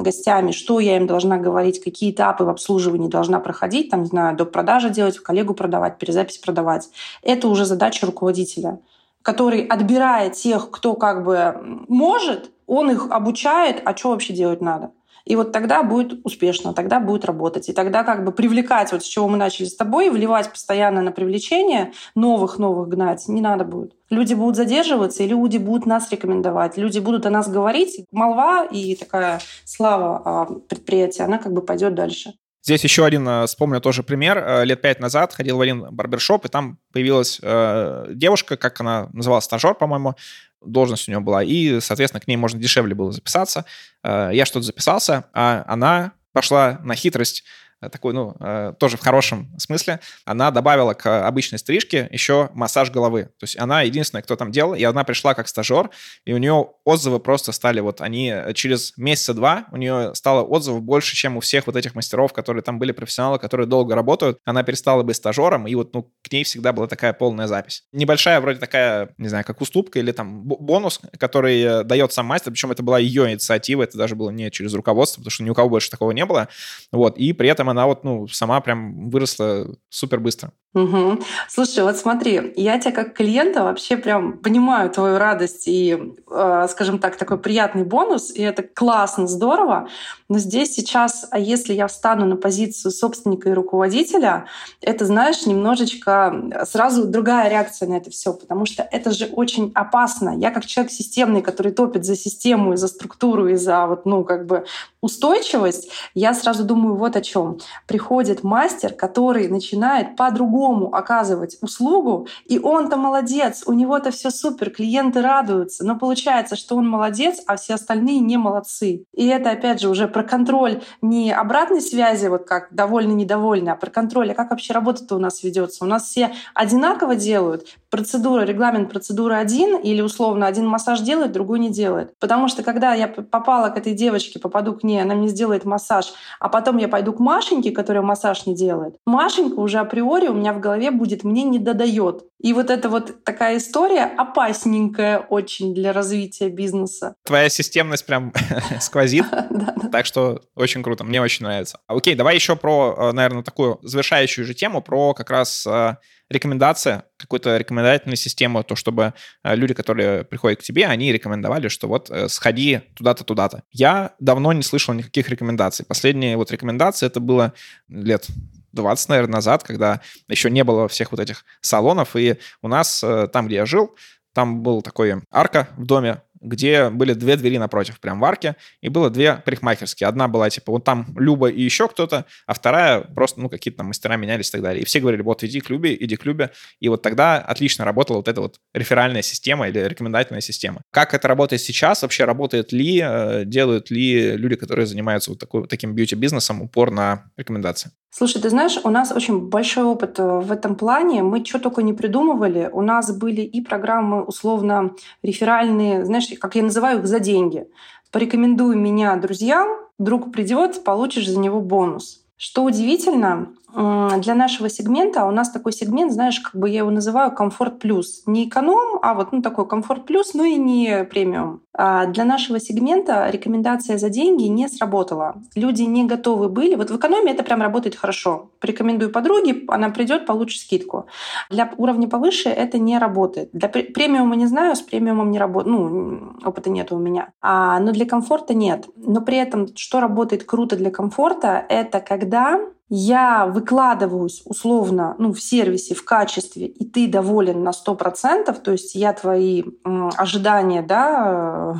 гостями, 0.00 0.50
что 0.50 0.80
я 0.80 0.96
им 0.96 1.06
должна 1.06 1.38
говорить, 1.38 1.82
какие 1.82 2.10
этапы 2.10 2.44
в 2.44 2.48
обслуживании 2.48 3.08
должна 3.08 3.40
проходить, 3.40 3.90
там, 3.90 4.02
не 4.02 4.08
знаю, 4.08 4.36
до 4.36 4.44
продажи 4.44 4.90
делать, 4.90 5.18
коллегу 5.18 5.54
продавать, 5.54 5.98
перезапись 5.98 6.38
продавать, 6.38 6.88
это 7.22 7.48
уже 7.48 7.64
задача 7.64 8.06
руководителя. 8.06 8.80
Который 9.24 9.64
отбирает 9.64 10.34
тех, 10.34 10.70
кто 10.70 10.94
как 10.94 11.24
бы 11.24 11.56
может, 11.88 12.52
он 12.66 12.90
их 12.90 13.10
обучает, 13.10 13.80
а 13.84 13.96
что 13.96 14.10
вообще 14.10 14.34
делать 14.34 14.60
надо. 14.60 14.92
И 15.24 15.36
вот 15.36 15.52
тогда 15.52 15.82
будет 15.82 16.20
успешно, 16.24 16.74
тогда 16.74 17.00
будет 17.00 17.24
работать. 17.24 17.70
И 17.70 17.72
тогда 17.72 18.04
как 18.04 18.26
бы 18.26 18.32
привлекать, 18.32 18.92
вот 18.92 19.02
с 19.02 19.06
чего 19.06 19.26
мы 19.26 19.38
начали 19.38 19.64
с 19.64 19.74
тобой, 19.74 20.10
вливать 20.10 20.50
постоянно 20.50 21.00
на 21.00 21.10
привлечение, 21.10 21.92
новых-новых 22.14 22.88
гнать 22.88 23.26
не 23.26 23.40
надо 23.40 23.64
будет. 23.64 23.94
Люди 24.10 24.34
будут 24.34 24.56
задерживаться, 24.56 25.22
и 25.22 25.26
люди 25.26 25.56
будут 25.56 25.86
нас 25.86 26.10
рекомендовать, 26.12 26.76
люди 26.76 26.98
будут 26.98 27.24
о 27.24 27.30
нас 27.30 27.48
говорить. 27.48 28.04
Молва 28.12 28.66
и 28.66 28.94
такая 28.94 29.40
слава 29.64 30.60
предприятия, 30.68 31.22
она 31.22 31.38
как 31.38 31.54
бы 31.54 31.62
пойдет 31.62 31.94
дальше. 31.94 32.34
Здесь 32.64 32.82
еще 32.82 33.04
один, 33.04 33.28
э, 33.28 33.46
вспомню 33.46 33.78
тоже 33.82 34.02
пример. 34.02 34.38
Э, 34.38 34.64
лет 34.64 34.80
пять 34.80 34.98
назад 34.98 35.34
ходил 35.34 35.58
в 35.58 35.60
один 35.60 35.90
барбершоп, 35.90 36.46
и 36.46 36.48
там 36.48 36.78
появилась 36.92 37.38
э, 37.42 38.06
девушка, 38.14 38.56
как 38.56 38.80
она 38.80 39.10
называлась, 39.12 39.44
стажер, 39.44 39.74
по-моему, 39.74 40.14
должность 40.62 41.06
у 41.06 41.10
нее 41.10 41.20
была, 41.20 41.44
и, 41.44 41.78
соответственно, 41.80 42.22
к 42.22 42.26
ней 42.26 42.36
можно 42.36 42.58
дешевле 42.58 42.94
было 42.94 43.12
записаться. 43.12 43.66
Э, 44.02 44.30
я 44.32 44.46
что-то 44.46 44.64
записался, 44.64 45.26
а 45.34 45.62
она 45.68 46.12
пошла 46.32 46.80
на 46.82 46.94
хитрость 46.94 47.44
Э, 47.84 47.88
такой, 47.88 48.12
ну, 48.12 48.34
э, 48.40 48.74
тоже 48.78 48.96
в 48.96 49.00
хорошем 49.00 49.52
смысле, 49.58 50.00
она 50.24 50.50
добавила 50.50 50.94
к 50.94 51.26
обычной 51.26 51.58
стрижке 51.58 52.08
еще 52.10 52.50
массаж 52.54 52.90
головы. 52.90 53.24
То 53.38 53.44
есть 53.44 53.58
она 53.58 53.82
единственная, 53.82 54.22
кто 54.22 54.36
там 54.36 54.50
делал, 54.50 54.74
и 54.74 54.82
она 54.82 55.04
пришла 55.04 55.34
как 55.34 55.48
стажер, 55.48 55.90
и 56.24 56.32
у 56.32 56.38
нее 56.38 56.68
отзывы 56.84 57.20
просто 57.20 57.52
стали 57.52 57.80
вот, 57.80 58.00
они 58.00 58.30
э, 58.30 58.52
через 58.54 58.96
месяца 58.96 59.34
два, 59.34 59.66
у 59.72 59.76
нее 59.76 60.14
стало 60.14 60.42
отзывов 60.42 60.82
больше, 60.82 61.14
чем 61.16 61.36
у 61.36 61.40
всех 61.40 61.66
вот 61.66 61.76
этих 61.76 61.94
мастеров, 61.94 62.32
которые 62.32 62.62
там 62.62 62.78
были 62.78 62.92
профессионалы, 62.92 63.38
которые 63.38 63.66
долго 63.66 63.94
работают. 63.94 64.38
Она 64.44 64.62
перестала 64.62 65.02
быть 65.02 65.16
стажером, 65.16 65.66
и 65.66 65.74
вот, 65.74 65.94
ну, 65.94 66.10
к 66.22 66.32
ней 66.32 66.44
всегда 66.44 66.72
была 66.72 66.86
такая 66.86 67.12
полная 67.12 67.46
запись. 67.46 67.84
Небольшая 67.92 68.40
вроде 68.40 68.58
такая, 68.58 69.14
не 69.18 69.28
знаю, 69.28 69.44
как 69.44 69.60
уступка 69.60 69.98
или 69.98 70.12
там 70.12 70.42
бонус, 70.44 71.00
который 71.18 71.84
дает 71.84 72.12
сам 72.12 72.26
мастер, 72.26 72.52
причем 72.52 72.70
это 72.70 72.82
была 72.82 72.98
ее 72.98 73.30
инициатива, 73.30 73.82
это 73.82 73.98
даже 73.98 74.14
было 74.14 74.30
не 74.30 74.50
через 74.50 74.74
руководство, 74.74 75.20
потому 75.20 75.30
что 75.30 75.42
ни 75.44 75.50
у 75.50 75.54
кого 75.54 75.68
больше 75.68 75.90
такого 75.90 76.10
не 76.12 76.24
было. 76.24 76.48
Вот, 76.92 77.18
и 77.18 77.32
при 77.32 77.48
этом 77.48 77.68
она 77.68 77.73
вот, 77.86 78.04
ну, 78.04 78.26
сама 78.28 78.60
прям 78.60 79.10
выросла 79.10 79.76
супер 79.88 80.20
быстро. 80.20 80.52
Угу. 80.74 81.20
Слушай, 81.48 81.84
вот 81.84 81.96
смотри, 81.96 82.52
я 82.56 82.80
тебя 82.80 82.90
как 82.90 83.14
клиента 83.14 83.62
вообще 83.62 83.96
прям 83.96 84.38
понимаю 84.38 84.90
твою 84.90 85.18
радость 85.18 85.68
и, 85.68 86.14
э, 86.28 86.66
скажем 86.68 86.98
так, 86.98 87.16
такой 87.16 87.38
приятный 87.38 87.84
бонус, 87.84 88.32
и 88.34 88.42
это 88.42 88.64
классно, 88.64 89.28
здорово. 89.28 89.88
Но 90.28 90.38
здесь 90.38 90.74
сейчас, 90.74 91.28
а 91.30 91.38
если 91.38 91.74
я 91.74 91.86
встану 91.86 92.26
на 92.26 92.36
позицию 92.36 92.90
собственника 92.90 93.50
и 93.50 93.52
руководителя, 93.52 94.46
это, 94.80 95.04
знаешь, 95.04 95.46
немножечко 95.46 96.64
сразу 96.64 97.04
другая 97.04 97.48
реакция 97.48 97.88
на 97.88 97.94
это 97.94 98.10
все, 98.10 98.32
потому 98.32 98.66
что 98.66 98.82
это 98.90 99.12
же 99.12 99.26
очень 99.26 99.70
опасно. 99.76 100.36
Я 100.36 100.50
как 100.50 100.66
человек 100.66 100.90
системный, 100.90 101.42
который 101.42 101.70
топит 101.70 102.04
за 102.04 102.16
систему 102.16 102.72
и 102.72 102.76
за 102.76 102.88
структуру 102.88 103.46
и 103.46 103.54
за 103.54 103.86
вот, 103.86 104.06
ну, 104.06 104.24
как 104.24 104.46
бы 104.46 104.64
устойчивость, 105.00 105.90
я 106.14 106.34
сразу 106.34 106.64
думаю 106.64 106.96
вот 106.96 107.14
о 107.14 107.20
чем. 107.20 107.58
Приходит 107.86 108.42
мастер, 108.42 108.92
который 108.92 109.46
начинает 109.48 110.16
по-другому 110.16 110.63
другому 110.64 110.94
оказывать 110.94 111.58
услугу, 111.60 112.26
и 112.46 112.58
он-то 112.58 112.96
молодец, 112.96 113.64
у 113.66 113.72
него-то 113.72 114.10
все 114.10 114.30
супер, 114.30 114.70
клиенты 114.70 115.20
радуются, 115.20 115.84
но 115.84 115.96
получается, 115.96 116.56
что 116.56 116.76
он 116.76 116.88
молодец, 116.88 117.40
а 117.46 117.56
все 117.56 117.74
остальные 117.74 118.20
не 118.20 118.36
молодцы. 118.36 119.04
И 119.12 119.26
это, 119.26 119.50
опять 119.50 119.80
же, 119.80 119.88
уже 119.88 120.08
про 120.08 120.22
контроль 120.22 120.82
не 121.02 121.32
обратной 121.32 121.80
связи, 121.80 122.28
вот 122.28 122.44
как 122.46 122.68
довольны-недовольны, 122.70 123.70
а 123.70 123.76
про 123.76 123.90
контроль, 123.90 124.30
а 124.32 124.34
как 124.34 124.50
вообще 124.50 124.72
работа-то 124.72 125.16
у 125.16 125.18
нас 125.18 125.42
ведется. 125.42 125.84
У 125.84 125.86
нас 125.86 126.04
все 126.04 126.30
одинаково 126.54 127.14
делают, 127.14 127.66
процедура, 127.90 128.42
регламент 128.42 128.90
процедуры 128.90 129.34
один, 129.34 129.76
или 129.76 130.00
условно 130.00 130.46
один 130.46 130.66
массаж 130.66 131.00
делает, 131.00 131.32
другой 131.32 131.58
не 131.58 131.70
делает. 131.70 132.18
Потому 132.18 132.48
что 132.48 132.62
когда 132.62 132.94
я 132.94 133.06
попала 133.06 133.68
к 133.68 133.76
этой 133.76 133.92
девочке, 133.92 134.38
попаду 134.38 134.74
к 134.74 134.82
ней, 134.82 135.02
она 135.02 135.14
мне 135.14 135.28
сделает 135.28 135.64
массаж, 135.64 136.12
а 136.40 136.48
потом 136.48 136.78
я 136.78 136.88
пойду 136.88 137.12
к 137.12 137.20
Машеньке, 137.20 137.70
которая 137.70 138.02
массаж 138.02 138.46
не 138.46 138.54
делает, 138.54 138.96
Машенька 139.06 139.60
уже 139.60 139.78
априори 139.78 140.28
у 140.28 140.34
меня 140.34 140.53
в 140.54 140.60
голове 140.60 140.90
будет 140.90 141.24
«мне 141.24 141.42
не 141.44 141.58
додает». 141.58 142.24
И 142.40 142.52
вот 142.52 142.68
это 142.68 142.90
вот 142.90 143.24
такая 143.24 143.56
история 143.56 144.04
опасненькая 144.04 145.18
очень 145.18 145.74
для 145.74 145.92
развития 145.94 146.50
бизнеса. 146.50 147.14
Твоя 147.24 147.48
системность 147.48 148.04
прям 148.04 148.32
сквозит, 148.80 149.24
так 149.92 150.04
что 150.04 150.42
очень 150.54 150.82
круто, 150.82 151.04
мне 151.04 151.22
очень 151.22 151.46
нравится. 151.46 151.80
Окей, 151.86 152.14
давай 152.14 152.34
еще 152.34 152.54
про, 152.54 152.94
э, 152.98 153.12
наверное, 153.12 153.42
такую 153.42 153.78
завершающую 153.82 154.44
же 154.44 154.52
тему, 154.52 154.82
про 154.82 155.14
как 155.14 155.30
раз 155.30 155.66
э, 155.66 155.96
рекомендация, 156.28 157.04
какую-то 157.16 157.56
рекомендательную 157.56 158.16
систему, 158.16 158.62
то, 158.62 158.76
чтобы 158.76 159.14
э, 159.42 159.56
люди, 159.56 159.72
которые 159.72 160.24
приходят 160.24 160.60
к 160.60 160.62
тебе, 160.62 160.86
они 160.86 161.12
рекомендовали, 161.12 161.68
что 161.68 161.88
вот 161.88 162.10
сходи 162.28 162.80
туда-то, 162.94 163.24
туда-то. 163.24 163.62
Я 163.72 164.14
давно 164.20 164.52
не 164.52 164.62
слышал 164.62 164.92
никаких 164.92 165.30
рекомендаций. 165.30 165.86
Последние 165.86 166.36
вот 166.36 166.50
рекомендации, 166.50 167.06
это 167.06 167.20
было 167.20 167.54
лет 167.88 168.28
20, 168.74 169.08
наверное, 169.08 169.34
назад, 169.34 169.62
когда 169.62 170.00
еще 170.28 170.50
не 170.50 170.64
было 170.64 170.88
всех 170.88 171.12
вот 171.12 171.20
этих 171.20 171.44
салонов, 171.60 172.16
и 172.16 172.38
у 172.62 172.68
нас 172.68 173.02
э, 173.02 173.28
там, 173.32 173.46
где 173.46 173.56
я 173.56 173.66
жил, 173.66 173.96
там 174.32 174.62
был 174.62 174.82
такой 174.82 175.22
арка 175.30 175.68
в 175.76 175.86
доме, 175.86 176.22
где 176.44 176.90
были 176.90 177.14
две 177.14 177.36
двери 177.36 177.58
напротив, 177.58 177.98
прям 178.00 178.20
в 178.20 178.24
арке, 178.24 178.56
и 178.80 178.88
было 178.88 179.10
две 179.10 179.36
парикмахерские. 179.36 180.08
Одна 180.08 180.28
была, 180.28 180.50
типа, 180.50 180.72
вот 180.72 180.84
там 180.84 181.06
Люба 181.16 181.48
и 181.48 181.62
еще 181.62 181.88
кто-то, 181.88 182.26
а 182.46 182.54
вторая 182.54 183.00
просто, 183.00 183.40
ну, 183.40 183.48
какие-то 183.48 183.78
там 183.78 183.88
мастера 183.88 184.16
менялись 184.16 184.48
и 184.48 184.52
так 184.52 184.62
далее. 184.62 184.82
И 184.82 184.84
все 184.84 185.00
говорили, 185.00 185.22
вот 185.22 185.42
иди 185.42 185.60
к 185.60 185.70
Любе, 185.70 185.96
иди 185.98 186.16
к 186.16 186.24
Любе. 186.24 186.50
И 186.80 186.88
вот 186.88 187.02
тогда 187.02 187.38
отлично 187.38 187.84
работала 187.84 188.18
вот 188.18 188.28
эта 188.28 188.40
вот 188.40 188.60
реферальная 188.74 189.22
система 189.22 189.68
или 189.68 189.78
рекомендательная 189.78 190.40
система. 190.40 190.82
Как 190.90 191.14
это 191.14 191.26
работает 191.28 191.62
сейчас? 191.62 192.02
Вообще 192.02 192.24
работает 192.24 192.72
ли, 192.72 193.02
э, 193.04 193.44
делают 193.44 193.90
ли 193.90 194.36
люди, 194.36 194.56
которые 194.56 194.86
занимаются 194.86 195.30
вот 195.30 195.40
такой, 195.40 195.66
таким 195.66 195.94
бьюти-бизнесом, 195.94 196.62
упор 196.62 196.90
на 196.90 197.24
рекомендации? 197.36 197.90
Слушай, 198.16 198.40
ты 198.42 198.48
знаешь, 198.48 198.78
у 198.84 198.90
нас 198.90 199.10
очень 199.10 199.48
большой 199.48 199.82
опыт 199.82 200.20
э, 200.20 200.22
в 200.22 200.52
этом 200.52 200.76
плане. 200.76 201.24
Мы 201.24 201.44
что 201.44 201.58
только 201.58 201.82
не 201.82 201.92
придумывали. 201.92 202.70
У 202.72 202.80
нас 202.80 203.10
были 203.12 203.40
и 203.40 203.60
программы 203.60 204.22
условно 204.22 204.94
реферальные, 205.24 206.04
знаешь, 206.04 206.28
как 206.36 206.54
я 206.56 206.62
называю 206.62 207.00
их, 207.00 207.06
за 207.06 207.20
деньги. 207.20 207.66
Порекомендуй 208.10 208.76
меня 208.76 209.16
друзьям, 209.16 209.68
друг 209.98 210.32
придет, 210.32 210.84
получишь 210.84 211.28
за 211.28 211.38
него 211.38 211.60
бонус. 211.60 212.24
Что 212.36 212.64
удивительно, 212.64 213.54
для 213.74 214.34
нашего 214.34 214.68
сегмента, 214.68 215.24
у 215.24 215.30
нас 215.30 215.50
такой 215.50 215.72
сегмент, 215.72 216.12
знаешь, 216.12 216.40
как 216.40 216.54
бы 216.54 216.68
я 216.68 216.78
его 216.78 216.90
называю 216.90 217.32
комфорт 217.32 217.78
плюс. 217.78 218.22
Не 218.26 218.48
эконом, 218.48 219.00
а 219.02 219.14
вот 219.14 219.32
ну, 219.32 219.42
такой 219.42 219.66
комфорт 219.66 220.06
плюс, 220.06 220.34
но 220.34 220.44
и 220.44 220.56
не 220.56 221.04
премиум. 221.04 221.60
А 221.76 222.06
для 222.06 222.24
нашего 222.24 222.60
сегмента 222.60 223.28
рекомендация 223.30 223.98
за 223.98 224.08
деньги 224.08 224.44
не 224.44 224.68
сработала. 224.68 225.34
Люди 225.56 225.82
не 225.82 226.04
готовы 226.04 226.48
были. 226.48 226.76
Вот 226.76 226.90
в 226.90 226.96
экономии 226.96 227.32
это 227.32 227.42
прям 227.42 227.60
работает 227.62 227.96
хорошо. 227.96 228.50
Порекомендую 228.60 229.10
подруге, 229.10 229.64
она 229.66 229.90
придет, 229.90 230.24
получит 230.24 230.62
скидку. 230.62 231.06
Для 231.50 231.72
уровня 231.76 232.08
повыше 232.08 232.48
это 232.48 232.78
не 232.78 232.96
работает. 232.98 233.50
Для 233.52 233.68
премиума 233.68 234.36
не 234.36 234.46
знаю, 234.46 234.76
с 234.76 234.82
премиумом 234.82 235.32
не 235.32 235.38
работает. 235.38 235.76
Ну, 235.76 236.34
опыта 236.44 236.70
нет 236.70 236.92
у 236.92 236.98
меня. 236.98 237.32
А, 237.40 237.80
но 237.80 237.90
для 237.90 238.06
комфорта 238.06 238.54
нет. 238.54 238.86
Но 238.96 239.20
при 239.20 239.38
этом, 239.38 239.66
что 239.74 239.98
работает 239.98 240.44
круто 240.44 240.76
для 240.76 240.92
комфорта, 240.92 241.64
это 241.68 241.98
когда 241.98 242.60
я 242.90 243.46
выкладываюсь 243.46 244.42
условно 244.44 245.16
ну, 245.18 245.32
в 245.32 245.40
сервисе, 245.40 245.94
в 245.94 246.04
качестве, 246.04 246.66
и 246.66 246.84
ты 246.84 247.08
доволен 247.08 247.62
на 247.62 247.70
100%, 247.70 248.60
то 248.60 248.72
есть 248.72 248.94
я 248.94 249.12
твои 249.12 249.64
ожидания, 249.84 250.82
да, 250.82 251.74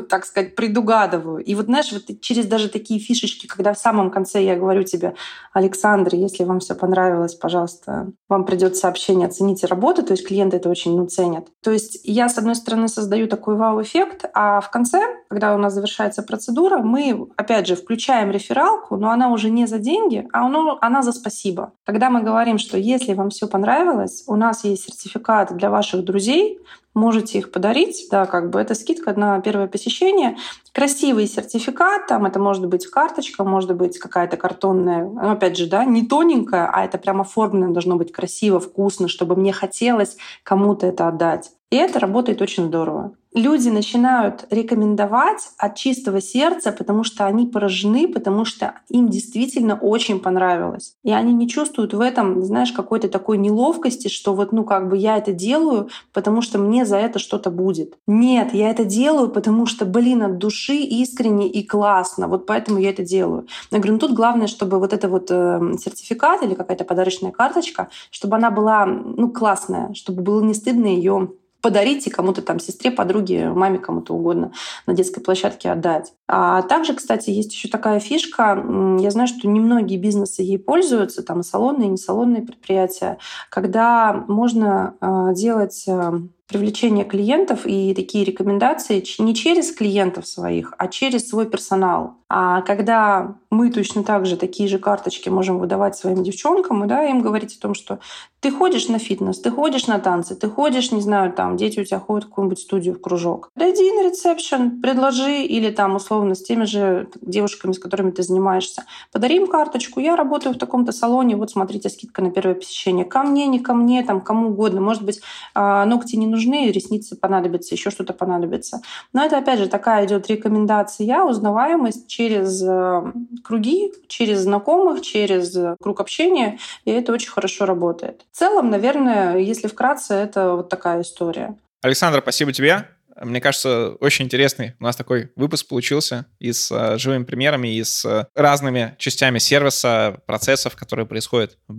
так 0.08 0.26
сказать, 0.26 0.54
предугадываю. 0.54 1.42
И 1.42 1.54
вот, 1.54 1.66
знаешь, 1.66 1.92
вот 1.92 2.20
через 2.20 2.46
даже 2.46 2.68
такие 2.68 3.00
фишечки, 3.00 3.46
когда 3.46 3.72
в 3.72 3.78
самом 3.78 4.10
конце 4.10 4.44
я 4.44 4.56
говорю 4.56 4.82
тебе, 4.82 5.14
Александр, 5.52 6.14
если 6.14 6.44
вам 6.44 6.60
все 6.60 6.74
понравилось, 6.74 7.34
пожалуйста, 7.34 8.12
вам 8.28 8.44
придет 8.44 8.76
сообщение, 8.76 9.28
оцените 9.28 9.66
работу, 9.66 10.02
то 10.02 10.12
есть 10.12 10.26
клиенты 10.26 10.58
это 10.58 10.68
очень 10.68 10.96
ну, 10.96 11.06
ценят. 11.06 11.48
То 11.62 11.70
есть 11.70 12.00
я, 12.04 12.28
с 12.28 12.36
одной 12.36 12.54
стороны, 12.54 12.88
создаю 12.88 13.28
такой 13.28 13.56
вау-эффект, 13.56 14.26
а 14.34 14.60
в 14.60 14.70
конце, 14.70 15.00
когда 15.30 15.54
у 15.54 15.58
нас 15.58 15.74
завершается 15.74 16.24
процедура, 16.24 16.78
мы, 16.78 17.28
опять 17.36 17.68
же, 17.68 17.76
включаем 17.76 18.32
рефералку, 18.32 18.96
но 18.96 19.10
она 19.10 19.30
уже 19.30 19.48
не 19.48 19.66
за 19.66 19.78
деньги, 19.78 20.26
а 20.32 20.50
она 20.80 21.02
за 21.02 21.12
спасибо. 21.12 21.72
Когда 21.86 22.10
мы 22.10 22.22
говорим, 22.22 22.58
что 22.58 22.76
если 22.76 23.14
вам 23.14 23.30
все 23.30 23.46
понравилось, 23.46 24.24
у 24.26 24.34
нас 24.34 24.64
есть 24.64 24.86
сертификат 24.86 25.56
для 25.56 25.70
ваших 25.70 26.04
друзей, 26.04 26.58
можете 26.94 27.38
их 27.38 27.52
подарить, 27.52 28.08
да, 28.10 28.26
как 28.26 28.50
бы 28.50 28.60
это 28.60 28.74
скидка 28.74 29.14
на 29.14 29.40
первое 29.40 29.68
посещение. 29.68 30.36
Красивый 30.72 31.28
сертификат, 31.28 32.08
там 32.08 32.26
это 32.26 32.40
может 32.40 32.66
быть 32.66 32.88
карточка, 32.88 33.44
может 33.44 33.72
быть 33.76 34.00
какая-то 34.00 34.36
картонная, 34.36 35.04
ну, 35.04 35.30
опять 35.30 35.56
же, 35.56 35.68
да, 35.68 35.84
не 35.84 36.04
тоненькая, 36.04 36.68
а 36.72 36.84
это 36.84 36.98
прямо 36.98 37.20
оформлено, 37.20 37.72
должно 37.72 37.94
быть 37.94 38.10
красиво, 38.10 38.58
вкусно, 38.58 39.06
чтобы 39.06 39.36
мне 39.36 39.52
хотелось 39.52 40.16
кому-то 40.42 40.88
это 40.88 41.06
отдать. 41.06 41.52
И 41.70 41.76
это 41.76 42.00
работает 42.00 42.42
очень 42.42 42.66
здорово. 42.66 43.12
Люди 43.34 43.68
начинают 43.68 44.46
рекомендовать 44.50 45.50
от 45.56 45.76
чистого 45.76 46.20
сердца, 46.20 46.72
потому 46.72 47.04
что 47.04 47.26
они 47.26 47.46
поражены, 47.46 48.08
потому 48.08 48.44
что 48.44 48.74
им 48.88 49.08
действительно 49.08 49.76
очень 49.76 50.20
понравилось. 50.20 50.94
И 51.04 51.12
они 51.12 51.32
не 51.32 51.48
чувствуют 51.48 51.94
в 51.94 52.00
этом, 52.00 52.44
знаешь, 52.44 52.72
какой-то 52.72 53.08
такой 53.08 53.38
неловкости, 53.38 54.08
что 54.08 54.34
вот, 54.34 54.52
ну, 54.52 54.64
как 54.64 54.88
бы 54.88 54.96
я 54.96 55.16
это 55.16 55.32
делаю, 55.32 55.88
потому 56.12 56.42
что 56.42 56.58
мне 56.58 56.84
за 56.84 56.96
это 56.96 57.18
что-то 57.18 57.50
будет. 57.50 57.94
Нет, 58.06 58.52
я 58.52 58.70
это 58.70 58.84
делаю, 58.84 59.30
потому 59.30 59.66
что, 59.66 59.84
блин, 59.84 60.22
от 60.22 60.38
души 60.38 60.76
искренне 60.76 61.48
и 61.48 61.64
классно. 61.64 62.26
Вот 62.26 62.46
поэтому 62.46 62.78
я 62.78 62.90
это 62.90 63.04
делаю. 63.04 63.46
Я 63.70 63.78
говорю, 63.78 63.94
ну 63.94 63.98
тут 63.98 64.12
главное, 64.12 64.46
чтобы 64.48 64.78
вот 64.78 64.92
это 64.92 65.08
вот 65.08 65.30
э, 65.30 65.74
сертификат 65.82 66.42
или 66.42 66.54
какая-то 66.54 66.84
подарочная 66.84 67.30
карточка, 67.30 67.88
чтобы 68.10 68.36
она 68.36 68.50
была, 68.50 68.86
ну, 68.86 69.30
классная, 69.30 69.94
чтобы 69.94 70.22
было 70.22 70.42
не 70.42 70.54
стыдно 70.54 70.86
ее 70.86 71.30
подарите 71.60 72.10
кому-то 72.10 72.42
там, 72.42 72.58
сестре, 72.58 72.90
подруге, 72.90 73.50
маме, 73.50 73.78
кому-то 73.78 74.14
угодно 74.14 74.52
на 74.86 74.94
детской 74.94 75.20
площадке 75.20 75.70
отдать. 75.70 76.12
А 76.28 76.62
также, 76.62 76.94
кстати, 76.94 77.30
есть 77.30 77.52
еще 77.52 77.68
такая 77.68 78.00
фишка. 78.00 78.64
Я 78.98 79.10
знаю, 79.10 79.28
что 79.28 79.48
немногие 79.48 79.98
бизнесы 79.98 80.42
ей 80.42 80.58
пользуются, 80.58 81.22
там 81.22 81.40
и 81.40 81.44
салонные, 81.44 81.88
и 81.88 81.92
несалонные 81.92 82.42
предприятия, 82.42 83.18
когда 83.50 84.12
можно 84.28 84.94
э, 85.00 85.34
делать 85.34 85.84
э, 85.86 86.12
привлечение 86.50 87.04
клиентов 87.04 87.60
и 87.64 87.94
такие 87.94 88.24
рекомендации 88.24 89.04
не 89.18 89.34
через 89.34 89.72
клиентов 89.72 90.26
своих, 90.26 90.74
а 90.78 90.88
через 90.88 91.28
свой 91.28 91.46
персонал. 91.46 92.16
А 92.28 92.62
когда 92.62 93.34
мы 93.50 93.72
точно 93.72 94.04
так 94.04 94.24
же 94.24 94.36
такие 94.36 94.68
же 94.68 94.78
карточки 94.78 95.28
можем 95.28 95.58
выдавать 95.58 95.96
своим 95.96 96.22
девчонкам, 96.22 96.84
и 96.84 96.86
да, 96.86 97.04
им 97.04 97.22
говорить 97.22 97.56
о 97.56 97.60
том, 97.60 97.74
что 97.74 97.98
ты 98.38 98.52
ходишь 98.52 98.88
на 98.88 99.00
фитнес, 99.00 99.40
ты 99.40 99.50
ходишь 99.50 99.88
на 99.88 99.98
танцы, 99.98 100.36
ты 100.36 100.48
ходишь, 100.48 100.92
не 100.92 101.00
знаю, 101.00 101.32
там, 101.32 101.56
дети 101.56 101.80
у 101.80 101.84
тебя 101.84 101.98
ходят 101.98 102.26
в 102.26 102.28
какую-нибудь 102.28 102.60
студию, 102.60 102.94
в 102.94 103.00
кружок. 103.00 103.50
Дойди 103.56 103.90
на 103.90 104.08
ресепшн, 104.08 104.80
предложи, 104.80 105.42
или 105.42 105.70
там, 105.70 105.96
условно, 105.96 106.36
с 106.36 106.42
теми 106.42 106.64
же 106.64 107.08
девушками, 107.20 107.72
с 107.72 107.80
которыми 107.80 108.12
ты 108.12 108.22
занимаешься, 108.22 108.84
подари 109.12 109.36
им 109.36 109.48
карточку, 109.48 109.98
я 109.98 110.14
работаю 110.14 110.54
в 110.54 110.58
таком-то 110.58 110.92
салоне, 110.92 111.34
вот 111.34 111.50
смотрите, 111.50 111.90
скидка 111.90 112.22
на 112.22 112.30
первое 112.30 112.54
посещение. 112.54 113.04
Ко 113.04 113.24
мне, 113.24 113.48
не 113.48 113.58
ко 113.58 113.74
мне, 113.74 114.04
там, 114.04 114.20
кому 114.20 114.50
угодно. 114.50 114.80
Может 114.80 115.02
быть, 115.02 115.20
а, 115.54 115.84
ногти 115.84 116.14
не 116.14 116.28
нужны, 116.28 116.39
ресницы 116.48 117.16
понадобятся, 117.16 117.74
еще 117.74 117.90
что-то 117.90 118.12
понадобится. 118.12 118.80
Но 119.12 119.24
это, 119.24 119.38
опять 119.38 119.58
же, 119.58 119.68
такая 119.68 120.06
идет 120.06 120.28
рекомендация, 120.28 121.22
узнаваемость 121.24 122.08
через 122.08 122.62
э, 122.62 123.12
круги, 123.42 123.92
через 124.08 124.40
знакомых, 124.40 125.02
через 125.02 125.56
круг 125.80 126.00
общения, 126.00 126.58
и 126.84 126.90
это 126.90 127.12
очень 127.12 127.30
хорошо 127.30 127.66
работает. 127.66 128.24
В 128.32 128.36
целом, 128.36 128.70
наверное, 128.70 129.38
если 129.38 129.68
вкратце, 129.68 130.14
это 130.14 130.54
вот 130.56 130.68
такая 130.68 131.02
история. 131.02 131.56
Александра, 131.82 132.20
спасибо 132.20 132.52
тебе. 132.52 132.86
Мне 133.20 133.40
кажется, 133.40 133.96
очень 134.00 134.24
интересный 134.24 134.74
у 134.80 134.84
нас 134.84 134.96
такой 134.96 135.30
выпуск 135.36 135.68
получился 135.68 136.26
и 136.38 136.52
с 136.52 136.70
uh, 136.72 136.96
живыми 136.96 137.24
примерами, 137.24 137.68
и 137.68 137.84
с 137.84 138.04
uh, 138.04 138.26
разными 138.34 138.94
частями 138.98 139.38
сервиса, 139.38 140.22
процессов, 140.26 140.74
которые 140.74 141.06
происходят 141.06 141.58
в 141.68 141.74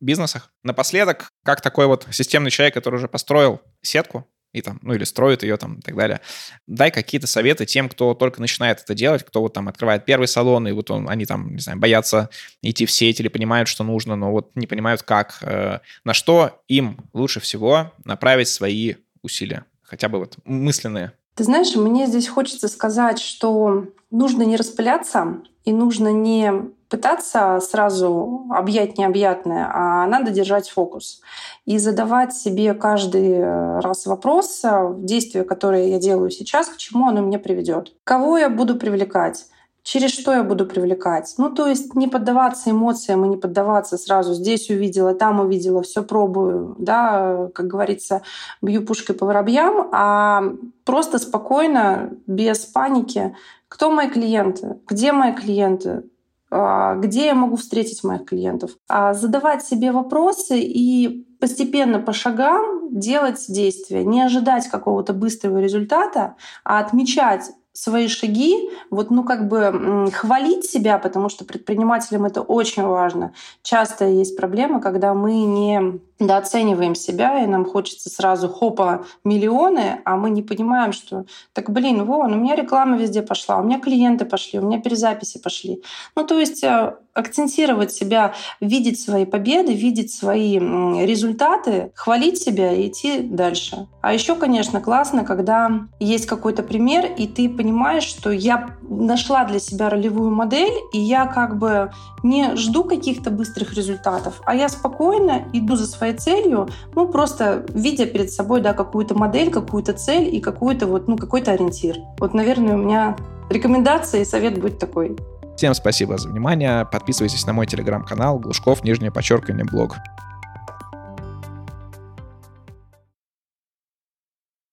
бьюти-бизнесах. 0.00 0.52
Напоследок, 0.62 1.32
как 1.42 1.60
такой 1.60 1.86
вот 1.86 2.06
системный 2.10 2.50
человек, 2.50 2.74
который 2.74 2.96
уже 2.96 3.08
построил 3.08 3.60
сетку, 3.82 4.26
и 4.52 4.62
там, 4.62 4.78
ну 4.82 4.94
или 4.94 5.04
строит 5.04 5.42
ее 5.42 5.56
там 5.58 5.76
и 5.76 5.82
так 5.82 5.94
далее. 5.94 6.20
Дай 6.66 6.90
какие-то 6.90 7.26
советы 7.26 7.66
тем, 7.66 7.88
кто 7.88 8.14
только 8.14 8.40
начинает 8.40 8.80
это 8.80 8.94
делать, 8.94 9.22
кто 9.22 9.42
вот 9.42 9.52
там 9.52 9.68
открывает 9.68 10.06
первый 10.06 10.28
салон, 10.28 10.66
и 10.66 10.72
вот 10.72 10.90
он, 10.90 11.10
они 11.10 11.26
там, 11.26 11.54
не 11.54 11.60
знаю, 11.60 11.78
боятся 11.78 12.30
идти 12.62 12.86
в 12.86 12.90
сеть 12.90 13.20
или 13.20 13.28
понимают, 13.28 13.68
что 13.68 13.84
нужно, 13.84 14.16
но 14.16 14.30
вот 14.30 14.50
не 14.54 14.66
понимают 14.66 15.02
как. 15.02 15.38
Э, 15.42 15.80
на 16.04 16.14
что 16.14 16.62
им 16.68 16.98
лучше 17.12 17.40
всего 17.40 17.92
направить 18.04 18.48
свои 18.48 18.94
усилия? 19.22 19.64
Хотя 19.82 20.08
бы 20.08 20.18
вот 20.18 20.36
мысленные. 20.44 21.12
Ты 21.34 21.44
знаешь, 21.44 21.76
мне 21.76 22.06
здесь 22.06 22.26
хочется 22.26 22.68
сказать, 22.68 23.18
что 23.18 23.84
нужно 24.10 24.42
не 24.42 24.56
распыляться 24.56 25.42
и 25.64 25.72
нужно 25.72 26.12
не 26.12 26.52
пытаться 26.88 27.58
сразу 27.60 28.46
объять 28.50 28.96
необъятное, 28.96 29.68
а 29.72 30.06
надо 30.06 30.30
держать 30.30 30.68
фокус 30.68 31.20
и 31.64 31.78
задавать 31.78 32.32
себе 32.32 32.74
каждый 32.74 33.42
раз 33.80 34.06
вопрос, 34.06 34.62
действие, 34.98 35.44
которое 35.44 35.88
я 35.88 35.98
делаю 35.98 36.30
сейчас, 36.30 36.68
к 36.68 36.76
чему 36.76 37.08
оно 37.08 37.20
меня 37.20 37.40
приведет. 37.40 37.94
Кого 38.04 38.38
я 38.38 38.48
буду 38.48 38.76
привлекать? 38.76 39.46
через 39.86 40.10
что 40.10 40.32
я 40.32 40.42
буду 40.42 40.66
привлекать. 40.66 41.32
Ну, 41.38 41.48
то 41.48 41.68
есть 41.68 41.94
не 41.94 42.08
поддаваться 42.08 42.72
эмоциям 42.72 43.24
и 43.24 43.28
не 43.28 43.36
поддаваться 43.36 43.96
сразу. 43.96 44.34
Здесь 44.34 44.68
увидела, 44.68 45.14
там 45.14 45.38
увидела, 45.38 45.80
все 45.82 46.02
пробую, 46.02 46.74
да, 46.76 47.48
как 47.54 47.68
говорится, 47.68 48.22
бью 48.60 48.84
пушкой 48.84 49.14
по 49.14 49.26
воробьям, 49.26 49.88
а 49.92 50.42
просто 50.84 51.20
спокойно, 51.20 52.10
без 52.26 52.66
паники, 52.66 53.36
кто 53.68 53.90
мои 53.90 54.08
клиенты, 54.08 54.80
где 54.88 55.12
мои 55.12 55.32
клиенты, 55.32 56.04
а, 56.50 56.94
где 56.94 57.26
я 57.26 57.34
могу 57.34 57.56
встретить 57.56 58.04
моих 58.04 58.24
клиентов. 58.24 58.72
А 58.88 59.14
задавать 59.14 59.64
себе 59.64 59.92
вопросы 59.92 60.60
и 60.60 61.26
постепенно 61.40 61.98
по 61.98 62.12
шагам 62.12 62.98
делать 62.98 63.44
действия, 63.48 64.04
не 64.04 64.22
ожидать 64.22 64.68
какого-то 64.68 65.12
быстрого 65.12 65.58
результата, 65.58 66.36
а 66.64 66.78
отмечать 66.78 67.50
свои 67.76 68.08
шаги, 68.08 68.70
вот, 68.90 69.10
ну, 69.10 69.22
как 69.22 69.48
бы 69.48 70.10
хвалить 70.12 70.64
себя, 70.64 70.98
потому 70.98 71.28
что 71.28 71.44
предпринимателям 71.44 72.24
это 72.24 72.40
очень 72.40 72.82
важно. 72.82 73.34
Часто 73.62 74.06
есть 74.06 74.36
проблема, 74.36 74.80
когда 74.80 75.12
мы 75.12 75.44
не 75.44 76.00
недооцениваем 76.18 76.94
себя, 76.94 77.44
и 77.44 77.46
нам 77.46 77.66
хочется 77.66 78.08
сразу 78.08 78.48
хопа 78.48 79.04
миллионы, 79.24 80.00
а 80.06 80.16
мы 80.16 80.30
не 80.30 80.42
понимаем, 80.42 80.92
что 80.92 81.26
так, 81.52 81.68
блин, 81.68 82.04
вон, 82.04 82.32
у 82.32 82.36
меня 82.36 82.56
реклама 82.56 82.96
везде 82.96 83.20
пошла, 83.20 83.58
у 83.58 83.62
меня 83.62 83.78
клиенты 83.78 84.24
пошли, 84.24 84.58
у 84.58 84.62
меня 84.62 84.80
перезаписи 84.80 85.38
пошли. 85.38 85.82
Ну, 86.14 86.24
то 86.24 86.38
есть 86.40 86.64
э, 86.64 86.94
акцентировать 87.16 87.92
себя, 87.92 88.34
видеть 88.60 89.00
свои 89.00 89.24
победы, 89.24 89.74
видеть 89.74 90.12
свои 90.12 90.58
результаты, 90.58 91.90
хвалить 91.94 92.38
себя 92.38 92.72
и 92.72 92.88
идти 92.88 93.20
дальше. 93.20 93.88
А 94.02 94.12
еще, 94.12 94.36
конечно, 94.36 94.80
классно, 94.80 95.24
когда 95.24 95.70
есть 95.98 96.26
какой-то 96.26 96.62
пример, 96.62 97.06
и 97.16 97.26
ты 97.26 97.48
понимаешь, 97.48 98.04
что 98.04 98.30
я 98.30 98.70
нашла 98.82 99.44
для 99.44 99.58
себя 99.58 99.90
ролевую 99.90 100.30
модель, 100.30 100.72
и 100.92 100.98
я 100.98 101.26
как 101.26 101.58
бы 101.58 101.90
не 102.22 102.54
жду 102.56 102.84
каких-то 102.84 103.30
быстрых 103.30 103.74
результатов, 103.74 104.40
а 104.44 104.54
я 104.54 104.68
спокойно 104.68 105.44
иду 105.52 105.76
за 105.76 105.86
своей 105.86 106.14
целью, 106.14 106.68
ну, 106.94 107.08
просто 107.08 107.64
видя 107.70 108.06
перед 108.06 108.30
собой, 108.30 108.60
да, 108.60 108.74
какую-то 108.74 109.14
модель, 109.14 109.50
какую-то 109.50 109.92
цель 109.92 110.34
и 110.34 110.40
какую-то 110.40 110.86
вот, 110.86 111.08
ну, 111.08 111.16
какой-то 111.16 111.52
ориентир. 111.52 111.96
Вот, 112.18 112.34
наверное, 112.34 112.74
у 112.74 112.78
меня 112.78 113.16
рекомендация 113.50 114.22
и 114.22 114.24
совет 114.24 114.60
будет 114.60 114.78
такой. 114.78 115.16
Всем 115.56 115.72
спасибо 115.72 116.18
за 116.18 116.28
внимание. 116.28 116.84
Подписывайтесь 116.84 117.46
на 117.46 117.54
мой 117.54 117.66
телеграм-канал 117.66 118.38
Глушков, 118.38 118.84
нижнее 118.84 119.10
подчеркивание, 119.10 119.64
блог. 119.64 119.96